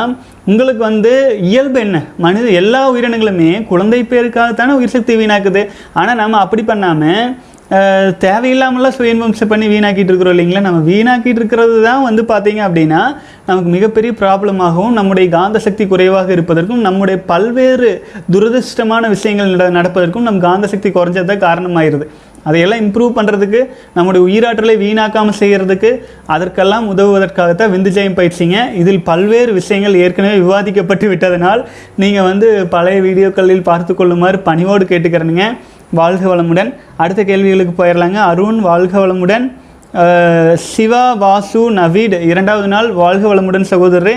உங்களுக்கு 0.50 0.82
வந்து 0.90 1.12
இயல்பு 1.50 1.80
என்ன? 1.80 1.98
மனித 2.18 2.46
எல்லா 2.62 2.82
உயிரினங்களுமே 2.92 3.50
குழந்தை 3.72 4.00
பேருக்காகத்தானே 4.12 4.76
உயிர் 4.80 4.94
சக்தி 4.96 5.16
வீணாக்குது. 5.16 5.64
ஆனால் 6.00 6.20
நம்ம 6.22 6.38
அப்படி 6.38 6.62
பண்ணாமல் 6.62 7.34
அஹ் 7.72 8.12
தேவையில்லாமலாம் 8.20 8.96
சுயன்பம்சம் 8.98 9.46
பண்ணி 9.46 9.66
வீணாக்கிட்டு 9.66 10.10
இருக்கிறோம் 10.10 10.38
இல்லைங்களா? 10.38 10.60
நம்ம 10.60 10.90
வீணாக்கிட்டு 10.90 11.38
இருக்கிறது 11.38 11.82
தான் 11.82 12.02
வந்து 12.02 12.22
பார்த்தீங்க 12.22 12.54
அப்படின்னா 12.54 13.00
நமக்கு 13.46 13.70
மிகப்பெரிய 13.70 14.12
ப்ராப்ளமாகவும் 14.18 14.90
நம்முடைய 14.90 15.28
காந்த 15.28 15.58
சக்தி 15.58 15.86
குறைவாக 15.86 16.32
இருப்பதற்கும் 16.32 16.80
நம்முடைய 16.80 17.20
பல்வேறு 17.26 18.04
துரதிர்ஷ்டமான 18.32 19.08
விஷயங்கள் 19.08 19.48
நட- 19.48 19.70
நடப்பதற்கும் 19.70 20.20
நம் 20.20 20.40
காந்த 20.40 20.66
சக்தி 20.66 20.90
குறைஞ்சதான் 20.90 21.44
காரணமாயிருது. 21.46 22.06
அதையெல்லாம் 22.44 22.78
இம்ப்ரூவ் 22.80 23.12
பண்ணுறதுக்கு 23.16 23.60
நம்முடைய 23.94 24.22
உயிராற்றலை 24.26 24.76
வீணாக்காமல் 24.84 25.38
செய்கிறதுக்கு 25.38 25.90
அதற்கெல்லாம் 26.26 26.96
உதவுவதற்காகத்தான் 26.96 27.72
விந்து 27.74 27.90
ஜெயம் 27.98 28.16
பயிற்சிங்க. 28.16 28.74
இதில் 28.74 29.04
பல்வேறு 29.04 29.52
விஷயங்கள் 29.52 29.94
ஏற்கனவே 29.94 30.36
விவாதிக்கப்பட்டு 30.38 31.08
விட்டதனால் 31.08 31.68
நீங்கள் 31.96 32.22
வந்து 32.22 32.66
பழைய 32.66 33.00
வீடியோக்களில் 33.00 33.62
பார்த்து 33.62 33.94
கொள்ளுமாறு 33.94 34.38
பணிவோடு 34.38 34.84
கேட்டுக்கிறேனுங்க. 34.84 35.44
வாழ்க 36.00 36.24
வளமுடன். 36.32 36.70
அடுத்த 37.02 37.20
கேள்விகளுக்கு 37.30 37.74
போயிடலாங்க 37.80 38.18
அருண் 38.30 38.60
வாழ்க 38.68 38.94
வளமுடன். 39.04 39.44
சிவா 40.70 41.04
வாசு 41.24 41.62
நவீட் 41.80 42.14
இரண்டாவது 42.30 42.68
நாள் 42.74 42.88
வாழ்க 43.02 43.24
வளமுடன் 43.32 43.66
சகோதரரே. 43.72 44.16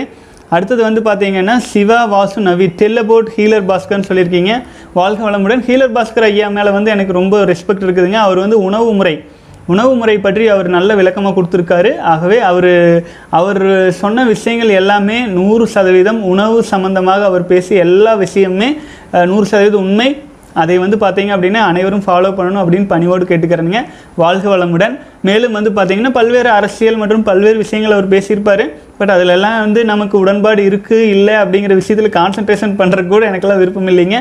அடுத்தது 0.54 0.80
வந்து 0.86 1.00
பார்த்தீங்கன்னா 1.08 1.54
சிவா 1.70 2.00
வாசு 2.14 2.40
நவி 2.48 2.66
டெல்லபோட் 2.80 3.28
ஹீலர் 3.36 3.64
பாஸ்கர்னு 3.70 4.08
சொல்லியிருக்கீங்க. 4.10 4.52
வாழ்க 4.98 5.20
வளமுடன். 5.28 5.62
ஹீலர் 5.68 5.96
பாஸ்கர் 5.96 6.26
ஐயா 6.28 6.48
மேலே 6.58 6.70
வந்து 6.76 6.90
எனக்கு 6.94 7.18
ரொம்ப 7.20 7.44
ரெஸ்பெக்ட் 7.50 7.84
இருக்குதுங்க. 7.86 8.20
அவர் 8.26 8.42
வந்து 8.44 8.58
உணவு 8.68 8.90
முறை. 9.00 9.16
உணவு 9.74 9.92
முறை 10.00 10.14
பற்றி 10.24 10.44
அவர் 10.54 10.68
நல்ல 10.74 10.90
விளக்கமாக 10.98 11.34
கொடுத்துருக்காரு. 11.36 11.90
ஆகவே 12.12 12.38
அவர் 12.50 12.72
அவர் 13.38 13.62
சொன்ன 14.02 14.24
விஷயங்கள் 14.34 14.76
எல்லாமே 14.80 15.18
நூறு 15.38 15.64
சதவீதம் 15.74 16.20
உணவு 16.32 16.58
சம்பந்தமாக 16.72 17.24
அவர் 17.30 17.44
பேசி 17.52 17.74
எல்லா 17.86 18.12
விஷயமுமே 18.24 18.68
நூறு 19.32 19.46
சதவீதம் 19.52 19.84
உண்மை. 19.86 20.08
அதை 20.62 20.76
வந்து 20.84 20.96
பார்த்தீங்க 21.04 21.30
அப்படின்னா 21.36 21.60
அனைவரும் 21.70 22.04
ஃபாலோ 22.06 22.30
பண்ணணும் 22.38 22.62
அப்படின்னு 22.62 22.88
பணிவோடு 22.92 23.24
கேட்டுக்கிறேங்க 23.30 23.80
வாழ்க 24.22 24.46
வளமுடன். 24.52 24.94
மேலும் 25.28 25.56
வந்து 25.58 25.70
பார்த்தீங்கன்னா 25.76 26.12
பல்வேறு 26.18 26.50
அரசியல் 26.58 27.00
மற்றும் 27.02 27.24
பல்வேறு 27.28 27.58
விஷயங்கள் 27.64 27.94
அவர் 27.96 28.12
பேசியிருப்பார். 28.14 28.64
பட் 28.98 29.12
அதிலெல்லாம் 29.14 29.58
வந்து 29.64 29.80
நமக்கு 29.92 30.16
உடன்பாடு 30.22 30.62
இருக்குது 30.70 31.08
இல்லை 31.14 31.34
அப்படிங்கிற 31.42 31.74
விஷயத்தில் 31.82 32.16
கான்சன்ட்ரேஷன் 32.18 32.78
பண்ணுறது 32.80 33.08
கூட 33.14 33.24
எனக்கெல்லாம் 33.30 33.62
விருப்பம் 33.62 33.90
இல்லைங்க. 33.94 34.18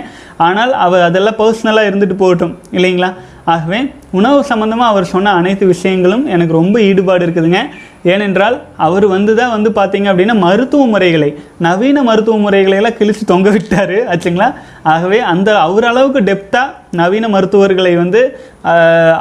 ஆனால் 0.48 0.74
அவர் 0.86 1.08
அதெல்லாம் 1.10 1.39
பர்சனலாக 1.41 1.89
இருந்துட்டு 1.91 2.17
போகட்டும் 2.24 2.54
இல்லைங்களா? 2.78 3.12
ஆகவே 3.54 3.80
உணவு 4.19 4.38
சம்மந்தமாக 4.52 4.91
அவர் 4.93 5.12
சொன்ன 5.15 5.34
அனைத்து 5.39 5.65
விஷயங்களும் 5.74 6.24
எனக்கு 6.36 6.54
ரொம்ப 6.62 6.78
ஈடுபாடு 6.89 7.26
இருக்குதுங்க. 7.26 7.60
ஏனென்றால் 8.06 8.56
அவர் 8.78 9.06
வந்து 9.08 9.36
தான் 9.36 9.54
வந்து 9.56 9.70
பார்த்தீங்க 9.72 10.08
அப்படின்னா 10.12 10.36
மருத்துவ 10.38 10.86
முறைகளை 10.86 11.30
நவீன 11.58 12.04
மருத்துவ 12.04 12.38
முறைகளை 12.38 12.78
எல்லாம் 12.78 12.98
கிழிச்சு 13.00 13.24
தொங்க 13.26 13.50
விட்டார் 13.50 13.98
ஆச்சுங்களா? 14.12 14.50
ஆகவே 14.84 15.20
அந்த 15.32 15.50
அவர் 15.60 15.84
அளவுக்கு 15.84 16.22
டெப்த்தாக 16.22 16.74
நவீன 17.02 17.28
மருத்துவர்களை 17.36 17.94
வந்து 18.02 18.22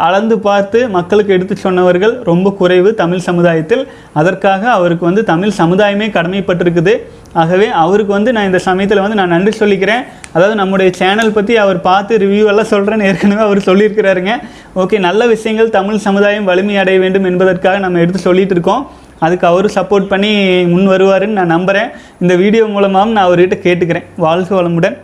அளந்து 0.06 0.36
பார்த்து 0.46 0.78
மக்களுக்கு 0.96 1.34
எடுத்து 1.36 1.54
சொன்னவர்கள் 1.64 2.14
ரொம்ப 2.30 2.52
குறைவு 2.60 2.90
தமிழ் 3.02 3.26
சமுதாயத்தில். 3.26 3.82
அதற்காக 4.20 4.62
அவருக்கு 4.78 5.04
வந்து 5.08 5.22
தமிழ் 5.32 5.58
சமுதாயமே 5.60 6.08
கடமைப்பட்டிருக்குது. 6.16 6.94
ஆகவே 7.42 7.68
அவருக்கு 7.84 8.12
வந்து 8.16 8.32
நான் 8.34 8.48
இந்த 8.50 8.60
சமயத்தில் 8.68 9.02
வந்து 9.04 9.18
நான் 9.20 9.34
நன்றி 9.34 9.52
சொல்லிக்கிறேன். 9.60 10.02
அதாவது 10.34 10.56
நம்முடைய 10.62 10.90
சேனல் 11.00 11.36
பற்றி 11.36 11.54
அவர் 11.64 11.80
பார்த்து 11.88 12.18
ரிவ்யூ 12.24 12.44
எல்லாம் 12.52 12.72
சொல்கிறேன்னு 12.74 13.08
ஏற்கனவே 13.10 13.42
அவர் 13.48 13.66
சொல்லியிருக்கிறாருங்க. 13.68 14.34
ஓகே 14.82 14.98
நல்ல 15.08 15.26
விஷயங்கள் 15.34 15.76
தமிழ் 15.78 16.04
சமுதாயம் 16.08 16.50
வலிமை 16.50 16.76
அடைய 16.82 16.98
வேண்டும் 17.06 17.28
என்பதற்காக 17.32 17.82
நம்ம 17.86 18.02
எடுத்து 18.04 18.26
சொல்லிகிட்டு 18.28 18.56
இருக்கோம். 18.58 18.84
அதுக்கு 19.24 19.46
அவரும் 19.50 19.76
சப்போர்ட் 19.78 20.10
பண்ணி 20.12 20.30
முன் 20.70 20.88
வருவாருன்னு 20.92 21.38
நான் 21.40 21.54
நம்புகிறேன் 21.54 21.90
இந்த 22.22 22.34
வீடியோ 22.42 22.64
மூலமாகவும் 22.76 23.14
நான் 23.16 23.26
அவர்கிட்ட 23.28 23.56
கேட்டுக்கிறேன். 23.66 24.06
வாழ்க 24.24 24.50
வளமுடன். 24.58 24.96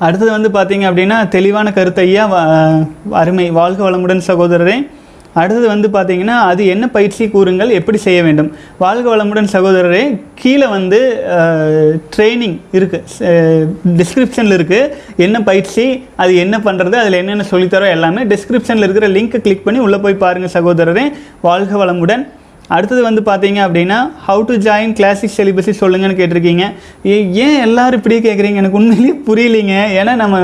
அடுத்தது 0.00 0.30
வந்து 0.30 0.48
பார்த்தீங்க 0.48 0.84
அப்படின்னா 0.88 1.28
தெளிவான 1.28 1.72
கருத்து 1.72 2.02
ஐயா 2.02 2.24
வ- 2.32 2.86
அருமை 3.14 3.50
வாழ்க 3.50 3.90
வளமுடன் 3.90 4.26
சகோதரரே. 4.26 4.76
அடுத்தது 5.34 5.66
வந்து 5.68 5.88
பார்த்தீங்கன்னா 5.88 6.36
அது 6.44 6.66
என்ன 6.66 6.88
பயிற்சி 6.88 7.28
கூறுங்கள் 7.28 7.70
எப்படி 7.70 7.98
செய்ய 7.98 8.22
வேண்டும்? 8.22 8.48
வாழ்க 8.78 9.16
வளமுடன் 9.16 9.48
சகோதரரே 9.52 10.02
கீழே 10.34 10.66
வந்து 10.66 10.98
ட்ரைனிங் 12.16 12.56
இருக்குது 12.72 13.28
டிஸ்கிரிப்ஷனில் 13.96 14.56
இருக்குது 14.56 14.90
என்ன 15.16 15.42
பயிற்சி 15.42 15.84
அது 16.16 16.36
என்ன 16.36 16.58
பண்ணுறது 16.58 16.92
அதில் 16.94 17.12
என்னென்ன 17.12 17.44
சொல்லித்தரோ 17.50 17.90
எல்லாமே 17.90 18.24
டிஸ்கிரிப்ஷனில் 18.24 18.86
இருக்கிற 18.86 19.08
லிங்க்கை 19.08 19.38
கிளிக் 19.38 19.64
பண்ணி 19.64 19.80
உள்ளே 19.80 19.96
போய் 19.96 20.14
பாருங்கள் 20.14 20.62
சகோதரரே. 20.62 21.04
வாழ்க 21.40 21.84
வளமுடன். 21.84 22.24
அடுத்தது 22.76 23.02
வந்து 23.08 23.22
பார்த்தீங்க 23.28 23.58
அப்படின்னா 23.66 23.98
how 24.26 24.42
to 24.48 24.54
join 24.66 24.94
classic 24.98 25.36
celibacy 25.36 25.72
சொல்லுங்கன்னு 25.82 26.18
கேட்டிருக்கீங்க. 26.20 26.64
ஏன் 27.46 27.58
எல்லோரும் 27.66 27.98
இப்படி 28.00 28.16
கேட்குறீங்க 28.26 28.62
எனக்கு 28.62 28.80
உண்மையிலேயே 28.80 29.14
புரியலைங்க. 29.28 29.76
ஏன்னா 30.00 30.14
நம்ம 30.22 30.38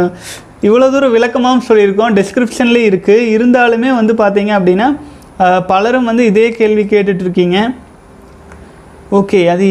இவ்வளோ 0.68 0.86
தூரம் 0.92 1.14
விளக்கமாகவும் 1.16 1.66
சொல்லியிருக்கோம். 1.70 2.14
டிஸ்கிரிப்ஷன்லேயே 2.18 2.86
இருக்குது 2.90 3.26
இருந்தாலுமே 3.36 3.90
வந்து 4.00 4.14
பார்த்தீங்க 4.22 4.52
அப்படின்னா 4.58 4.88
பலரும் 5.72 6.08
வந்து 6.10 6.22
இதே 6.30 6.46
கேள்வி 6.60 6.84
கேட்டுட்ருக்கீங்க. 6.92 7.58
ஓகே 9.18 9.40
அது 9.54 9.66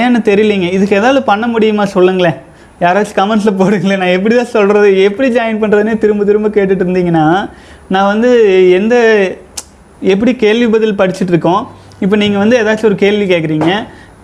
ஏன்னு 0.00 0.20
தெரியலிங்க. 0.28 0.68
இதுக்கு 0.76 0.98
ஏதாவது 1.00 1.20
பண்ண 1.30 1.46
முடியுமா 1.54 1.84
சொல்லுங்களேன். 1.96 2.38
யாராச்சும் 2.84 3.18
கமெண்ட்ஸில் 3.18 3.58
போடுங்களேன். 3.60 4.00
நான் 4.02 4.14
எப்படி 4.16 4.34
தான் 4.38 4.54
சொல்கிறது 4.54 4.88
எப்படி 5.08 5.28
ஜாயின் 5.36 5.60
பண்ணுறதுனே 5.62 5.94
திரும்ப 6.04 6.24
திரும்ப 6.28 6.48
கேட்டுட்டு 6.56 6.84
இருந்தீங்கன்னா 6.86 7.26
நான் 7.94 8.10
வந்து 8.12 8.30
எந்த 8.78 8.96
எப்படி 10.12 10.32
கேள்வி 10.44 10.66
பதில் 10.74 10.98
படிச்சுட்ருக்கோம்? 11.00 11.34
இருக்கோம் 11.34 11.77
இப்போ 12.04 12.16
நீங்கள் 12.22 12.42
வந்து 12.42 12.56
ஏதாச்சும் 12.62 12.88
ஒரு 12.90 12.98
கேள்வி 13.04 13.26
கேட்குறீங்க 13.32 13.70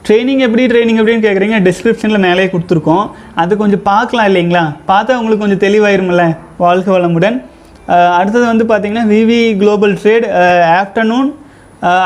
ட்ரைனிங் 0.07 0.43
எப்படி 0.47 0.63
ட்ரைனிங் 0.71 0.99
எப்படின்னு 1.01 1.25
கேட்குறீங்க 1.27 1.59
டிஸ்கிரிப்ஷனில் 1.67 2.25
மேலே 2.25 2.43
கொடுத்துருக்கோம். 2.55 3.05
அது 3.43 3.53
கொஞ்சம் 3.63 3.83
பார்க்கலாம் 3.91 4.27
இல்லைங்களா? 4.31 4.65
பார்த்தா 4.91 5.19
உங்களுக்கு 5.21 5.45
கொஞ்சம் 5.45 5.63
தெளிவாயிருமில்ல 5.67 6.25
வாழ்க 6.65 6.89
வளமுடன். 6.97 7.37
அடுத்தது 8.19 8.45
வந்து 8.51 8.65
பார்த்தீங்கன்னா 8.73 9.07
V V 9.15 9.41
global 9.63 9.95
trade 10.03 10.27
afternoon 10.81 11.31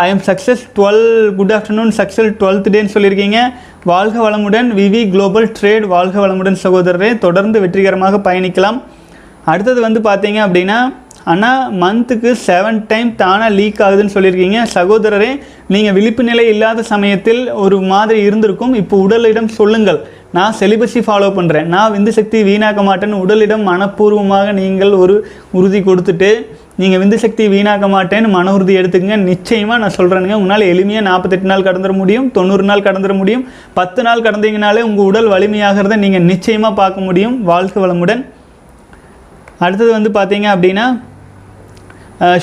I 0.04 0.06
am 0.12 0.22
success 0.28 0.62
twelve 0.76 1.04
good 1.38 1.52
afternoon 1.56 1.90
success 1.98 2.30
twelfth 2.40 2.70
டேன்னு 2.74 2.94
சொல்லியிருக்கீங்க. 2.94 3.40
வாழ்க 3.90 4.16
வளமுடன் 4.26 4.70
விவி 4.78 5.02
குளோபல் 5.12 5.46
ட்ரேட் 5.58 5.84
வாழ்க 5.94 6.16
வளமுடன் 6.24 6.58
சகோதரரே. 6.64 7.10
தொடர்ந்து 7.26 7.58
வெற்றிகரமாக 7.64 8.20
பயணிக்கலாம். 8.28 8.78
அடுத்தது 9.52 9.80
வந்து 9.86 10.00
பார்த்தீங்க 10.08 10.38
அப்படின்னா 10.46 10.78
ஆனால் 11.32 11.62
மந்த்துக்கு 11.82 12.30
செவன் 12.48 12.78
டைம் 12.90 13.08
தானாக 13.22 13.56
லீக் 13.58 13.82
ஆகுதுன்னு 13.86 14.14
சொல்லியிருக்கீங்க. 14.16 14.60
சகோதரரே 14.76 15.30
நீங்கள் 15.74 15.96
விழிப்பு 15.96 16.22
நிலை 16.28 16.44
இல்லாத 16.52 16.84
சமயத்தில் 16.92 17.42
ஒரு 17.64 17.78
மாதிரி 17.90 18.20
இருந்திருக்கும். 18.28 18.76
இப்போ 18.82 18.96
உடலிடம் 19.06 19.50
சொல்லுங்கள். 19.58 20.00
நான் 20.36 20.56
செலிபஸி 20.60 21.00
ஃபாலோ 21.06 21.28
பண்ணுறேன் 21.36 21.68
நான் 21.74 21.92
விந்து 21.92 22.12
சக்தி 22.16 22.38
வீணாக்க 22.48 22.80
மாட்டேன்னு 22.88 23.20
உடலிடம் 23.24 23.66
மனப்பூர்வமாக 23.68 24.52
நீங்கள் 24.62 24.94
ஒரு 25.02 25.14
உறுதி 25.58 25.80
கொடுத்துட்டு 25.88 26.30
நீங்கள் 26.80 27.00
விந்து 27.02 27.18
சக்தி 27.22 27.44
வீணாக்க 27.52 27.86
மாட்டேன்னு 27.94 28.28
மன 28.34 28.52
உறுதி 28.56 28.74
எடுத்துக்கங்க. 28.80 29.16
நிச்சயமாக 29.30 29.80
நான் 29.82 29.96
சொல்கிறேனுங்க 29.98 30.38
உங்களால் 30.40 30.70
எளிமையாக 30.72 31.06
நாற்பத்தெட்டு 31.08 31.50
நாள் 31.52 31.66
கடந்துட 31.68 31.94
முடியும் 32.00 32.28
தொண்ணூறு 32.36 32.66
நாள் 32.70 32.86
கடந்துட 32.88 33.14
முடியும். 33.20 33.44
பத்து 33.78 34.02
நாள் 34.08 34.24
கடந்தீங்கனாலே 34.26 34.82
உங்கள் 34.88 35.08
உடல் 35.10 35.30
வலிமையாகிறத 35.34 35.96
நீங்கள் 36.04 36.28
நிச்சயமாக 36.32 36.78
பார்க்க 36.82 37.08
முடியும். 37.08 37.36
வாழ்க 37.52 37.86
வளமுடன். 37.86 38.22
அடுத்தது 39.66 39.92
வந்து 39.98 40.12
பார்த்தீங்க 40.18 40.48
அப்படின்னா 40.54 40.86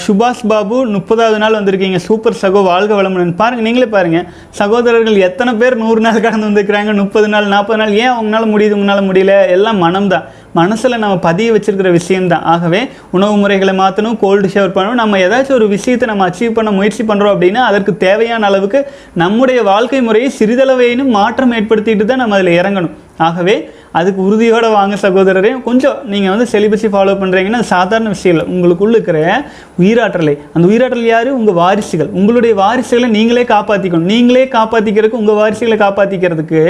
சுபாஷ் 0.03 0.43
பாபு 0.49 0.75
முப்பதாவது 0.93 1.37
நாள் 1.41 1.55
வந்திருக்கீங்க. 1.57 1.97
சூப்பர் 2.05 2.37
சகோ 2.41 2.59
வாழ்க 2.67 2.91
வளமுடன். 2.97 3.31
பாருங்கள் 3.39 3.65
நீங்களே 3.67 3.87
பாருங்கள் 3.95 4.27
சகோதரர்கள் 4.59 5.17
எத்தனை 5.27 5.51
பேர் 5.61 5.75
நூறு 5.81 6.01
நாள் 6.05 6.21
கடந்து 6.25 6.47
வந்திருக்கிறாங்க? 6.47 6.91
முப்பது 7.01 7.27
நாள் 7.33 7.49
நாற்பது 7.53 7.79
நாள். 7.81 7.91
ஏன் 8.03 8.13
அவங்களால 8.13 8.47
முடியுது 8.53 8.77
உங்களால் 8.77 9.07
முடியல? 9.09 9.33
எல்லாம் 9.55 9.81
மனம்தான். 9.85 10.25
மனசில் 10.59 11.01
நம்ம 11.03 11.15
பதிய 11.27 11.55
வச்சுருக்கிற 11.55 11.91
விஷயம்தான். 11.97 12.45
ஆகவே 12.53 12.81
உணவு 13.17 13.35
முறைகளை 13.41 13.73
மாற்றணும் 13.81 14.17
கோல்டு 14.23 14.53
ஷவர் 14.55 14.75
பண்ணணும். 14.77 15.01
நம்ம 15.01 15.19
ஏதாச்சும் 15.25 15.57
ஒரு 15.59 15.67
விஷயத்தை 15.75 16.07
நம்ம 16.11 16.29
அச்சீவ் 16.29 16.57
பண்ண 16.59 16.71
முயற்சி 16.77 17.05
பண்ணுறோம் 17.09 17.35
அப்படின்னா 17.35 17.63
அதற்கு 17.71 17.93
தேவையான 18.05 18.47
அளவுக்கு 18.51 18.81
நம்முடைய 19.23 19.61
வாழ்க்கை 19.71 20.01
முறையை 20.07 20.29
சிறிதளவையினும் 20.39 21.11
மாற்றம் 21.19 21.55
ஏற்படுத்திட்டு 21.59 22.07
தான் 22.11 22.23
நம்ம 22.23 22.37
அதில் 22.39 22.57
இறங்கணும். 22.61 22.95
ஆகவே 23.17 23.69
அதுக்கு 23.91 24.21
உறுதியோடு 24.23 24.69
வாங்க 24.69 24.95
சகோதரரையும் 24.95 25.63
கொஞ்சம் 25.63 25.97
நீங்கள் 26.03 26.33
வந்து 26.33 26.47
செலிபஸை 26.53 26.89
ஃபாலோ 26.93 27.13
பண்ணுறீங்கன்னா 27.21 27.59
அது 27.59 27.63
சாதாரண 27.63 28.09
விஷயம் 28.09 28.37
இல்லை. 28.37 28.45
உங்களுக்குள்ள 28.55 28.89
இருக்கிற 28.89 29.43
உயிராற்றலை 29.79 30.37
அந்த 30.53 30.65
உயிராற்றல் 30.71 31.11
யார்? 31.13 31.29
உங்கள் 31.29 31.53
வாரிசுகள். 31.53 32.07
உங்களுடைய 32.07 32.55
வாரிசுகளை 32.55 33.07
நீங்களே 33.07 33.43
காப்பாற்றிக்கணும் 33.43 34.11
நீங்களே 34.13 34.45
காப்பாற்றிக்கிறதுக்கு 34.45 35.21
உங்கள் 35.23 35.39
வாரிசுகளை 35.41 35.77
காப்பாற்றிக்கிறதுக்கு 35.85 36.63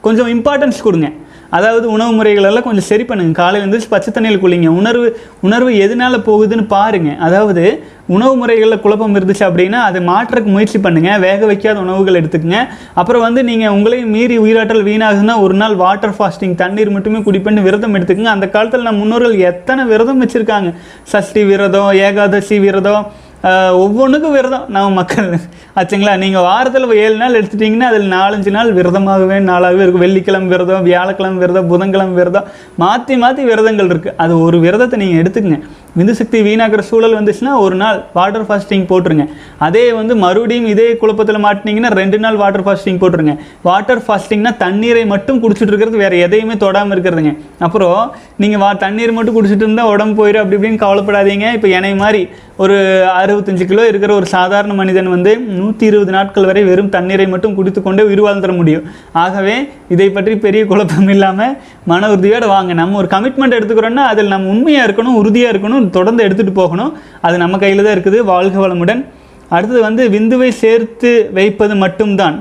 கொஞ்சம் 0.00 0.42
இம்பார்ட்டன்ஸ் 0.42 0.80
கொடுங்க. 0.82 1.10
அதாவது 1.56 1.86
உணவு 1.94 2.12
முறைகளெல்லாம் 2.18 2.66
கொஞ்சம் 2.68 2.88
சரி 2.90 3.04
பண்ணுங்க. 3.08 3.32
காலையில் 3.40 3.62
எழுந்திரிச்சு 3.64 3.90
பச்சை 3.94 4.10
தண்ணியில் 4.16 4.42
குளிங்க. 4.44 4.68
உணர்வு 4.80 5.08
உணர்வு 5.46 5.72
எதனால 5.84 6.18
போகுதுன்னு 6.28 6.64
பாருங்கள் 6.76 7.18
அதாவது 7.26 7.64
உணவு 8.14 8.34
முறைகளில் 8.40 8.82
குழப்பம் 8.84 9.14
இருந்துச்சு 9.18 9.44
அப்படின்னா 9.48 9.78
அதை 9.88 10.00
மாற்றக்கு 10.08 10.48
முயற்சி 10.54 10.78
பண்ணுங்கள் 10.86 11.20
வேக 11.26 11.40
வைக்காத 11.50 11.76
உணவுகள் 11.84 12.18
எடுத்துக்கங்க. 12.20 12.60
அப்புறம் 13.00 13.24
வந்து 13.26 13.42
நீங்கள் 13.50 13.74
உங்களையும் 13.76 14.12
மீறி 14.16 14.36
உயிராற்றல் 14.44 14.86
வீணாகுதுன்னா 14.90 15.36
ஒரு 15.44 15.56
நாள் 15.62 15.76
வாட்டர் 15.84 16.16
ஃபாஸ்டிங் 16.16 16.56
தண்ணீர் 16.62 16.94
மட்டுமே 16.96 17.20
குடிப்பேன்னு 17.28 17.66
விரதம் 17.68 17.96
எடுத்துக்கங்க. 17.98 18.32
அந்த 18.36 18.48
காலத்தில் 18.56 18.86
நம்ம 18.88 19.00
முன்னோர்கள் 19.02 19.36
எத்தனை 19.50 19.84
விரதம் 19.92 20.22
வச்சுருக்காங்க? 20.24 20.72
சஷ்டி 21.14 21.44
விரதம் 21.52 21.92
ஏகாதசி 22.08 22.58
விரதம் 22.66 23.04
ஒவ்வொன்றுக்கும் 23.84 24.34
விரதம். 24.36 24.66
நம்ம 24.74 24.92
மக்கள். 24.98 25.30
ஆச்சுங்களா? 25.78 26.12
நீங்கள் 26.24 26.44
வாரத்தில் 26.48 26.86
ஏழு 27.04 27.16
நாள் 27.22 27.38
எடுத்துட்டிங்கன்னா 27.40 27.88
அதில் 27.92 28.06
நாலஞ்சு 28.16 28.50
நாள் 28.56 28.70
விரதமாகவே 28.78 29.38
நாளாகவே 29.50 29.82
இருக்கும். 29.84 30.04
வெள்ளிக்கிழமை 30.06 30.48
விரதம் 30.52 30.86
வியாழக்கிழமை 30.90 31.38
விரதம் 31.44 31.70
புதன்கிழமை 31.72 32.14
விரதம். 32.20 32.46
மாற்றி 32.82 33.16
மாற்றி 33.24 33.42
விரதங்கள் 33.50 33.90
இருக்குது 33.92 34.16
அது 34.24 34.34
ஒரு 34.46 34.58
விரதத்தை 34.66 34.98
நீங்கள் 35.02 35.22
எடுத்துக்கங்க. 35.22 35.60
விந்துசக்தி 35.98 36.38
வீணாகிற 36.46 36.64
வீணாக்கிற 36.64 36.82
சூழல் 36.90 37.16
வந்துச்சுன்னா 37.18 37.52
ஒரு 37.64 37.76
நாள் 37.80 37.98
வாட்டர் 38.16 38.46
ஃபாஸ்டிங் 38.48 38.86
போட்டுருங்க. 38.90 39.24
அதே 39.66 39.84
வந்து 39.98 40.14
மறுபடியும் 40.22 40.68
இதே 40.72 40.86
குழப்பத்தில் 41.00 41.38
மாட்டினீங்கன்னா 41.44 41.90
ரெண்டு 42.00 42.18
நாள் 42.24 42.38
வாட்டர் 42.42 42.64
ஃபாஸ்டிங் 42.66 43.00
போட்டுருங்க. 43.02 43.34
வாட்டர் 43.68 44.02
ஃபாஸ்டிங்னா 44.06 44.52
தண்ணீரை 44.64 45.04
மட்டும் 45.12 45.40
குடிச்சிட்டு 45.42 45.72
இருக்கிறது 45.72 45.98
வேறு 46.04 46.22
எதையுமே 46.26 46.56
தொடாமல் 46.64 46.94
இருக்கிறதுங்க. 46.94 47.32
அப்புறம் 47.66 48.00
நீங்கள் 48.44 48.62
வா 48.64 48.70
தண்ணீர் 48.84 49.16
மட்டும் 49.18 49.36
குடிச்சிட்டு 49.38 49.66
இருந்தால் 49.66 49.90
உடம்பு 49.94 50.16
போயிடும் 50.20 50.42
அப்படி 50.42 50.58
இப்படின்னு 50.58 50.82
கவலைப்படாதீங்க. 50.84 51.48
இப்போ 51.58 51.70
என்னை 51.78 51.92
மாதிரி 52.04 52.22
ஒரு 52.62 52.74
அறுபத்தஞ்சு 53.20 53.64
கிலோ 53.70 53.84
இருக்கிற 53.90 54.12
ஒரு 54.18 54.26
சாதாரண 54.34 54.72
மனிதன் 54.80 55.08
வந்து 55.14 55.30
நூற்றி 55.56 55.84
இருபது 55.90 56.12
நாட்கள் 56.16 56.46
வரை 56.48 56.62
வெறும் 56.68 56.90
தண்ணீரை 56.96 57.26
மட்டும் 57.32 57.56
குடித்து 57.56 57.80
கொண்டே 57.86 58.02
உயிர் 58.08 58.22
வாழ்ந்துட 58.26 58.52
முடியும். 58.58 58.84
ஆகவே 59.22 59.56
இதை 59.94 60.06
பற்றி 60.16 60.34
பெரிய 60.44 60.62
குழப்பம் 60.72 61.10
இல்லாமல் 61.14 61.56
மன 61.92 62.10
உறுதியோடு 62.12 62.48
வாங்க. 62.54 62.72
நம்ம 62.80 62.98
ஒரு 63.02 63.10
கமிட்மெண்ட் 63.14 63.56
எடுத்துக்கிறோன்னா 63.58 64.04
அதில் 64.12 64.32
நம்ம 64.34 64.52
உண்மையாக 64.54 64.86
இருக்கணும் 64.88 65.18
உறுதியாக 65.22 65.54
இருக்கணும் 65.54 65.88
தொடர்ந்து 65.98 66.26
எடுத்துகிட்டு 66.26 66.60
போகணும். 66.62 66.92
அது 67.26 67.42
நம்ம 67.44 67.58
கையில் 67.64 67.84
தான் 67.86 67.96
இருக்குது. 67.96 68.20
வாழ்க 68.32 68.58
வளமுடன். 68.66 69.02
அடுத்தது 69.54 69.82
வந்து 69.88 70.04
விந்துவை 70.14 70.52
சேர்த்து 70.62 71.12
வைப்பது 71.38 71.76
மட்டும்தான். 71.84 72.38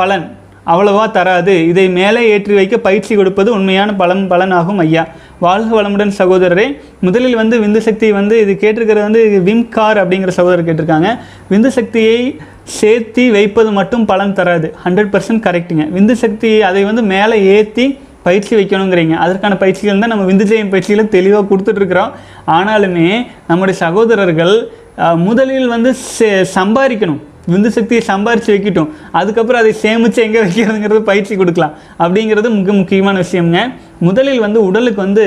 பலன். 0.00 0.26
அவ்வளவா 0.66 1.10
தராது. 1.10 1.68
இதை 1.68 1.88
மேலே 1.88 2.28
ஏற்றி 2.28 2.54
வைக்க 2.54 2.78
பயிற்சி 2.78 3.14
கொடுப்பது 3.14 3.52
உண்மையான 3.52 3.94
பலன் 3.94 4.26
பலனாகும் 4.30 4.76
ஐயா. 4.76 5.08
வாழ்க 5.38 5.82
வளமுடன் 5.82 6.12
சகோதரரே. 6.18 6.80
முதலில் 7.00 7.36
வந்து 7.36 7.60
விந்து 7.60 7.78
சக்தி 7.78 8.12
வந்து 8.12 8.40
இது 8.40 8.52
கேட்டிருக்கிறது 8.52 9.00
வந்து 9.00 9.42
விம்கார் 9.44 9.98
அப்படிங்கிற 9.98 10.28
சகோதரர் 10.28 10.64
கேட்டிருக்காங்க. 10.64 11.18
விந்து 11.50 11.66
சக்தியை 11.66 12.36
சேர்த்தி 12.80 13.30
வைப்பது 13.30 13.72
மட்டும் 13.72 14.04
பலன் 14.04 14.32
தராது. 14.32 14.74
ஹண்ட்ரட் 14.84 15.12
பர்சன்ட் 15.12 15.42
கரெக்டுங்க 15.46 15.88
விந்து 15.96 16.12
சக்தி 16.12 16.62
அதை 16.62 16.84
வந்து 16.84 17.02
மேலே 17.02 17.42
ஏற்றி 17.42 17.98
பயிற்சி 18.22 18.56
வைக்கணுங்கிறீங்க. 18.56 19.10
அதற்கான 19.10 19.56
பயிற்சிகள் 19.56 19.98
தான் 19.98 20.08
நம்ம 20.08 20.32
விந்துஜெயம் 20.32 20.68
பயிற்சிகளை 20.68 21.08
தெளிவாக 21.08 21.54
கொடுத்துட்ருக்குறோம் 21.54 22.10
ஆனாலுமே 22.46 23.26
நம்முடைய 23.48 23.78
சகோதரர்கள் 23.80 24.68
முதலில் 25.16 25.68
வந்து 25.68 25.94
சே- 26.18 26.44
சம்பாதிக்கணும். 26.54 27.18
விந்து 27.52 27.70
சக்தியை 27.76 28.02
சம்பாரித்து 28.08 28.50
வைக்கட்டும். 28.54 28.88
அதுக்கப்புறம் 29.18 29.60
அதை 29.62 29.72
சேமித்து 29.82 30.20
எங்கே 30.26 30.40
வைக்கிறதுங்கிறது 30.44 31.02
பயிற்சி 31.10 31.36
கொடுக்கலாம். 31.40 31.74
அப்படிங்கிறது 32.04 32.48
மிக 32.58 32.72
முக்கியமான 32.80 33.16
விஷயம்ங்க. 33.24 33.60
முதலில் 34.06 34.42
வந்து 34.44 34.58
உடலுக்கு 34.68 35.00
வந்து 35.04 35.24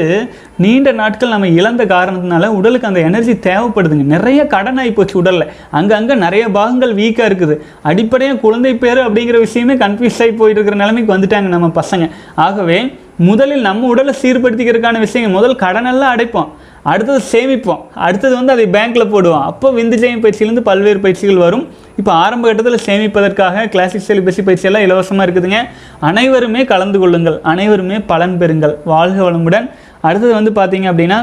நீண்ட 0.63 0.89
நாட்கள் 0.99 1.33
நம்ம 1.35 1.47
இழந்த 1.59 1.83
காரணத்தினால 1.93 2.49
உடலுக்கு 2.59 2.89
அந்த 2.89 2.99
எனர்ஜி 3.09 3.33
தேவைப்படுதுங்க. 3.47 4.05
நிறைய 4.15 4.41
கடன் 4.53 4.79
ஆகி 4.81 4.91
போச்சு 4.91 5.17
உடலில். 5.21 5.47
அங்கங்கே 5.79 6.17
நிறைய 6.25 6.45
பாகங்கள் 6.57 6.93
வீக்காக 7.01 7.29
இருக்குது. 7.29 7.57
அடிப்படையாக 7.91 8.41
குழந்தை 8.45 8.73
பேர் 8.83 9.05
அப்படிங்கிற 9.07 9.39
விஷயமே 9.47 9.75
கன்ஃபியூஸ் 9.85 10.21
ஆகி 10.25 10.35
போயிட்டு 10.41 10.59
இருக்கிற 10.59 10.79
நிலைமைக்கு 10.83 11.15
வந்துட்டாங்க 11.17 11.49
நம்ம 11.55 11.71
பசங்க. 11.81 12.07
ஆகவே 12.47 12.79
முதலில் 13.29 13.65
நம்ம 13.67 13.87
உடலை 13.93 14.13
சீர்படுத்திக்கிறதுக்கான 14.21 14.99
விஷயங்கள் 15.05 15.37
முதல் 15.37 15.61
கடனெல்லாம் 15.63 16.13
அடைப்போம். 16.15 16.49
அடுத்தது 16.91 17.19
சேமிப்போம். 17.31 17.81
அடுத்தது 18.07 18.33
வந்து 18.39 18.53
அதை 18.55 18.65
பேங்க்கில் 18.75 19.11
போடுவோம். 19.13 19.45
அப்போ 19.51 19.67
விந்துஜயம் 19.77 20.21
பயிற்சியிலேருந்து 20.23 20.61
பல்வேறு 20.69 20.99
பயிற்சிகள் 21.05 21.41
வரும். 21.45 21.65
இப்போ 21.99 22.11
ஆரம்ப 22.25 22.43
கட்டத்தில் 22.47 22.85
சேமிப்பதற்காக 22.87 23.65
கிளாசிக் 23.73 24.07
செலிபஸி 24.07 24.41
பயிற்சியெல்லாம் 24.47 24.85
இலவசமாக 24.87 25.25
இருக்குதுங்க. 25.25 25.59
அனைவருமே 26.11 26.63
கலந்து 26.71 26.99
கொள்ளுங்கள். 26.99 27.37
அனைவருமே 27.53 27.99
பலன் 28.11 28.37
பெறுங்கள். 28.41 28.75
வாழ்க 28.93 29.19
வளமுடன். 29.27 29.67
அடுத்தது 30.07 30.33
வந்து 30.39 30.53
பார்த்தீங்க 30.59 30.87
அப்படின்னா 30.91 31.19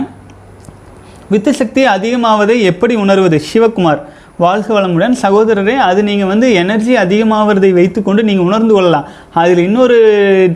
வித்து 1.33 1.53
சக்தி 1.61 1.83
அதிகமாவதை 1.97 2.57
எப்படி 2.71 2.95
உணர்வது? 3.05 3.39
சிவகுமார். 3.53 4.03
வாழ்க 4.45 4.69
வளமுடன். 4.77 5.15
சகோதரரே 5.23 5.75
அது 5.89 6.01
நீங்கள் 6.09 6.29
வந்து 6.31 6.47
எனர்ஜி 6.63 6.95
அதிகமாகிறதை 7.03 7.71
வைத்துக்கொண்டு 7.77 8.23
நீங்கள் 8.29 8.47
உணர்ந்து 8.49 8.73
கொள்ளலாம். 8.75 9.07
அதில் 9.41 9.63
இன்னொரு 9.67 9.97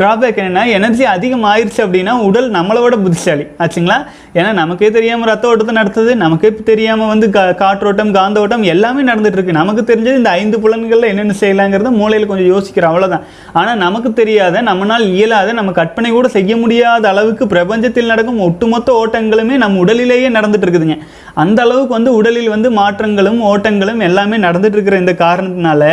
ட்ராபேக் 0.00 0.40
என்னென்னா 0.42 0.64
எனர்ஜி 0.78 1.04
அதிகமாகிருச்சு 1.12 1.80
அப்படின்னா 1.84 2.14
உடல் 2.26 2.48
நம்மளை 2.56 2.80
விட 2.82 2.96
புத்திசாலி. 3.04 3.44
ஆச்சுங்களா? 3.62 3.96
ஏன்னா 4.38 4.50
நமக்கே 4.52 4.88
தெரியாமல் 4.96 5.28
ரத்த 5.30 5.48
ஓட்டத்தை 5.50 5.74
நடத்துது 5.78 6.12
நமக்கே 6.24 6.50
தெரியாமல் 6.70 7.10
வந்து 7.12 7.26
கா 7.36 7.44
காற்றோட்டம் 7.62 8.12
காந்த 8.18 8.42
ஓட்டம் 8.42 8.66
எல்லாமே 8.74 9.02
நடந்துகிட்ருக்கு 9.10 9.56
நமக்கு 9.60 9.82
தெரிஞ்சது 9.90 10.20
இந்த 10.20 10.30
ஐந்து 10.40 10.56
புலன்களில் 10.64 11.08
என்னென்ன 11.12 11.36
செய்யலாங்கிறத 11.40 11.92
மூளையில் 12.00 12.28
கொஞ்சம் 12.32 12.50
யோசிக்கிறோம் 12.54 12.92
அவ்வளோதான் 12.92 13.24
ஆனால் 13.52 13.80
நமக்கு 13.84 14.12
தெரியாத 14.20 14.62
நம்மனால் 14.70 15.06
இயலாத 15.16 15.56
நம்ம 15.60 15.74
கற்பனை 15.80 16.10
கூட 16.10 16.28
செய்ய 16.36 16.52
முடியாத 16.56 17.06
அளவுக்கு 17.08 17.46
பிரபஞ்சத்தில் 17.46 18.12
நடக்கும் 18.12 18.44
ஒட்டுமொத்த 18.48 18.92
ஓட்டங்களுமே 19.00 19.56
நம்ம 19.64 19.82
உடலிலேயே 19.84 20.30
நடந்துட்டு 20.38 20.66
இருக்குதுங்க 20.66 20.98
அந்த 21.34 21.58
அளவுக்கு 21.62 21.96
வந்து 21.98 22.12
உடலில் 22.18 22.54
வந்து 22.54 22.70
மாற்றங்களும் 22.80 23.40
ஓட்டங்களும் 23.50 24.02
எல்லாமே 24.08 24.38
நடந்துட்டு 24.46 24.76
இருக்கிற 24.78 24.98
இந்த 25.04 25.14
காரணத்தினால 25.24 25.84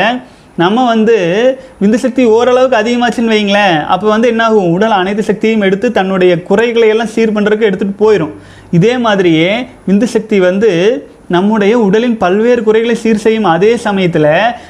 நம்ம 0.62 0.84
வந்து 0.86 1.16
விந்து 1.82 1.98
சக்தி 2.04 2.24
ஓரளவுக்கு 2.36 2.78
அதிகமாச்சுன்னு 2.80 3.34
வைங்களேன். 3.34 3.76
அப்போ 3.94 4.08
வந்து 4.14 4.28
என்ன 4.34 4.44
ஆகும் 4.46 4.72
உடல் 4.76 4.96
அனைத்து 5.00 5.24
சக்தியும் 5.28 5.66
எடுத்து 5.68 5.88
தன்னுடைய 5.98 6.32
குறைகளை 6.48 6.88
எல்லாம் 6.94 7.12
சீர் 7.16 7.34
பண்ணுறதுக்கு 7.36 7.68
எடுத்துகிட்டு 7.70 8.02
போயிடும் 8.04 8.34
இதே 8.78 8.94
மாதிரியே 9.06 9.52
விந்து 9.90 10.08
சக்தி 10.14 10.40
வந்து 10.40 10.72
நம்முடைய 11.36 11.74
உடலின் 11.86 12.18
பல்வேறு 12.24 12.62
குறைகளை 12.68 12.96
சீர் 13.04 13.24
செய்யும் 13.24 13.48
அதே 13.54 13.72
சமயத்தில் 13.86 14.30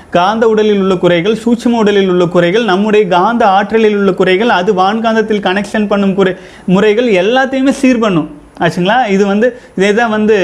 காந்த 0.10 0.44
உடலில் 0.54 0.82
உள்ள 0.84 0.96
குறைகள் 1.04 1.36
சூட்சம 1.44 1.78
உடலில் 1.84 2.10
உள்ள 2.14 2.26
குறைகள் 2.36 2.66
நம்முடைய 2.72 3.08
காந்த 3.08 3.46
ஆற்றலில் 3.58 3.98
உள்ள 4.00 4.12
குறைகள் 4.12 4.52
அது 4.60 4.74
வான்காந்தத்தில் 4.74 5.46
கனெக்ஷன் 5.48 5.88
பண்ணும் 5.88 6.14
குறை 6.14 6.34
முறைகள் 6.66 7.10
எல்லாத்தையுமே 7.24 7.74
சீர் 7.82 8.04
பண்ணும். 8.06 8.30
ஆச்சுங்களா? 8.64 8.98
இது 9.16 9.24
வந்து 9.32 9.48
இதே 9.78 9.90
தான் 10.00 10.14
வந்து 10.16 10.36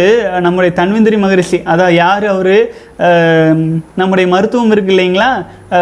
நம்முடைய 0.46 0.72
தன்வந்திரி 0.80 1.18
மகரிஷி. 1.24 1.60
அதான் 1.72 1.94
யார் 2.04 2.26
அவர்? 2.34 2.56
நம்முடைய 4.02 4.26
மருத்துவம் 4.34 4.74
இருக்கு 4.76 4.92
இல்லைங்களா? 4.96 5.30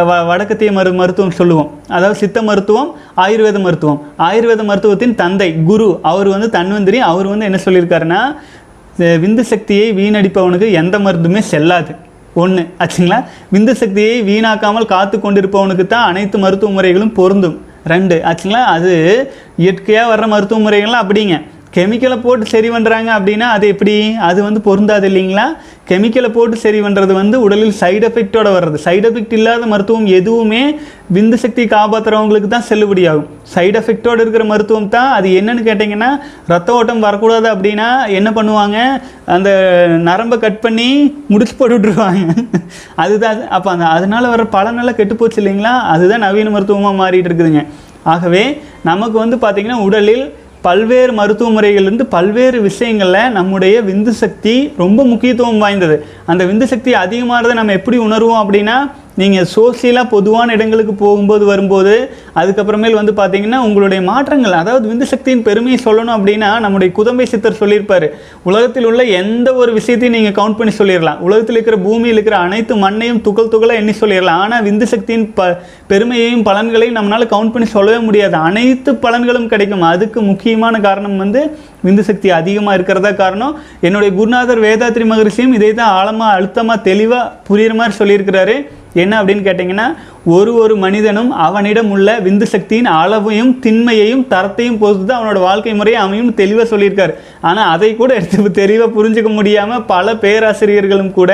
வ 0.09 0.13
வடக்கத்திய 0.29 0.71
மரு 0.77 0.91
மருத்துவம் 1.01 1.37
சொல்லுவோம். 1.39 1.69
அதாவது 1.95 2.17
சித்த 2.23 2.41
மருத்துவம் 2.49 2.91
ஆயுர்வேத 3.23 3.59
மருத்துவம். 3.65 3.99
ஆயுர்வேத 4.27 4.63
மருத்துவத்தின் 4.69 5.17
தந்தை 5.23 5.49
குரு 5.71 5.89
அவர் 6.11 6.29
வந்து 6.35 6.49
தன்வந்திரி. 6.57 6.99
அவர் 7.11 7.31
வந்து 7.33 7.47
என்ன 7.49 7.59
சொல்லியிருக்காருன்னா 7.65 8.21
விந்து 9.23 9.43
சக்தியை 9.51 9.85
வீணடிப்பவனுக்கு 9.99 10.67
எந்த 10.79 10.95
மருந்துமே 11.05 11.41
செல்லாது. 11.51 11.91
ஒன்று 12.41 12.63
ஆச்சுங்களா? 12.83 13.17
விந்து 13.53 13.73
சக்தியை 13.81 14.15
வீணாக்காமல் 14.29 14.91
காத்து 14.91 15.15
கொண்டிருப்பவனுக்கு 15.17 15.85
தான் 15.93 16.09
அனைத்து 16.11 16.37
மருத்துவ 16.43 16.71
முறைகளும் 16.75 17.13
பொருந்தும். 17.19 17.57
ரெண்டு 17.91 18.15
ஆச்சுங்களா? 18.29 18.61
அது 18.75 18.91
இயற்கையாக 19.63 20.11
வர்ற 20.11 20.25
மருத்துவ 20.33 20.59
முறைகள்லாம் 20.65 21.03
அப்படிங்க. 21.03 21.37
கெமிக்கலை 21.75 22.15
போட்டு 22.23 22.45
சரி 22.53 22.69
பண்ணுறாங்க 22.73 23.09
அப்படின்னா 23.17 23.47
அது 23.55 23.65
எப்படி? 23.73 23.93
அது 24.29 24.39
வந்து 24.45 24.59
பொருந்தாது 24.65 25.05
இல்லைங்களா? 25.09 25.45
கெமிக்கலை 25.89 26.29
போட்டு 26.37 26.55
சரி 26.63 26.79
பண்ணுறது 26.85 27.13
வந்து 27.19 27.35
உடலில் 27.45 27.77
சைடு 27.81 28.05
எஃபெக்டோட 28.07 28.47
வர்றது. 28.55 28.77
சைடு 28.85 29.05
எஃபெக்ட் 29.09 29.35
இல்லாத 29.37 29.67
மருத்துவம் 29.73 30.07
எதுவுமே 30.17 30.63
விந்து 31.15 31.37
சக்தி 31.43 31.63
காப்பாற்றுறவங்களுக்கு 31.75 32.49
தான் 32.53 32.65
செல்லுபடியாகும் 32.69 33.29
சைடு 33.53 33.77
எஃபெக்டோடு 33.81 34.23
இருக்கிற 34.23 34.43
மருத்துவம் 34.51 34.89
தான். 34.95 35.09
அது 35.17 35.29
என்னன்னு 35.39 35.63
கேட்டிங்கன்னா 35.69 36.09
ரத்த 36.53 36.75
ஓட்டம் 36.79 37.05
வரக்கூடாது 37.07 37.49
அப்படின்னா 37.53 37.87
என்ன 38.19 38.31
பண்ணுவாங்க? 38.39 38.77
அந்த 39.37 39.49
நரம்பை 40.09 40.39
கட் 40.45 40.61
பண்ணி 40.65 40.89
முடிச்சு 41.33 41.55
போட்டு 41.61 41.77
விட்ருவாங்க 41.77 42.27
அதுதான். 43.03 43.41
அப்போ 43.57 43.69
அந்த 43.75 43.87
அதனால் 43.95 44.31
வர 44.33 44.43
பலனெல்லாம் 44.57 44.99
கெட்டுப்போச்சு 44.99 45.41
இல்லைங்களா? 45.43 45.73
அதுதான் 45.95 46.25
நவீன 46.27 46.53
மருத்துவமாக 46.57 47.01
மாறிட்டு 47.01 47.31
இருக்குதுங்க. 47.31 47.63
ஆகவே 48.13 48.43
நமக்கு 48.91 49.17
வந்து 49.23 49.37
பார்த்திங்கன்னா 49.41 49.81
உடலில் 49.87 50.23
பல்வேறு 50.61 51.11
மருத்துவ 51.13 51.49
முறைகள்லேருந்து 51.51 52.03
பல்வேறு 52.03 52.61
விஷயங்களில் 52.61 53.31
நம்முடைய 53.31 53.81
விந்து 53.81 54.13
சக்தி 54.23 54.73
ரொம்ப 54.77 55.05
முக்கியத்துவம் 55.05 55.57
வாய்ந்தது. 55.57 56.05
அந்த 56.25 56.45
விந்து 56.45 56.63
சக்தி 56.63 56.93
அதிகமாகிறத 56.93 57.53
நம்ம 57.53 57.71
எப்படி 57.71 57.97
உணர்வோம் 57.97 58.41
அப்படின்னா 58.43 58.75
நீங்கள் 59.21 59.47
சோசியலாக 59.53 60.07
பொதுவான 60.13 60.53
இடங்களுக்கு 60.57 60.93
போகும்போது 61.01 61.43
வரும்போது 61.51 61.95
அதுக்கப்புறமேல் 62.41 62.97
வந்து 62.99 63.13
பார்த்தீங்கன்னா 63.19 63.59
உங்களுடைய 63.67 64.01
மாற்றங்கள் 64.09 64.55
அதாவது 64.59 64.85
விந்து 64.91 65.07
சக்தியின் 65.13 65.43
பெருமையை 65.47 65.79
சொல்லணும் 65.85 66.15
அப்படின்னா 66.17 66.49
நம்முடைய 66.65 66.89
குதம்பை 66.99 67.25
சித்தர் 67.31 67.59
சொல்லியிருப்பார். 67.61 68.07
உலகத்தில் 68.49 68.87
உள்ள 68.89 69.01
எந்த 69.21 69.49
ஒரு 69.61 69.71
விஷயத்தையும் 69.79 70.15
நீங்கள் 70.17 70.37
கவுண்ட் 70.39 70.57
பண்ணி 70.59 70.73
சொல்லிடலாம். 70.79 71.19
உலகத்தில் 71.27 71.57
இருக்கிற 71.57 71.79
பூமியில் 71.87 72.17
இருக்கிற 72.17 72.37
அனைத்து 72.45 72.75
மண்ணையும் 72.85 73.21
துகள் 73.27 73.51
துகளாக 73.55 73.81
எண்ணி 73.81 73.95
சொல்லிடலாம். 74.01 74.41
ஆனால் 74.45 74.65
விந்து 74.69 74.87
சக்தியின் 74.93 75.27
ப 75.39 75.49
பெருமையையும் 75.91 76.45
பலன்களையும் 76.49 76.97
நம்மளால் 76.99 77.31
கவுண்ட் 77.33 77.53
பண்ணி 77.55 77.69
சொல்லவே 77.75 77.99
முடியாது. 78.07 78.37
அனைத்து 78.49 78.93
பலன்களும் 79.05 79.49
கிடைக்கும். 79.53 79.85
அதுக்கு 79.93 80.21
முக்கியமான 80.31 80.79
காரணம் 80.87 81.17
வந்து 81.23 81.43
விந்து 81.85 82.03
சக்தி 82.09 82.29
அதிகமாக 82.39 82.75
இருக்கிறதா 82.77 83.11
காரணம் 83.21 83.55
என்னுடைய 83.87 84.11
குருநாதர் 84.19 84.63
வேதாத்ரி 84.67 85.05
மகரிஷியும் 85.11 85.55
இதை 85.57 85.71
தான் 85.73 85.95
ஆழமாக 85.99 86.35
அழுத்தமாக 86.37 86.85
தெளிவாக 86.89 87.31
புரியுற 87.49 87.73
மாதிரி 87.79 87.95
சொல்லியிருக்கிறாரு. 88.01 88.55
என்ன 89.01 89.13
அப்படின்னு 89.21 89.43
கேட்டிங்கன்னா 89.47 89.85
ஒரு 90.33 90.51
ஒரு 90.61 90.73
மனிதனும் 90.83 91.29
அவனிடம் 91.45 91.89
உள்ள 91.95 92.07
விந்து 92.25 92.47
சக்தியின் 92.53 92.89
அளவையும் 93.01 93.51
திண்மையையும் 93.65 94.25
தரத்தையும் 94.33 94.79
பொறுத்து 94.81 95.05
தான் 95.05 95.19
அவனோட 95.19 95.39
வாழ்க்கை 95.47 95.73
முறையை 95.79 95.99
அமையும் 96.05 96.33
தெளிவாக 96.41 96.67
சொல்லியிருக்காரு. 96.73 97.13
ஆனால் 97.49 97.71
அதை 97.75 97.91
கூட 98.01 98.11
எடுத்து 98.19 98.51
தெளிவாக 98.61 98.95
புரிஞ்சுக்க 98.97 99.31
முடியாமல் 99.39 99.85
பல 99.93 100.15
பேராசிரியர்களும் 100.25 101.13
கூட 101.19 101.33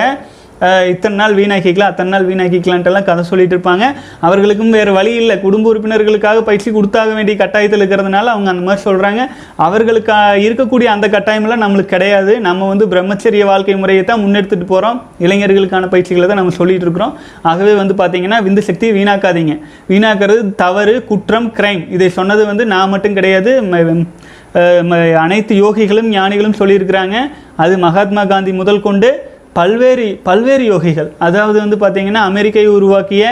இத்தனை 0.60 1.18
நாள் 1.18 1.36
வீணாக்கிக்கலாம் 1.36 1.80
அத்தனை 1.80 2.12
நாள் 2.12 2.28
வீணாக்கிக்கலான்ட்டுலாம் 2.28 3.04
கதை 3.04 3.24
சொல்லிட்டு 3.24 3.58
இருப்பாங்க. 3.58 3.84
அவர்களுக்கும் 4.20 4.70
வேறு 4.70 4.94
வழி 4.94 5.16
இல்லை. 5.16 5.40
குடும்ப 5.40 5.76
உறுப்பினர்களுக்காக 5.76 6.42
பயிற்சி 6.42 6.72
கொடுத்தாக 6.72 7.14
வேண்டிய 7.14 7.46
கட்டாயத்தில் 7.46 7.82
இருக்கிறதுனால 7.82 8.24
அவங்க 8.24 8.50
அந்த 8.50 8.54
மாதிரி 8.54 8.90
சொல்கிறாங்க 8.90 9.28
அவர்களுக்கு 9.56 10.12
இருக்கக்கூடிய 10.12 10.84
அந்த 10.84 11.08
கட்டாயமெல்லாம் 11.08 11.62
நம்மளுக்கு 11.62 11.86
கிடையாது. 11.86 12.40
நம்ம 12.40 12.68
வந்து 12.68 12.88
பிரம்மச்சரிய 12.88 13.46
வாழ்க்கை 13.46 13.76
முறையை 13.76 14.04
தான் 14.04 14.20
முன்னெடுத்துட்டு 14.20 14.66
போகிறோம் 14.66 15.02
இளைஞர்களுக்கான 15.20 15.88
பயிற்சிகளை 15.88 16.28
தான் 16.28 16.38
நம்ம 16.38 16.52
சொல்லிட்டு 16.52 16.82
இருக்கிறோம். 16.82 17.18
ஆகவே 17.42 17.74
வந்து 17.74 17.94
பார்த்தீங்கன்னா 17.94 18.42
விந்து 18.46 18.60
சக்தியை 18.60 19.04
வீணாக்காதீங்க. 19.04 19.60
வீணாக்கிறது 19.90 20.56
தவறு 20.56 21.04
குற்றம் 21.04 21.54
கிரைம் 21.56 21.92
இதை 21.92 22.10
சொன்னது 22.10 22.46
வந்து 22.46 22.66
நான் 22.66 22.90
மட்டும் 22.90 23.14
கிடையாது. 23.14 23.62
ம- 23.62 24.08
ம- 24.54 25.14
அனைத்து 25.14 25.56
யோகிகளும் 25.56 26.06
ஞானிகளும் 26.06 26.56
சொல்லியிருக்கிறாங்க. 26.60 27.16
அது 27.56 27.78
மகாத்மா 27.78 28.26
காந்தி 28.26 28.54
முதல் 28.54 28.82
கொண்டு 28.82 29.36
பல்வேறு 29.58 30.08
பல்வேறு 30.28 30.66
யோகிகள். 30.72 31.10
அதாவது 31.28 31.58
வந்து 31.64 31.78
பார்த்தீங்கன்னா 31.84 32.24
அமெரிக்கை 32.32 32.66
உருவாக்கிய 32.78 33.24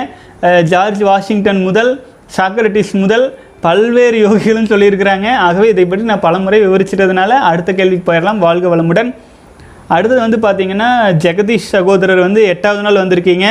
ஜார்ஜ் 0.71 1.01
வாஷிங்டன் 1.09 1.61
முதல் 1.67 1.91
சாக்ரட்டிஸ் 2.38 2.93
முதல் 3.03 3.26
பல்வேறு 3.65 4.17
யோகிகளும் 4.26 4.71
சொல்லியிருக்கிறாங்க. 4.71 5.28
ஆகவே 5.45 5.67
இதை 5.73 5.86
பற்றி 5.91 6.05
நான் 6.09 6.26
பலமுறை 6.26 6.59
விவரிச்சிட்டதுனால 6.65 7.32
அடுத்த 7.51 7.71
கேள்விக்கு 7.80 8.07
போயிடலாம். 8.09 8.43
வாழ்க 8.45 8.65
வளமுடன். 8.73 9.09
அடுத்தது 9.95 10.19
வந்து 10.26 10.38
பார்த்தீங்கன்னா 10.45 10.89
ஜெகதீஷ் 11.23 11.71
சகோதரர் 11.73 12.21
வந்து 12.26 12.41
எட்டாவது 12.51 12.84
நாள் 12.86 13.01
வந்திருக்கீங்க. 13.01 13.47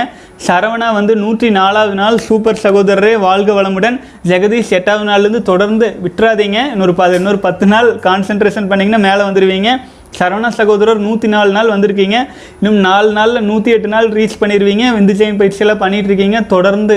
சரவணா 0.47 0.89
வந்து 0.99 1.13
நூற்றி 1.23 1.49
நாலாவது 1.59 1.97
நாள் 2.01 2.17
சூப்பர் 2.29 2.63
சகோதரரே. 2.65 3.13
வாழ்க 3.27 3.51
வளமுடன். 3.59 3.97
ஜெகதீஷ் 4.31 4.73
எட்டாவது 4.79 5.07
நாள்லேருந்து 5.11 5.43
தொடர்ந்து 5.51 5.89
விட்டுறாதீங்க. 6.07 6.59
இன்னொரு 6.75 6.95
ப 7.01 7.07
இன்னொரு 7.21 7.41
பத்து 7.47 7.69
நாள் 7.75 7.91
கான்சென்ட்ரேஷன் 8.09 8.71
பண்ணிங்கன்னா 8.73 9.03
மேலே 9.09 9.23
வந்துடுவீங்க 9.29 9.71
சரவணா 10.19 10.49
சகோதரர் 10.59 11.01
நூற்றி 11.07 11.29
நாலு 11.35 11.51
நாள் 11.57 11.71
வந்திருக்கீங்க. 11.75 12.19
இன்னும் 12.61 12.79
நாலு 12.89 13.11
நாளில் 13.19 13.47
நூற்றி 13.51 13.71
எட்டு 13.77 13.89
நாள் 13.95 14.09
ரீச் 14.19 14.41
பண்ணிடுவீங்க 14.41 14.85
விந்துஜெயம் 14.99 15.41
பயிற்சியெல்லாம் 15.41 15.83
பண்ணிகிட்ருக்கீங்க 15.85 16.41
தொடர்ந்து 16.55 16.97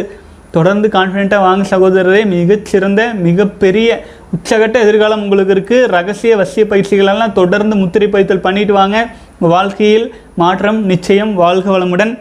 தொடர்ந்து 0.56 0.88
கான்ஃபிடென்ட்டாக 0.98 1.46
வாங்க 1.46 1.64
சகோதரரே. 1.72 2.22
மிகச்சிறந்த 2.34 3.02
மிகப்பெரிய 3.26 3.90
உச்சகட்ட 4.36 4.78
எதிர்காலம் 4.86 5.24
உங்களுக்கு 5.24 5.56
இருக்குது 5.56 5.90
ரகசிய 5.96 6.36
வசிய 6.42 6.64
பயிற்சிகளெல்லாம் 6.72 7.36
தொடர்ந்து 7.40 7.76
முத்திரை 7.82 8.08
பயிற்சல் 8.14 8.46
பண்ணிட்டு 8.46 8.74
வாங்க. 8.80 8.98
உங்கள் 9.40 9.56
வாழ்க்கையில் 9.58 10.08
மாற்றம் 10.42 10.80
நிச்சயம் 10.94 11.34
வாழ்க 11.44 11.68
வளமுடன். 11.76 12.14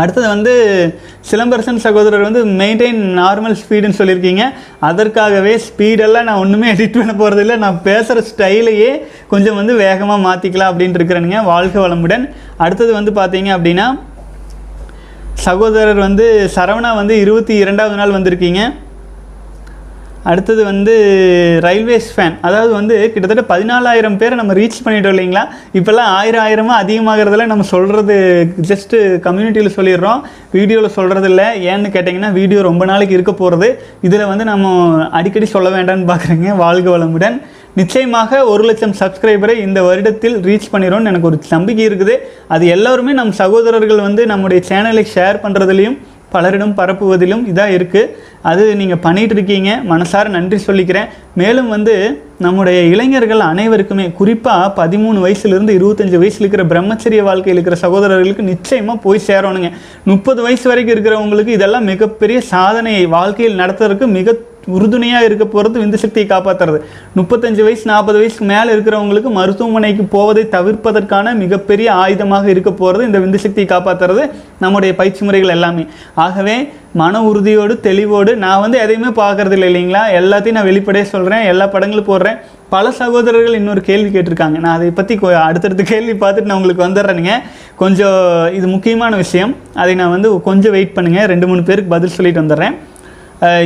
அடுத்தது 0.00 0.26
வந்து 0.34 0.52
சிலம்பரசன் 1.30 1.82
சகோதரர் 1.86 2.26
வந்து 2.28 2.40
மெயின்டைன் 2.60 3.00
நார்மல் 3.20 3.58
ஸ்பீடுன்னு 3.60 3.98
சொல்லியிருக்கீங்க. 3.98 4.44
அதற்காகவே 4.88 5.52
ஸ்பீடெல்லாம் 5.66 6.28
நான் 6.28 6.42
ஒன்றுமே 6.44 6.68
எடிட் 6.72 6.98
பண்ண 7.00 7.14
போகிறதில்ல 7.20 7.56
நான் 7.64 7.82
பேசுகிற 7.88 8.24
ஸ்டைலையே 8.30 8.90
கொஞ்சம் 9.32 9.58
வந்து 9.60 9.74
வேகமாக 9.84 10.24
மாற்றிக்கலாம் 10.28 10.72
அப்படின்ட்டு 10.72 11.00
இருக்கிறேனுங்க. 11.00 11.40
வாழ்க 11.52 11.76
வளமுடன். 11.84 12.26
அடுத்தது 12.64 12.92
வந்து 12.98 13.12
பார்த்தீங்க 13.20 13.52
அப்படின்னா 13.56 13.86
சகோதரர் 15.46 16.00
வந்து 16.06 16.26
சரவணா 16.56 16.90
வந்து 17.00 17.14
இருபத்தி 17.24 17.54
இரண்டாவது 17.62 17.96
நாள் 18.00 18.16
வந்திருக்கீங்க. 18.16 18.60
அடுத்தது 20.30 20.62
வந்து 20.70 20.94
ரயில்வேஸ் 21.66 22.08
ஃபேன் 22.14 22.36
அதாவது 22.46 22.72
வந்து 22.78 22.94
கிட்டத்தட்ட 23.14 23.44
பதினாலாயிரம் 23.54 24.18
பேரை 24.20 24.34
நம்ம 24.40 24.54
ரீச் 24.60 24.78
பண்ணிட்டோம் 24.84 25.14
இல்லைங்களா? 25.14 25.44
இப்போல்லாம் 25.78 26.10
ஆயிரம் 26.18 26.44
ஆயிரமாக 26.44 26.82
அதிகமாகிறதுல 26.84 27.46
நம்ம 27.52 27.66
சொல்கிறது 27.72 28.16
ஜஸ்ட்டு 28.70 28.98
கம்யூனிட்டியில் 29.26 29.76
சொல்லிடுறோம். 29.78 30.22
வீடியோவில் 30.56 30.96
சொல்கிறது 30.98 31.28
இல்லை 31.32 31.48
ஏன்னு 31.72 31.94
கேட்டிங்கன்னா 31.96 32.32
வீடியோ 32.40 32.62
ரொம்ப 32.70 32.84
நாளைக்கு 32.92 33.16
இருக்க 33.18 33.34
போகிறது 33.42 33.68
இதில் 34.08 34.30
வந்து 34.32 34.46
நம்ம 34.52 34.72
அடிக்கடி 35.20 35.48
சொல்ல 35.56 35.70
வேண்டாம்னு 35.76 36.10
பார்க்குறேங்க 36.12 36.56
வாழ்க 36.64 36.88
வளமுடன். 36.96 37.38
நிச்சயமாக 37.80 38.40
ஒரு 38.50 38.64
லட்சம் 38.68 38.96
சப்ஸ்கிரைபரை 38.98 39.54
இந்த 39.66 39.78
வருடத்தில் 39.86 40.36
ரீச் 40.48 40.68
பண்ணிடும்னு 40.72 41.10
எனக்கு 41.12 41.28
ஒரு 41.30 41.38
நம்பிக்கை 41.54 41.84
இருக்குது. 41.88 42.14
அது 42.54 42.64
எல்லோருமே 42.74 43.12
நம் 43.20 43.32
சகோதரர்கள் 43.40 44.04
வந்து 44.08 44.24
நம்முடைய 44.32 44.60
சேனலை 44.68 45.04
ஷேர் 45.14 45.42
பண்ணுறதுலையும் 45.44 45.96
பலரிடம் 46.34 46.76
பரப்புவதிலும் 46.80 47.44
இதாக 47.52 47.76
இருக்குது 47.78 48.12
அது 48.50 48.62
நீங்கள் 48.80 49.02
பண்ணிகிட்ருக்கீங்க 49.06 49.70
மனசார 49.90 50.32
நன்றி 50.36 50.58
சொல்லிக்கிறேன். 50.66 51.10
மேலும் 51.40 51.68
வந்து 51.74 51.94
நம்முடைய 52.44 52.78
இளைஞர்கள் 52.92 53.42
அனைவருக்குமே 53.50 54.06
குறிப்பாக 54.20 54.72
பதிமூணு 54.80 55.18
வயசுலேருந்து 55.24 55.76
இருபத்தஞ்சி 55.78 56.18
வயசில் 56.22 56.44
இருக்கிற 56.44 56.64
பிரம்மச்சரிய 56.72 57.22
வாழ்க்கையில் 57.28 57.58
இருக்கிற 57.58 57.78
சகோதரர்களுக்கு 57.84 58.50
நிச்சயமாக 58.52 59.02
போய் 59.04 59.26
சேரணுங்க. 59.28 59.70
முப்பது 60.12 60.42
வயசு 60.46 60.66
வரைக்கும் 60.70 60.94
இருக்கிறவங்களுக்கு 60.96 61.56
இதெல்லாம் 61.58 61.88
மிகப்பெரிய 61.92 62.40
சாதனையை 62.54 63.04
வாழ்க்கையில் 63.16 63.60
நடத்துறதுக்கு 63.62 64.08
மிக 64.18 64.36
உறுதுணையாக 64.76 65.24
இருக்க 65.24 65.44
போகிறது 65.44 65.82
விந்து 65.82 65.98
சக்தியை 66.04 66.26
காப்பாற்றுறது 66.28 66.78
முப்பத்தஞ்சு 67.16 67.62
வயசு 67.62 67.84
நாற்பது 67.90 68.18
வயசுக்கு 68.18 68.44
மேலே 68.44 68.70
இருக்கிறவங்களுக்கு 68.72 69.30
மருத்துவமனைக்கு 69.38 70.04
போவதை 70.16 70.44
தவிர்ப்பதற்கான 70.56 71.34
மிகப்பெரிய 71.42 71.92
ஆயுதமாக 71.92 72.46
இருக்க 72.46 72.72
போகிறது 72.72 73.06
இந்த 73.06 73.18
விந்து 73.18 73.42
சக்தியை 73.44 73.68
காப்பாற்றுறது 73.74 74.24
நம்முடைய 74.58 74.94
பயிற்சி 74.94 75.24
முறைகள் 75.24 75.54
எல்லாமே. 75.56 75.86
ஆகவே 76.14 76.56
மன 77.02 77.22
உறுதியோடு 77.22 77.74
தெளிவோடு 77.82 78.34
நான் 78.44 78.60
வந்து 78.60 78.78
எதையுமே 78.78 79.10
பார்க்கறது 79.22 79.56
இல்லை 79.56 79.68
இல்லைங்களா? 79.70 80.02
எல்லாத்தையும் 80.20 80.56
நான் 80.58 80.68
வெளிப்படையாக 80.70 81.10
சொல்கிறேன் 81.10 81.42
எல்லா 81.52 81.66
படங்களும் 81.66 82.10
போடுறேன். 82.10 82.38
பல 82.68 82.90
சகோதரர்கள் 82.90 83.54
இன்னொரு 83.54 83.80
கேள்வி 83.80 84.18
கேட்டிருக்காங்க. 84.18 84.58
நான் 84.64 84.76
அதை 84.76 84.90
பற்றி 84.90 85.18
அடுத்தடுத்த 85.46 85.82
கேள்வி 85.82 86.12
பார்த்துட்டு 86.12 86.50
நான் 86.50 86.58
உங்களுக்கு 86.60 86.86
வந்துடுறேனுங்க. 86.86 87.34
கொஞ்சம் 87.76 88.54
இது 88.54 88.66
முக்கியமான 88.66 89.16
விஷயம். 89.16 89.56
அதை 89.74 89.94
நான் 89.94 90.10
வந்து 90.10 90.42
கொஞ்சம் 90.48 90.72
வெயிட் 90.72 90.96
பண்ணுங்கள் 90.96 91.30
ரெண்டு 91.34 91.46
மூணு 91.46 91.62
பேருக்கு 91.62 91.94
பதில் 91.94 92.16
சொல்லிட்டு 92.16 92.42
வந்துடுறேன். 92.42 92.76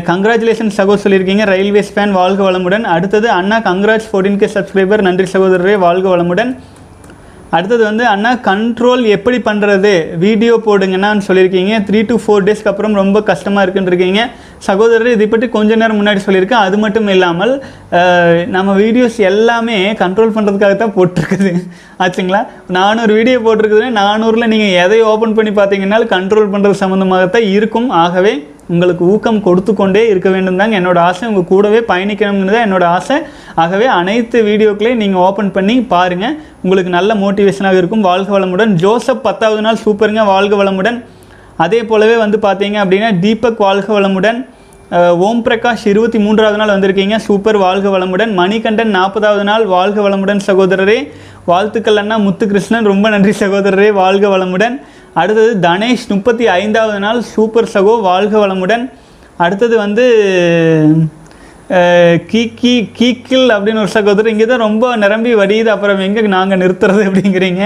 கங்க்ராச்சுலேஷன் 0.08 0.74
சகோ 0.76 0.94
சொல்லியிருக்கீங்க. 1.02 1.44
ரயில்வேஸ் 1.54 1.92
ஃபேன் 1.94 2.16
வாழ்க 2.20 2.40
வளமுடன். 2.46 2.84
அடுத்தது 2.94 3.28
அண்ணா 3.38 3.56
கங்க்ராட்ஸ் 3.68 4.08
ஃபோர்டீன் 4.10 4.40
கே 4.40 4.48
சப்ஸ்கிரைபர் 4.56 5.06
நன்றி 5.06 5.26
சகோதரரே 5.34 5.74
வாழ்க 5.84 6.06
வளமுடன். 6.14 6.50
அடுத்தது 7.56 7.82
வந்து 7.88 8.04
அண்ணா 8.12 8.30
கண்ட்ரோல் 8.48 9.02
எப்படி 9.16 9.38
பண்ணுறது 9.46 9.92
வீடியோ 10.24 10.54
போடுங்கண்ணான்னு 10.66 11.26
சொல்லியிருக்கீங்க. 11.28 11.74
த்ரீ 11.88 12.00
டு 12.10 12.16
ஃபோர் 12.24 12.44
டேஸ்க்கு 12.48 12.70
அப்புறம் 12.72 12.98
ரொம்ப 13.02 13.22
கஷ்டமாக 13.30 13.64
இருக்குன்றிருக்கீங்க 13.64 14.22
சகோதரர் 14.66 15.14
இதை 15.14 15.26
பற்றி 15.34 15.46
கொஞ்ச 15.54 15.70
நேரம் 15.82 15.98
முன்னாடி 16.00 16.20
சொல்லியிருக்கேன். 16.26 16.64
அது 16.66 16.76
மட்டும் 16.84 17.08
இல்லாமல் 17.14 17.54
நம்ம 18.56 18.74
வீடியோஸ் 18.82 19.16
எல்லாமே 19.30 19.78
கண்ட்ரோல் 20.02 20.36
பண்ணுறதுக்காக 20.36 20.76
தான் 20.82 20.94
போட்டிருக்குது. 20.98 21.54
ஆச்சுங்களா? 22.04 22.42
நானூறு 22.78 23.14
வீடியோ 23.20 23.38
போட்டிருக்குதுன்னா 23.48 23.96
நானூறில் 24.02 24.52
நீங்கள் 24.54 24.76
எதை 24.84 25.00
ஓப்பன் 25.14 25.36
பண்ணி 25.40 25.54
பார்த்தீங்கன்னாலும் 25.62 26.14
கண்ட்ரோல் 26.16 26.54
பண்ணுறது 26.54 26.82
சம்மந்தமாக 26.84 27.32
தான் 27.36 27.50
இருக்கும். 27.56 27.90
ஆகவே 28.04 28.34
உங்களுக்கு 28.68 29.04
ஊக்கம் 29.12 29.42
கொடுத்து 29.42 29.74
கொண்டே 29.74 30.02
இருக்க 30.08 30.30
வேண்டும் 30.30 30.56
தாங்க. 30.56 30.80
என்னோட 30.80 30.98
ஆசை 30.98 31.28
உங்கள் 31.28 31.48
கூடவே 31.52 31.78
பயணிக்கணும்னு 31.78 32.52
தான் 32.54 32.66
என்னோட 32.66 32.84
ஆசை. 32.96 33.16
ஆகவே 33.54 33.86
அனைத்து 33.86 34.42
வீடியோக்களையும் 34.48 35.02
நீங்கள் 35.02 35.22
ஓப்பன் 35.28 35.52
பண்ணி 35.56 35.76
பாருங்கள் 35.94 36.36
உங்களுக்கு 36.62 36.92
நல்ல 36.96 37.14
மோட்டிவேஷனாக 37.14 37.76
இருக்கும். 37.76 38.06
வாழ்க 38.10 38.40
வளமுடன். 38.40 38.74
ஜோசப் 38.84 39.22
பத்தாவது 39.22 39.60
நாள் 39.60 39.82
சூப்பருங்க. 39.84 40.24
வாழ்க 40.34 40.64
வளமுடன். 40.64 40.98
அதே 41.56 41.80
போலவே 41.84 42.16
வந்து 42.16 42.38
பார்த்தீங்க 42.42 42.76
அப்படின்னா 42.84 43.18
தீபக் 43.18 43.60
வாழ்க 43.66 44.00
வளமுடன். 44.00 44.38
ஓம் 45.26 45.40
பிரகாஷ் 45.46 45.86
இருபத்தி 45.92 46.18
மூன்றாவது 46.18 46.58
நாள் 46.60 46.74
வந்திருக்கீங்க. 46.74 47.16
சூப்பர். 47.16 47.56
வாழ்க 47.56 47.88
வளமுடன். 47.94 48.30
மணிகண்டன் 48.34 48.94
நாற்பதாவது 48.96 49.42
நாள். 49.42 49.64
வாழ்க 49.66 50.08
வளமுடன் 50.08 50.40
சகோதரரே. 50.46 50.98
வாழ்த்துக்கள் 51.50 51.96
அண்ணா. 51.96 52.18
முத்துகிருஷ்ணன் 52.18 52.88
ரொம்ப 52.92 53.08
நன்றி 53.08 53.34
சகோதரரே. 53.46 53.90
வாழ்க 54.02 54.26
வளமுடன். 54.36 54.76
அடுத்தது 55.20 55.52
தனேஷ் 55.68 56.08
முப்பத்தி 56.14 56.46
ஐந்தாவது 56.60 56.98
நாள் 57.04 57.20
சூப்பர் 57.34 57.72
சகோ 57.74 57.94
வாழ்க 58.08 58.34
வளமுடன். 58.42 58.84
அடுத்தது 59.44 59.74
வந்து 59.84 60.04
கீக்கி 62.30 62.72
கீக்கில் 62.98 63.48
அப்படின்னு 63.54 63.82
ஒரு 63.82 63.92
சகோதரர். 63.96 64.30
இங்கே 64.32 64.46
தான் 64.50 64.62
ரொம்ப 64.66 64.84
நிரம்பி 65.02 65.32
வடியுது. 65.40 65.70
அப்புறம் 65.74 65.98
எங்கே 66.06 66.20
நாங்கள் 66.36 66.60
நிறுத்துறது 66.62 67.02
அப்படிங்கிறீங்க. 67.08 67.62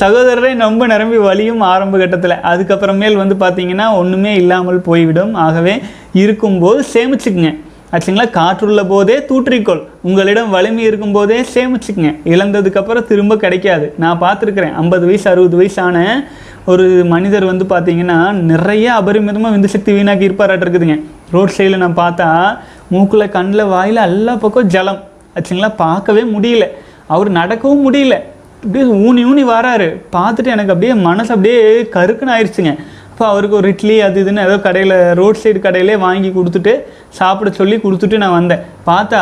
சகோதரரை 0.00 0.50
ரொம்ப 0.66 0.86
நிரம்பி 0.92 1.18
வலியும் 1.28 1.62
ஆரம்ப 1.70 1.98
கட்டத்தில். 2.02 2.36
அதுக்கப்புறமேல் 2.50 3.20
வந்து 3.22 3.36
பார்த்தீங்கன்னா 3.42 3.86
ஒன்றுமே 4.00 4.34
இல்லாமல் 4.42 4.78
போய்விடும். 4.88 5.32
ஆகவே 5.46 5.74
இருக்கும்போது 6.22 6.80
சேமிச்சுக்குங்க. 6.94 7.52
ஆச்சுங்களா? 7.92 8.30
காற்றுள்ள 8.30 8.84
போதே 8.84 9.18
தூற்றிக்கோள். 9.18 9.86
உங்களிடம் 10.02 10.50
வலிமை 10.50 10.84
இருக்கும் 10.84 11.12
போதே 11.12 11.40
சேமிச்சுக்குங்க. 11.54 12.18
இழந்ததுக்கப்புறம் 12.24 13.04
திரும்ப 13.04 13.36
கிடைக்காது. 13.36 13.94
நான் 13.98 14.20
பார்த்துருக்குறேன். 14.20 14.74
ஐம்பது 14.74 15.06
வயசு 15.06 15.30
அறுபது 15.30 15.56
வயசான 15.56 16.26
ஒரு 16.66 17.04
மனிதர் 17.04 17.44
வந்து 17.44 17.64
பார்த்தீங்கன்னா 17.64 18.32
நிறைய 18.32 18.92
அபரிமிதமாக 18.92 19.54
விந்து 19.56 19.64
சக்தி 19.64 19.92
வீணாக்கி 19.92 20.28
இருப்பாராட்டு 20.28 20.66
இருக்குதுங்க. 20.66 21.04
ரோட் 21.32 21.52
சைடில் 21.56 21.76
நான் 21.76 21.96
பார்த்தா 21.96 22.58
மூக்கில் 22.90 23.28
கண்ணில் 23.28 23.64
வாயில் 23.64 23.96
எல்லா 23.96 24.36
பக்கம் 24.36 24.66
ஜலம். 24.66 25.04
ஆச்சுங்களா? 25.34 25.72
பார்க்கவே 25.76 26.22
முடியல. 26.22 26.66
அவர் 27.06 27.30
நடக்கவும் 27.30 27.92
முடியல. 27.92 28.18
அப்படியே 28.64 28.92
ஊனி 28.92 29.26
ஊனி 29.26 29.50
வராரு. 29.50 30.00
பார்த்துட்டு 30.12 30.52
எனக்கு 30.54 30.72
அப்படியே 30.72 30.94
மனசு 30.94 31.34
அப்படியே 31.34 31.82
கருக்குன்னு 31.82 32.34
ஆயிடுச்சுங்க. 32.38 32.78
அப்போ 33.20 33.32
அவருக்கு 33.32 33.56
ஒரு 33.56 33.68
இட்லி 33.72 33.94
அது 34.04 34.18
இதுன்னு 34.22 34.44
ஏதோ 34.46 34.54
கடையில் 34.66 34.94
ரோட் 35.18 35.40
சைடு 35.40 35.58
கடையிலே 35.64 35.94
வாங்கி 36.04 36.28
கொடுத்துட்டு 36.36 36.72
சாப்பிட 37.18 37.48
சொல்லி 37.58 37.76
கொடுத்துட்டு 37.82 38.16
நான் 38.22 38.36
வந்தேன். 38.36 38.62
பார்த்தா 38.86 39.20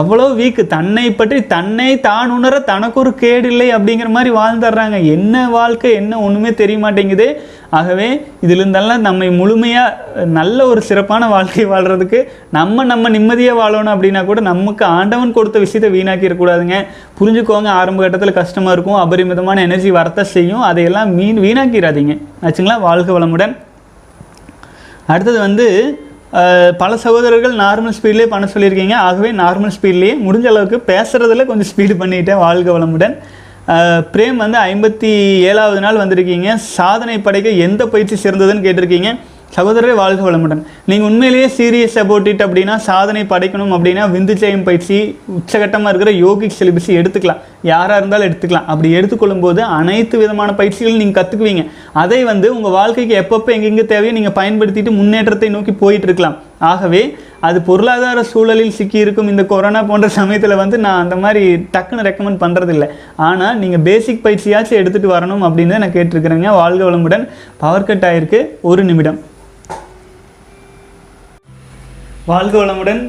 அவ்வளோ 0.00 0.24
வீக்கு. 0.38 0.62
தன்னை 0.72 1.04
பற்றி 1.10 1.36
தன்னை 1.52 2.00
தான் 2.06 2.30
உணர 2.30 2.54
தனக்கு 2.70 2.96
ஒரு 3.02 3.10
கேடு 3.20 3.46
இல்லை 3.52 3.68
அப்படிங்கிற 3.76 4.08
மாதிரி 4.16 4.30
வாழ்ந்துடுறாங்க. 4.38 4.96
என்ன 5.14 5.34
வாழ்க்கை 5.48 5.90
என்ன 6.00 6.18
ஒன்றுமே 6.26 6.50
தெரிய 6.54 6.78
மாட்டேங்குது 6.78 7.28
ஆகவே 7.78 8.08
இதிலிருந்தெல்லாம் 8.44 9.04
நம்மை 9.06 9.28
முழுமையாக 9.38 10.24
நல்ல 10.38 10.66
ஒரு 10.66 10.80
சிறப்பான 10.88 11.28
வாழ்க்கை 11.28 11.64
வாழ்கிறதுக்கு 11.72 12.20
நம்ம 12.56 12.84
நம்ம 12.92 13.08
நிம்மதியாக 13.16 13.60
வாழணும் 13.60 13.94
அப்படின்னா 13.94 14.24
கூட 14.24 14.40
நமக்கு 14.40 14.84
ஆண்டவன் 14.98 15.36
கொடுத்த 15.38 15.58
விஷயத்தை 15.64 15.90
வீணாக்கிடக்கூடாதுங்க. 15.96 16.78
புரிஞ்சுக்கோங்க 17.20 17.70
ஆரம்ப 17.80 18.02
கட்டத்தில் 18.02 18.38
கஷ்டமாக 18.40 18.74
இருக்கும் 18.76 19.00
அபரிமிதமான 19.04 19.62
எனர்ஜி 19.68 19.90
வரத்த 19.90 20.20
செய்யும். 20.20 20.66
அதையெல்லாம் 20.70 21.14
மீன் 21.14 21.40
வீணாக்கிடாதீங்க. 21.46 22.16
ஆச்சுங்களா? 22.42 22.80
வாழ்க 22.80 23.18
வளமுடன். 23.18 23.56
அடுத்தது 25.06 25.38
வந்து 25.38 25.66
பல 26.80 26.92
சகோதரர்கள் 27.04 27.54
நார்மல் 27.64 27.96
ஸ்பீட்லேயே 27.98 28.28
பண்ண 28.32 28.46
சொல்லியிருக்கீங்க. 28.54 28.94
ஆகவே 29.08 29.30
நார்மல் 29.42 29.74
ஸ்பீட்லேயே 29.76 30.14
முடிஞ்ச 30.26 30.46
அளவுக்கு 30.52 30.78
பேசுகிறதுல 30.90 31.46
கொஞ்சம் 31.50 31.70
ஸ்பீடு 31.70 31.94
பண்ணிட்டேன் 32.02 32.42
வாழ்க 32.46 32.68
வளமுடன். 32.78 33.14
பிரேம் 34.12 34.38
வந்து 34.44 34.58
ஐம்பத்தி 34.70 35.10
ஏழாவது 35.50 35.80
நாள் 35.84 36.00
வந்திருக்கீங்க. 36.02 36.50
சாதனை 36.76 37.16
படைக்க 37.26 37.48
எந்த 37.66 37.82
பயிற்சி 37.94 38.16
சிறந்ததுன்னு 38.24 38.66
கேட்டிருக்கீங்க. 38.66 39.10
சகோதரரை 39.56 39.94
வாழ்க 40.02 40.22
வளமுடன். 40.30 40.62
நீங்கள் 40.90 41.06
உண்மையிலேயே 41.08 41.48
சீரியஸ் 41.56 41.96
அபவுட் 42.02 42.28
இட் 42.30 42.42
அப்படின்னா 42.44 42.74
சாதனை 42.86 43.22
படைக்கணும் 43.32 43.72
அப்படின்னா 43.76 44.04
விந்து 44.12 44.34
ஜெயம் 44.42 44.62
பயிற்சி 44.68 44.98
உச்சகட்டமாக 45.38 45.90
இருக்கிற 45.92 46.12
யோகிக் 46.24 46.54
சிலிபஸை 46.58 46.94
எடுத்துக்கலாம். 47.00 47.40
யாராக 47.70 47.98
இருந்தாலும் 48.00 48.26
எடுத்துக்கலாம். 48.28 48.68
அப்படி 48.72 48.88
எடுத்துக்கொள்ளும் 48.98 49.42
போது 49.44 49.60
அனைத்து 49.78 50.16
விதமான 50.22 50.54
பயிற்சிகளும் 50.60 51.00
நீங்கள் 51.02 51.18
கற்றுக்குவீங்க 51.18 51.64
அதை 52.02 52.20
வந்து 52.30 52.46
உங்கள் 52.56 52.74
வாழ்க்கைக்கு 52.78 53.14
எப்பப்போ 53.22 53.52
எங்கெங்கே 53.56 53.86
தேவையோ 53.92 54.14
நீங்கள் 54.18 54.36
பயன்படுத்திட்டு 54.40 54.96
முன்னேற்றத்தை 55.00 55.52
நோக்கி 55.56 55.74
போயிட்டு 55.84 56.08
இருக்கலாம். 56.10 56.38
ஆகவே 56.72 57.02
அது 57.46 57.58
பொருளாதார 57.70 58.22
சூழலில் 58.32 58.76
சிக்கி 58.80 58.98
இருக்கும் 59.04 59.32
இந்த 59.32 59.42
கொரோனா 59.54 59.80
போன்ற 59.90 60.08
சமயத்தில் 60.18 60.60
வந்து 60.64 60.76
நான் 60.84 61.02
அந்த 61.04 61.16
மாதிரி 61.24 61.42
டக்குன்னு 61.74 62.06
ரெக்கமெண்ட் 62.10 62.42
பண்ணுறதில்ல 62.44 62.86
ஆனால் 63.30 63.58
நீங்கள் 63.64 63.86
பேசிக் 63.88 64.26
பயிற்சியாச்சும் 64.26 64.80
எடுத்துகிட்டு 64.82 65.16
வரணும் 65.16 65.44
அப்படின்னு 65.48 65.74
தான் 65.74 65.84
நான் 65.86 65.98
கேட்டிருக்கிறேங்க. 65.98 66.50
வாழ்க 66.62 66.84
வளமுடன். 66.88 67.26
பவர் 67.64 67.90
கட் 67.90 68.06
ஆயிருக்கு. 68.10 68.40
ஒரு 68.70 68.84
நிமிடம். 68.90 69.20
வாழ்க 72.30 72.54
வளமுடன். 72.60 73.00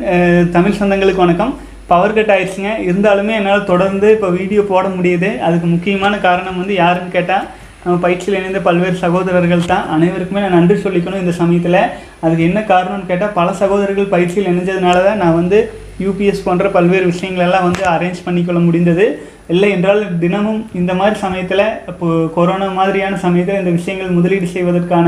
தமிழ் 0.53 0.75
சொந்தங்களுக்கு 0.77 1.21
வணக்கம். 1.23 1.51
பவர் 1.89 2.13
கட் 2.17 2.31
ஆயிடுச்சுங்க. 2.33 2.71
இருந்தாலுமே 2.89 3.33
என்னால் 3.37 3.65
தொடர்ந்து 3.69 4.07
இப்போ 4.15 4.27
வீடியோ 4.37 4.61
போட 4.69 4.85
முடியுது. 4.97 5.29
அதுக்கு 5.47 5.67
முக்கியமான 5.71 6.13
காரணம் 6.25 6.59
வந்து 6.61 6.73
யாருன்னு 6.79 7.11
கேட்டால் 7.15 7.47
நம்ம 7.81 7.95
பயிற்சியில் 8.05 8.37
இணைந்த 8.39 8.61
பல்வேறு 8.67 8.95
சகோதரர்கள் 9.03 9.67
தான். 9.73 9.83
அனைவருக்குமே 9.95 10.43
நான் 10.45 10.57
நன்றி 10.57 10.77
சொல்லிக்கணும் 10.85 11.21
இந்த 11.23 11.33
சமயத்தில். 11.41 11.79
அதுக்கு 12.23 12.47
என்ன 12.49 12.63
காரணம்னு 12.71 13.09
கேட்டால் 13.11 13.35
பல 13.39 13.57
சகோதரர்கள் 13.63 14.13
பயிற்சியில் 14.15 14.49
இணைஞ்சதுனால 14.53 15.03
தான் 15.09 15.21
நான் 15.23 15.37
வந்து 15.41 15.59
யூபிஎஸ் 16.05 16.45
போன்ற 16.47 16.67
பல்வேறு 16.77 17.05
விஷயங்களெல்லாம் 17.13 17.67
வந்து 17.69 17.85
அரேஞ்ச் 17.95 18.25
பண்ணிக்கொள்ள 18.27 18.61
முடிந்தது. 18.69 19.07
இல்லை 19.55 19.69
என்றால் 19.77 20.03
தினமும் 20.25 20.61
இந்த 20.81 20.93
மாதிரி 20.99 21.17
சமயத்தில் 21.25 21.67
இப்போ 21.93 22.09
கொரோனா 22.37 22.69
மாதிரியான 22.81 23.17
சமயத்தில் 23.27 23.61
இந்த 23.63 23.73
விஷயங்கள் 23.79 24.17
முதலீடு 24.19 24.49
செய்வதற்கான 24.57 25.07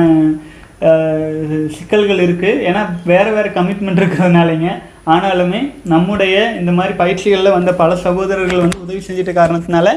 சிக்கல்கள் 1.75 2.21
இருக்குது 2.27 2.61
ஏன்னா 2.69 2.81
வேறு 3.11 3.31
வேறு 3.35 3.49
கமிட்மெண்ட் 3.57 3.99
இருக்கிறதுனாலங்க. 4.01 4.69
ஆனாலுமே 5.13 5.59
நம்முடைய 5.91 6.35
இந்த 6.59 6.71
மாதிரி 6.77 6.93
பயிற்சிகளில் 7.01 7.55
வந்த 7.55 7.71
பல 7.81 7.95
சகோதரர்கள் 8.05 8.63
வந்து 8.63 8.81
உதவி 8.85 9.01
செஞ்சிட்ட 9.07 9.31
காரணத்தினால 9.39 9.87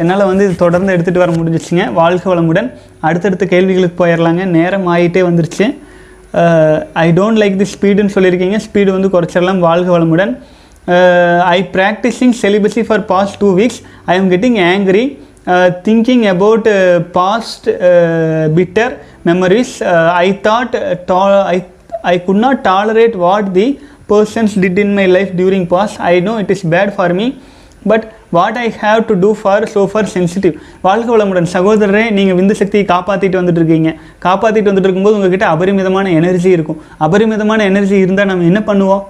என்னால் 0.00 0.28
வந்து 0.30 0.44
இது 0.48 0.54
தொடர்ந்து 0.64 0.92
எடுத்துகிட்டு 0.94 1.22
வர 1.22 1.32
முடிஞ்சிச்சுங்க. 1.38 1.84
வாழ்க 2.00 2.24
வளமுடன். 2.34 2.68
அடுத்தடுத்த 3.08 3.46
கேள்விகளுக்கு 3.52 4.00
போயிடலாங்க 4.02 4.44
நேரம் 4.56 4.86
ஆகிட்டே 4.94 5.22
வந்துருச்சு. 5.28 5.66
ஐ 7.04 7.06
டோன்ட் 7.18 7.40
லைக் 7.42 7.60
தி 7.62 7.68
ஸ்பீடுன்னு 7.74 8.14
சொல்லியிருக்கீங்க. 8.16 8.58
ஸ்பீடு 8.66 8.90
வந்து 8.96 9.12
குறைச்சிடலாம். 9.14 9.64
வாழ்க 9.68 9.90
வளமுடன். 9.98 10.32
I 11.56 11.58
practising 11.74 12.36
celibacy 12.42 12.82
for 12.88 13.04
past 13.10 13.38
two 13.42 13.48
weeks 13.58 13.80
I 14.12 14.14
am 14.20 14.30
getting 14.30 14.58
angry 14.72 15.04
thinking 15.88 16.24
about 16.34 16.70
past 17.18 17.68
bitter 18.58 18.94
memories 19.30 19.74
I 20.24 20.26
thought 20.48 20.76
I 21.56 21.58
I 22.10 22.16
could 22.26 22.38
not 22.44 22.58
tolerate 22.68 23.14
what 23.22 23.46
the 23.56 23.64
persons 24.10 24.52
did 24.62 24.76
in 24.84 24.90
my 24.98 25.04
life 25.16 25.32
during 25.40 25.64
past. 25.72 25.94
I 26.10 26.20
know 26.26 26.36
it 26.42 26.50
is 26.54 26.62
bad 26.74 26.88
for 26.98 27.08
me, 27.18 27.26
but 27.90 28.02
what 28.36 28.58
I 28.62 28.66
have 28.82 29.00
to 29.08 29.14
do 29.24 29.30
for 29.40 29.64
so 29.74 29.82
for 29.92 30.08
sensitive 30.14 30.54
வாழ்க 30.86 31.08
வளமுடன். 31.14 31.48
சகோதரரே 31.54 32.04
நீங்கள் 32.18 32.36
விந்து 32.38 32.54
சக்தியை 32.60 32.84
காப்பாற்றிட்டு 32.92 33.40
வந்துட்டு 33.40 33.60
இருக்கீங்க 33.62 33.90
காப்பாற்றிட்டு 34.26 34.70
வந்துட்டு 34.70 34.88
இருக்கும்போது 34.88 35.18
உங்ககிட்ட 35.18 35.46
அபரிமிதமான 35.54 36.10
எனர்ஜி 36.20 36.50
இருக்கும். 36.56 36.78
அபரிமிதமான 37.06 37.64
எனர்ஜி 37.70 37.96
இருந்தால் 38.04 38.30
நம்ம 38.32 38.46
என்ன 38.50 38.62
பண்ணுவோம்? 38.70 39.04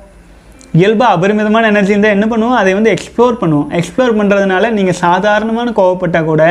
இயல்பாக 0.79 1.14
அபரிமிதமான 1.16 1.66
எனர்ஜி 1.66 1.91
இருந்தால் 1.91 2.14
என்ன 2.16 2.27
பண்ணுவோம்? 2.31 2.59
அதை 2.61 2.73
வந்து 2.75 2.91
எக்ஸ்ப்ளோர் 2.95 3.39
பண்ணுவோம். 3.41 3.68
எக்ஸ்ப்ளோர் 3.79 4.12
பண்ணுறதுனால 4.18 4.71
நீங்கள் 4.71 4.99
சாதாரணமான 5.05 5.73
கோவப்பட்டால் 5.79 6.29
கூட 6.29 6.43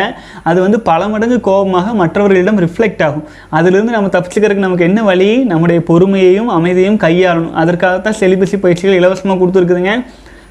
அது 0.44 0.60
வந்து 0.62 0.80
பல 0.90 1.08
மடங்கு 1.08 1.38
கோபமாக 1.40 1.94
மற்றவர்களிடம் 2.02 2.60
ரிஃப்ளெக்ட் 2.66 3.04
ஆகும். 3.08 3.26
அதிலிருந்து 3.50 3.96
நம்ம 3.96 4.10
தப்பிச்சுக்கிறதுக்கு 4.16 4.66
நமக்கு 4.68 4.88
என்ன 4.90 5.04
வழி? 5.04 5.30
நம்முடைய 5.52 5.82
பொறுமையையும் 5.92 6.50
அமைதியையும் 6.58 7.02
கையாளணும். 7.06 7.56
அதற்காகத்தான் 7.64 8.20
செலிபஸி 8.20 8.60
பயிற்சிகள் 8.66 9.00
இலவசமாக 9.02 9.40
கொடுத்துருக்குதுங்க. 9.44 9.94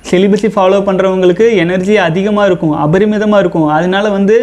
செலிபஸி 0.08 0.48
ஃபாலோ 0.54 0.76
பண்ணுறவங்களுக்கு 0.86 1.46
எனர்ஜி 1.62 1.94
அதிகமாக 2.06 2.46
இருக்கும் 2.48 2.74
அபரிமிதமாக 2.84 3.40
இருக்கும். 3.42 3.66
அதனால 3.76 4.04
வந்து 4.16 4.36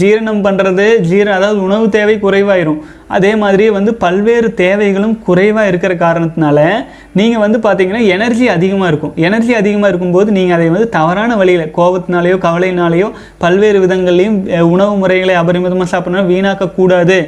ஜீரணம் 0.00 0.42
பண்ணுறது 0.46 0.86
ஜீர 1.10 1.26
அதாவது 1.36 1.60
உணவு 1.66 1.86
தேவை 1.96 2.16
குறைவாயிரும். 2.24 2.80
அதே 3.16 3.32
மாதிரி 3.42 3.64
வந்து 3.76 3.92
பல்வேறு 4.04 4.48
தேவைகளும் 4.62 5.14
குறைவாக 5.28 5.70
இருக்கிற 5.72 5.94
காரணத்தினால 6.04 6.58
நீங்கள் 7.20 7.44
வந்து 7.44 7.60
பார்த்தீங்கன்னா 7.66 8.02
எனர்ஜி 8.16 8.46
அதிகமாக 8.56 8.90
இருக்கும். 8.92 9.14
எனர்ஜி 9.28 9.54
அதிகமாக 9.62 9.90
இருக்கும்போது 9.92 10.28
நீங்கள் 10.38 10.58
அதை 10.58 10.68
வந்து 10.76 10.90
தவறான 10.98 11.36
வழியில் 11.42 11.72
கோபத்தினாலேயோ 11.78 12.38
கவலையினாலேயோ 12.46 13.10
பல்வேறு 13.44 13.80
விதங்கள்லையும் 13.86 14.38
உணவு 14.74 14.94
முறைகளை 15.02 15.36
அபரிமிதமாக 15.42 15.90
சாப்பிடணும் 15.94 16.30
வீணாக்கக்கூடாது 16.34 17.18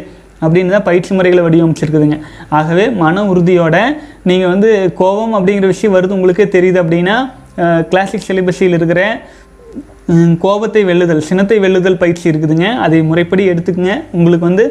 அப்படின்னு 0.45 0.75
தான் 0.75 0.89
பயிற்சி 0.89 1.13
முறைகளை 1.19 1.43
வடிவமைச்சிருக்குதுங்க. 1.45 2.17
ஆகவே 2.59 2.85
மன 3.03 3.23
உறுதியோட 3.31 3.77
நீங்கள் 4.29 4.53
வந்து 4.55 4.71
கோபம் 5.01 5.35
அப்படிங்கிற 5.39 5.69
விஷயம் 5.75 5.95
வருது 5.97 6.17
உங்களுக்கே 6.17 6.47
தெரியுது 6.57 6.79
அப்படின்னா 6.83 7.17
கிளாசிக் 7.91 8.27
சிலிபஸில் 8.29 8.77
இருக்கிற 8.79 9.01
கோபத்தை 10.45 10.83
வெல்லுதல் 10.89 11.27
சினத்தை 11.29 11.57
வெல்லுதல் 11.65 11.99
பயிற்சி 12.03 12.25
இருக்குதுங்க. 12.31 12.67
அதை 12.85 12.99
முறைப்படி 13.09 13.43
எடுத்துக்கங்க. 13.53 13.95
உங்களுக்கு 14.17 14.47
வந்து 14.51 14.65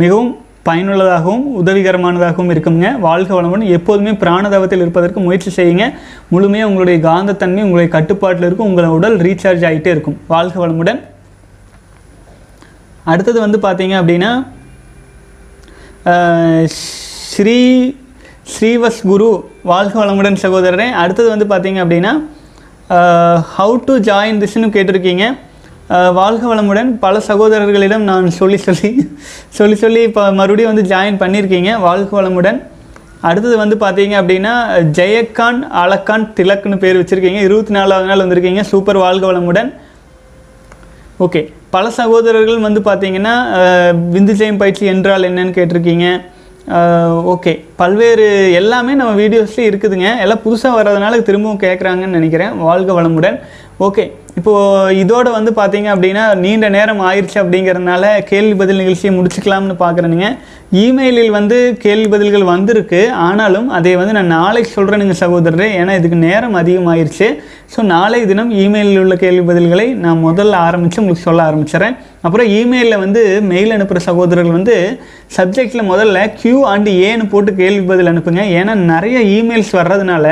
மிகவும் 0.00 0.32
பயனுள்ளதாகவும் 0.68 1.44
உதவிகரமானதாகவும் 1.60 2.50
இருக்குங்க. 2.54 2.88
வாழ்க 3.06 3.30
வளமுடன் 3.36 3.72
எப்போதுமே 3.76 4.12
பிராணதவத்தில் 4.24 4.82
இருப்பதற்கு 4.84 5.20
முயற்சி 5.26 5.50
செய்யுங்க. 5.56 5.86
முழுமையாக 6.32 6.70
உங்களுடைய 6.70 6.98
காந்தத்தன்மை 7.08 7.62
உங்களுடைய 7.66 7.88
கட்டுப்பாட்டில் 7.96 8.46
இருக்கும் 8.48 8.68
உங்களோட 8.70 8.90
உடல் 8.98 9.16
ரீசார்ஜ் 9.26 9.64
ஆகிட்டே 9.70 9.92
இருக்கும். 9.94 10.18
வாழ்க 10.34 10.56
வளமுடன். 10.66 11.00
அடுத்தது 13.12 13.38
வந்து 13.44 13.58
பார்த்தீங்க 13.66 13.94
அப்படின்னா 14.00 14.32
ஸ்ரீ 17.32 17.58
ஸ்ரீவஸ் 18.54 19.00
குரு 19.10 19.28
வாழ்க 19.70 19.94
வளமுடன் 20.02 20.38
சகோதரரே 20.44 20.86
அடுத்தது 21.02 21.28
வந்து 21.34 21.46
பார்த்தீங்க 21.52 21.78
அப்படின்னா 21.84 22.12
ஹவு 23.56 23.74
டு 23.86 23.94
ஜாயின் 24.08 24.40
திஸ்னு 24.42 24.68
கேட்டிருக்கீங்க. 24.76 25.24
வாழ்க 26.18 26.42
வளமுடன் 26.50 26.90
பல 27.04 27.14
சகோதரர்களிடம் 27.28 28.04
நான் 28.08 28.26
சொல்லி 28.40 28.58
சொல்லி 28.66 28.90
சொல்லி 29.58 29.76
சொல்லி 29.84 30.00
இப்போ 30.08 30.22
மறுபடியும் 30.40 30.72
வந்து 30.72 30.84
ஜாயின் 30.92 31.20
பண்ணியிருக்கீங்க. 31.22 31.70
வாழ்க 31.86 32.10
வளமுடன். 32.18 32.58
அடுத்தது 33.28 33.56
வந்து 33.62 33.76
பார்த்தீங்க 33.84 34.14
அப்படின்னா 34.20 34.52
ஜெயக்கான் 34.98 35.60
அலக்கான் 35.82 36.26
திலக்னு 36.38 36.78
பேர் 36.84 37.00
வச்சுருக்கீங்க. 37.00 37.40
இருபத்தி 37.48 37.74
நாலாவது 37.78 38.10
நாள் 38.10 38.24
வந்திருக்கீங்க. 38.24 38.62
சூப்பர் 38.72 39.02
வாழ்க 39.04 39.24
வளமுடன். 39.30 39.70
ஓகே 41.26 41.42
பல 41.76 41.86
சகோதரர்கள் 42.00 42.66
வந்து 42.66 42.80
பார்த்தீங்கன்னா 42.88 43.34
விந்து 44.14 44.34
ஜெயம் 44.40 44.60
பயிற்சி 44.62 44.84
என்றால் 44.94 45.28
என்னன்னு 45.30 45.56
கேட்டிருக்கீங்க. 45.58 46.06
ஓகே. 46.68 47.64
பல்வேறு 47.76 48.52
எல்லாமே 48.52 48.92
நம்ம 48.92 49.20
வீடியோஸ்லேயும் 49.20 49.70
இருக்குதுங்க. 49.72 50.20
எல்லாம் 50.20 50.40
புதுசாக 50.44 50.80
வர்றதுனால 50.80 51.22
திரும்பவும் 51.22 51.58
கேட்குறாங்கன்னு 51.58 52.06
நினைக்கிறேன். 52.06 52.58
வாழ்க 52.58 53.02
வளமுடன். 53.02 53.40
ஓகே 53.86 54.04
இப்போது 54.38 54.94
இதோட 55.02 55.28
வந்து 55.36 55.50
பார்த்தீங்க 55.58 55.88
அப்படின்னா 55.94 56.22
நீண்ட 56.42 56.66
நேரம் 56.74 57.00
ஆயிடுச்சு 57.08 57.38
அப்படிங்கிறதுனால 57.40 58.04
கேள்வி 58.30 58.54
பதில் 58.60 58.80
நிகழ்ச்சியை 58.82 59.10
முடிச்சுக்கலாம்னு 59.16 59.74
பார்க்குறேனுங்க 59.82 60.28
இமெயிலில் 60.82 61.34
வந்து 61.36 61.56
கேள்வி 61.84 62.06
பதில்கள் 62.14 62.44
வந்திருக்கு. 62.52 63.00
ஆனாலும் 63.26 63.68
அதை 63.78 63.92
வந்து 64.00 64.14
நான் 64.18 64.32
நாளைக்கு 64.36 64.70
சொல்கிறேனுங்க 64.76 65.16
சகோதரரே. 65.22 65.68
ஏன்னா 65.80 65.94
இதுக்கு 66.00 66.18
நேரம் 66.28 66.56
அதிகமாயிருச்சு. 66.62 67.28
ஸோ 67.74 67.82
நாளை 67.94 68.20
தினம் 68.30 68.52
இமெயிலில் 68.64 69.02
உள்ள 69.02 69.16
கேள்வி 69.24 69.44
பதில்களை 69.50 69.86
நான் 70.04 70.24
முதல்ல 70.28 70.62
ஆரம்பித்து 70.68 71.02
உங்களுக்கு 71.02 71.28
சொல்ல 71.28 71.42
ஆரம்பிச்சிடுறேன். 71.50 71.96
அப்புறம் 72.26 72.50
இமெயிலில் 72.60 73.02
வந்து 73.04 73.22
மெயில் 73.52 73.76
அனுப்புகிற 73.76 74.02
சகோதரர்கள் 74.08 74.58
வந்து 74.58 74.76
சப்ஜெக்டில் 75.38 75.90
முதல்ல 75.92 76.26
கியூ 76.40 76.58
அண்டு 76.74 76.92
ஏன்னு 77.08 77.30
போட்டு 77.34 77.52
கேள்வி 77.62 77.86
பதில் 77.92 78.12
அனுப்புங்க. 78.12 78.44
ஏன்னா 78.60 78.74
நிறைய 78.92 79.18
இமெயில்ஸ் 79.38 79.78
வர்றதுனால 79.80 80.26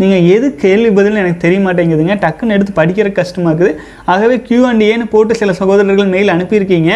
நீங்கள் 0.00 0.24
எது 0.34 0.46
கேள்வி 0.62 0.88
பதில்னு 0.96 1.20
எனக்கு 1.22 1.42
தெரிய 1.44 1.58
மாட்டேங்குதுங்க 1.66 2.14
டக்குன்னு 2.24 2.54
எடுத்து 2.56 2.72
படிக்கிற 2.78 3.08
கஷ்டமாக 3.18 3.52
இருக்குது. 3.52 3.76
ஆகவே 4.12 4.36
க்யூ 4.46 4.60
அண்ட் 4.70 4.82
ஏன்னு 4.88 5.04
போட்டு 5.12 5.34
சில 5.40 5.52
சகோதரர்கள் 5.60 6.10
மெயில் 6.14 6.32
அனுப்பியிருக்கீங்க. 6.34 6.92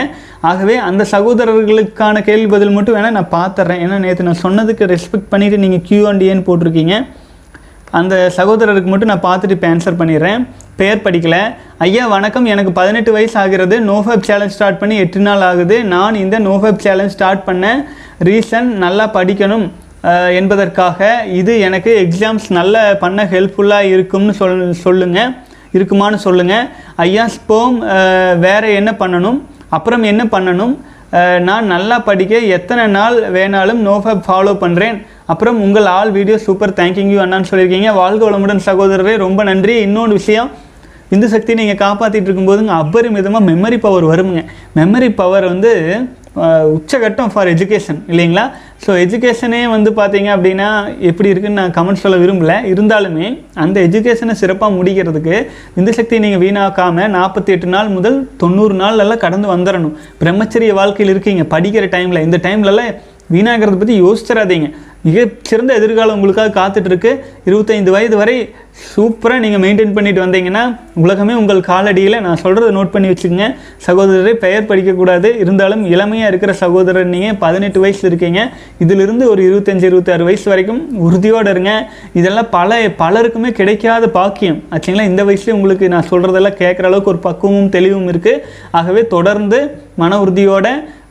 ஆகவே 0.50 0.76
அந்த 0.88 1.06
சகோதரர்களுக்கான 1.14 2.22
கேள்வி 2.28 2.48
பதில் 2.54 2.74
மட்டும் 2.76 2.96
வேணால் 2.98 3.16
நான் 3.18 3.34
பார்த்துட்றேன் 3.38 3.82
ஏன்னா 3.84 3.98
நேற்று 4.06 4.28
நான் 4.30 4.42
சொன்னதுக்கு 4.46 4.90
ரெஸ்பெக்ட் 4.94 5.30
பண்ணிவிட்டு 5.34 5.62
நீங்கள் 5.66 5.84
க்யூ 5.88 6.00
அண்ட் 6.10 6.26
ஏன்னு 6.30 6.46
போட்டிருக்கீங்க. 6.50 6.96
அந்த 7.98 8.14
சகோதரருக்கு 8.36 8.90
மட்டும் 8.92 9.10
நான் 9.14 9.26
பார்த்துட்டு 9.28 9.54
இப்போ 9.56 9.68
ஆன்சர் 9.74 10.00
பண்ணிடுறேன் 10.00 10.40
பெயர் 10.80 11.04
படிக்கலை. 11.04 11.42
ஐயா 11.84 12.04
வணக்கம். 12.16 12.46
எனக்கு 12.54 12.72
பதினெட்டு 12.78 13.10
வயசு 13.16 13.36
ஆகிறது. 13.42 13.76
நோஃபேப் 13.90 14.26
சேலஞ்ச் 14.28 14.54
ஸ்டார்ட் 14.56 14.80
பண்ணி 14.82 14.96
எட்டு 15.04 15.20
நாள் 15.28 15.44
ஆகுது. 15.50 15.76
நான் 15.94 16.22
இந்த 16.24 16.38
நோஃபேப் 16.48 16.84
சேலஞ்ச் 16.86 17.14
ஸ்டார்ட் 17.16 17.46
பண்ண 17.48 17.66
ரீசன் 18.28 18.68
நல்லா 18.84 19.06
படிக்கணும். 19.18 19.66
என்பதற்காக 20.40 21.08
இது 21.40 21.52
எனக்கு 21.68 21.92
எக்ஸாம்ஸ் 22.04 22.48
நல்லா 22.58 22.82
பண்ண 23.04 23.24
ஹெல்ப்ஃபுல்லாக 23.34 23.92
இருக்கும்னு 23.94 24.34
சொல் 24.40 24.60
சொல்லுங்கள் 24.84 25.32
இருக்குமான்னு 25.76 26.18
சொல்லுங்கள் 26.26 26.68
ஐயா 27.04 27.24
ஸ்போம் 27.36 27.78
வேறு 28.44 28.68
என்ன 28.80 28.90
பண்ணணும்? 29.00 29.40
அப்புறம் 29.76 30.04
என்ன 30.12 30.22
பண்ணணும்? 30.34 30.76
நான் 31.48 31.70
நல்லா 31.72 31.96
படிக்க 32.06 32.38
எத்தனை 32.56 32.84
நாள் 32.94 33.16
வேணாலும் 33.36 33.80
நோஃபேப் 33.88 34.24
ஃபாலோ 34.26 34.52
பண்ணுறேன் 34.62 34.96
அப்புறம் 35.32 35.58
உங்கள் 35.66 35.88
ஆல் 35.96 36.10
வீடியோ 36.16 36.36
சூப்பர் 36.46 36.76
தேங்க்யூ 36.80 37.18
அண்ணான்னு 37.24 37.50
சொல்லியிருக்கீங்க. 37.50 37.90
வாழ்க 38.00 38.22
வளமுடன் 38.28 38.66
சகோதரரே 38.66 39.14
ரொம்ப 39.26 39.42
நன்றி. 39.50 39.74
இன்னொன்று 39.86 40.18
விஷயம் 40.20 40.50
இந்து 41.14 41.28
சக்தி 41.34 41.52
நீங்கள் 41.60 41.80
காப்பாற்றிட்டு 41.84 42.28
இருக்கும்போதுங்க 42.28 42.72
அபரிமிதமாக 42.82 43.46
மெமரி 43.50 43.78
பவர் 43.84 44.06
வருமுங்க. 44.12 44.42
மெமரி 44.78 45.08
பவர் 45.20 45.46
வந்து 45.52 45.72
உச்சகட்டம் 46.76 47.30
ஃபார் 47.32 47.50
எஜுகேஷன் 47.52 47.98
இல்லைங்களா? 48.12 48.44
ஸோ 48.84 48.90
எஜுகேஷனே 49.04 49.60
வந்து 49.74 49.90
பார்த்தீங்க 49.98 50.28
அப்படின்னா 50.36 50.68
எப்படி 51.10 51.30
இருக்குன்னு 51.32 51.60
நான் 51.60 51.74
கமெண்ட் 51.78 52.02
சொல்ல 52.02 52.16
விரும்பல. 52.22 52.54
இருந்தாலுமே 52.72 53.26
அந்த 53.64 53.76
எஜுகேஷனை 53.88 54.34
சிறப்பாக 54.42 54.76
முடிக்கிறதுக்கு 54.78 55.36
இந்த 55.80 55.92
சக்தியை 55.98 56.20
நீங்கள் 56.24 56.42
வீணாக்காமல் 56.44 57.12
நாற்பத்தி 57.18 57.52
எட்டு 57.56 57.70
நாள் 57.74 57.94
முதல் 57.98 58.18
தொண்ணூறு 58.42 58.76
நாள் 58.82 59.02
எல்லாம் 59.04 59.24
கடந்து 59.26 59.48
வந்துடணும் 59.54 59.96
பிரம்மச்சரிய 60.22 60.74
வாழ்க்கையில் 60.80 61.14
இருக்கீங்க. 61.14 61.44
படிக்கிற 61.54 61.86
டைமில் 61.96 62.26
இந்த 62.26 62.40
டைம்லலாம் 62.48 62.92
வீணாகிறத 63.34 63.78
பற்றி 63.80 63.94
யோசிச்சிடாதீங்க. 64.04 64.68
மிகச்சிறந்த 65.08 65.72
எதிர்காலம் 65.80 66.16
உங்களுக்காக 66.18 66.56
காத்துட்ருக்கு. 66.60 67.12
இருபத்தைந்து 67.48 67.90
வயது 67.96 68.16
வரை 68.22 68.38
சூப்பராக 68.88 69.42
நீங்கள் 69.42 69.62
மெயின்டைன் 69.62 69.94
பண்ணிட்டு 69.94 70.20
வந்தீங்கன்னா 70.24 70.62
உலகமே 71.04 71.34
உங்கள் 71.40 71.60
காலடியில் 71.68 72.16
நான் 72.26 72.40
சொல்கிறத 72.42 72.68
நோட் 72.76 72.92
பண்ணி 72.94 73.08
வச்சுக்கோங்க. 73.10 73.46
சகோதரரை 73.86 74.32
பெயர் 74.44 74.68
படிக்கக்கூடாது. 74.68 75.28
இருந்தாலும் 75.42 75.82
இளமையாக 75.94 76.30
இருக்கிற 76.32 76.52
சகோதரர் 76.62 77.08
நீங்கள் 77.14 77.38
பதினெட்டு 77.44 77.80
வயசு 77.84 78.04
இருக்கீங்க. 78.10 78.42
இதிலிருந்து 78.84 79.24
ஒரு 79.32 79.42
இருபத்தஞ்சி 79.48 79.88
இருபத்தாறு 79.90 80.28
வயசு 80.28 80.46
வரைக்கும் 80.52 80.80
உறுதியோடு 81.06 81.50
இருங்க. 81.54 81.72
இதெல்லாம் 82.20 82.50
பல 82.56 82.78
பலருக்குமே 83.02 83.52
கிடைக்காத 83.60 84.10
பாக்கியம். 84.18 84.60
ஆச்சுங்களா? 84.74 85.08
இந்த 85.12 85.24
வயசுலேயே 85.30 85.56
உங்களுக்கு 85.58 85.88
நான் 85.94 86.08
சொல்கிறதெல்லாம் 86.12 86.60
கேட்குற 86.62 86.88
அளவுக்கு 86.90 87.12
ஒரு 87.14 87.22
பக்குவமும் 87.28 87.74
தெளிவும் 87.78 88.08
இருக்குது 88.12 88.44
ஆகவே 88.80 89.04
தொடர்ந்து 89.16 89.60
மன 90.02 90.20
உறுதியோட 90.24 90.66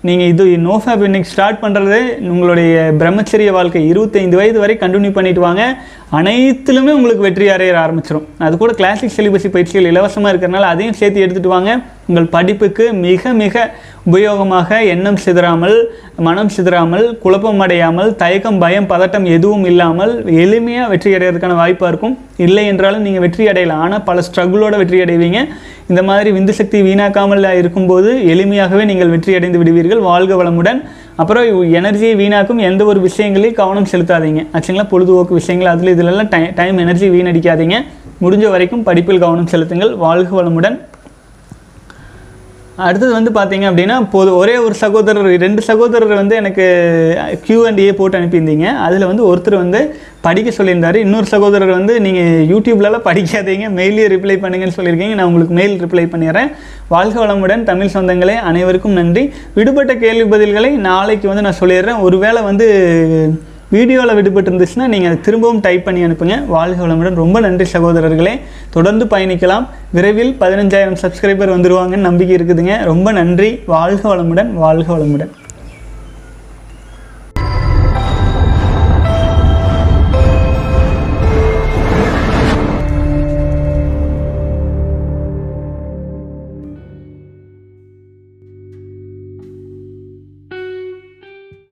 நீங்கள் 0.07 0.29
இது 0.31 0.43
நோஃபேப் 0.65 1.03
இன்னைக்கு 1.07 1.29
ஸ்டார்ட் 1.31 1.61
பண்ணுறது 1.61 1.99
உங்களுடைய 2.33 2.73
பிரம்மச்சரிய 2.99 3.51
வாழ்க்கை. 3.57 3.81
இருபத்தைந்து 3.91 4.39
வயது 4.39 4.59
வரை 4.63 4.75
கண்டினியூ 4.81 5.11
பண்ணிட்டு 5.15 5.41
வாங்க. 5.45 5.63
அனைத்துலுமே 6.19 6.91
உங்களுக்கு 6.97 7.25
வெற்றி 7.27 7.47
அறைய 7.53 7.77
ஆரம்பிச்சிடும் 7.85 8.27
அது 8.47 8.57
கூட 8.63 8.73
கிளாசிக் 8.79 9.15
சிலிபஸி 9.17 9.49
பயிற்சிகள் 9.55 9.89
இலவசமாக 9.91 10.31
இருக்கிறனால 10.33 10.67
அதையும் 10.73 10.99
சேர்த்து 10.99 11.23
எடுத்துகிட்டு 11.25 11.55
வாங்க. 11.55 11.71
உங்கள் 12.09 12.27
படிப்புக்கு 12.35 12.85
மிக 13.05 13.31
மிக 13.41 13.63
உபயோகமாக 14.09 14.69
எண்ணம் 14.93 15.19
சிதறாமல் 15.23 15.77
மனம் 16.27 16.51
சிதறாமல் 16.55 17.05
குழப்பம் 17.23 17.63
அடையாமல் 17.65 18.11
தயக்கம் 18.21 18.59
பயம் 18.63 18.87
பதட்டம் 18.91 19.25
எதுவும் 19.35 19.65
இல்லாமல் 19.71 20.13
எளிமையாக 20.43 20.91
வெற்றி 20.93 21.09
அடைகிறதுக்கான 21.17 21.57
வாய்ப்பாக 21.61 21.91
இருக்கும். 21.91 22.15
இல்லை 22.45 22.63
என்றாலும் 22.71 23.03
நீங்கள் 23.07 23.25
வெற்றி 23.25 23.45
அடையலாம். 23.51 23.81
ஆனால் 23.87 24.05
பல 24.09 24.23
ஸ்ட்ரகுளோட 24.27 24.75
வெற்றி 24.83 24.99
அடைவீங்க. 25.05 25.41
இந்த 25.91 26.01
மாதிரி 26.09 26.29
விந்து 26.37 26.55
சக்தி 26.59 26.79
வீணாக்காமல் 26.87 27.49
இருக்கும்போது 27.61 28.09
எளிமையாகவே 28.33 28.85
நீங்கள் 28.91 29.13
வெற்றி 29.15 29.37
அடைந்து 29.39 29.61
விடுவீர்கள். 29.63 30.01
வாழ்க 30.09 30.33
வளமுடன். 30.41 30.81
அப்புறம் 31.21 31.45
எனர்ஜியை 31.77 32.15
வீணாக்கும் 32.23 32.59
எந்த 32.69 32.81
ஒரு 32.91 32.99
விஷயங்களையும் 33.05 33.59
கவனம் 33.61 33.91
செலுத்தாதீங்க. 33.91 34.41
ஆக்சுவலாக 34.55 34.87
பொழுதுபோக்கு 34.91 35.39
விஷயங்கள் 35.41 35.71
அதில் 35.73 35.93
இதிலெல்லாம் 35.93 36.29
டை 36.33 36.43
டைம் 36.59 36.83
எனர்ஜி 36.83 37.07
வீணடிக்காதீங்க. 37.15 37.77
முடிஞ்ச 38.25 38.45
வரைக்கும் 38.53 38.83
படிப்பில் 38.89 39.23
கவனம் 39.23 39.49
செலுத்துங்கள். 39.53 39.91
வாழ்க 40.05 40.31
வளமுடன். 40.39 40.77
அடுத்தது 42.86 43.11
வந்து 43.17 43.32
பார்த்தீங்க 43.38 43.65
அப்படின்னா 43.69 43.95
போது 44.11 44.30
ஒரே 44.39 44.55
ஒரு 44.65 44.75
சகோதரர் 44.82 45.30
ரெண்டு 45.43 45.61
சகோதரர் 45.67 46.13
வந்து 46.19 46.36
எனக்கு 46.41 46.65
கியூ 47.45 47.59
அண்ட் 47.67 47.80
ஏ 47.86 47.88
போட்டு 47.99 48.19
அனுப்பியிருந்தீங்க. 48.19 48.67
அதில் 48.86 49.05
வந்து 49.11 49.23
ஒருத்தர் 49.30 49.55
வந்து 49.63 49.80
படிக்க 50.25 50.49
சொல்லியிருந்தாரு. 50.57 50.99
இன்னொரு 51.05 51.28
சகோதரர் 51.34 51.73
வந்து 51.78 51.93
நீங்கள் 52.05 52.45
யூடியூப்லலாம் 52.51 53.07
படிக்காதீங்க. 53.09 53.65
மெயிலே 53.80 54.05
ரிப்ளை 54.15 54.38
பண்ணுங்கன்னு 54.43 54.78
சொல்லியிருக்கீங்க. 54.78 55.17
நான் 55.19 55.30
உங்களுக்கு 55.32 55.57
மெயில் 55.59 55.75
ரிப்ளை 55.86 56.05
பண்ணிடுறேன். 56.13 56.51
வாழ்க 56.95 57.17
வளமுடன் 57.25 57.67
தமிழ் 57.71 57.93
சொந்தங்களே 57.97 58.38
அனைவருக்கும் 58.51 58.97
நன்றி. 59.01 59.25
விடுபட்ட 59.57 59.95
கேள்வி 60.05 60.28
பதில்களை 60.36 60.71
நாளைக்கு 60.89 61.28
வந்து 61.34 61.45
நான் 61.49 61.61
சொல்லிடுறேன். 61.63 62.01
ஒருவேளை 62.07 62.43
வந்து 62.51 62.67
வீடியோவில் 63.70 64.13
விடுபட்டு 64.18 64.49
இருந்துச்சுன்னா 64.49 64.86
நீங்கள் 64.88 65.09
அதை 65.09 65.22
திரும்பவும் 65.22 65.59
டைப் 65.59 65.86
பண்ணி 65.86 66.05
அனுப்புங்க. 66.05 66.45
வாழ்க 66.45 66.88
வளமுடன். 66.88 67.13
ரொம்ப 67.13 67.39
நன்றி 67.39 67.65
சகோதரர்களே. 67.74 68.39
தொடர்ந்து 68.70 69.05
பயணிக்கலாம். 69.05 69.65
விரைவில் 69.91 70.36
பதினஞ்சாயிரம் 70.39 70.97
சப்ஸ்கிரைபர் 71.01 71.51
வந்துருவாங்கன்னு 71.55 72.05
நம்பிக்கை 72.09 72.36
இருக்குதுங்க. 72.38 72.84
ரொம்ப 72.84 73.11
நன்றி. 73.11 73.59
வாழ்க 73.65 74.15
வளமுடன். 74.15 74.53
வாழ்க 74.53 74.97
வளமுடன். 74.97 75.34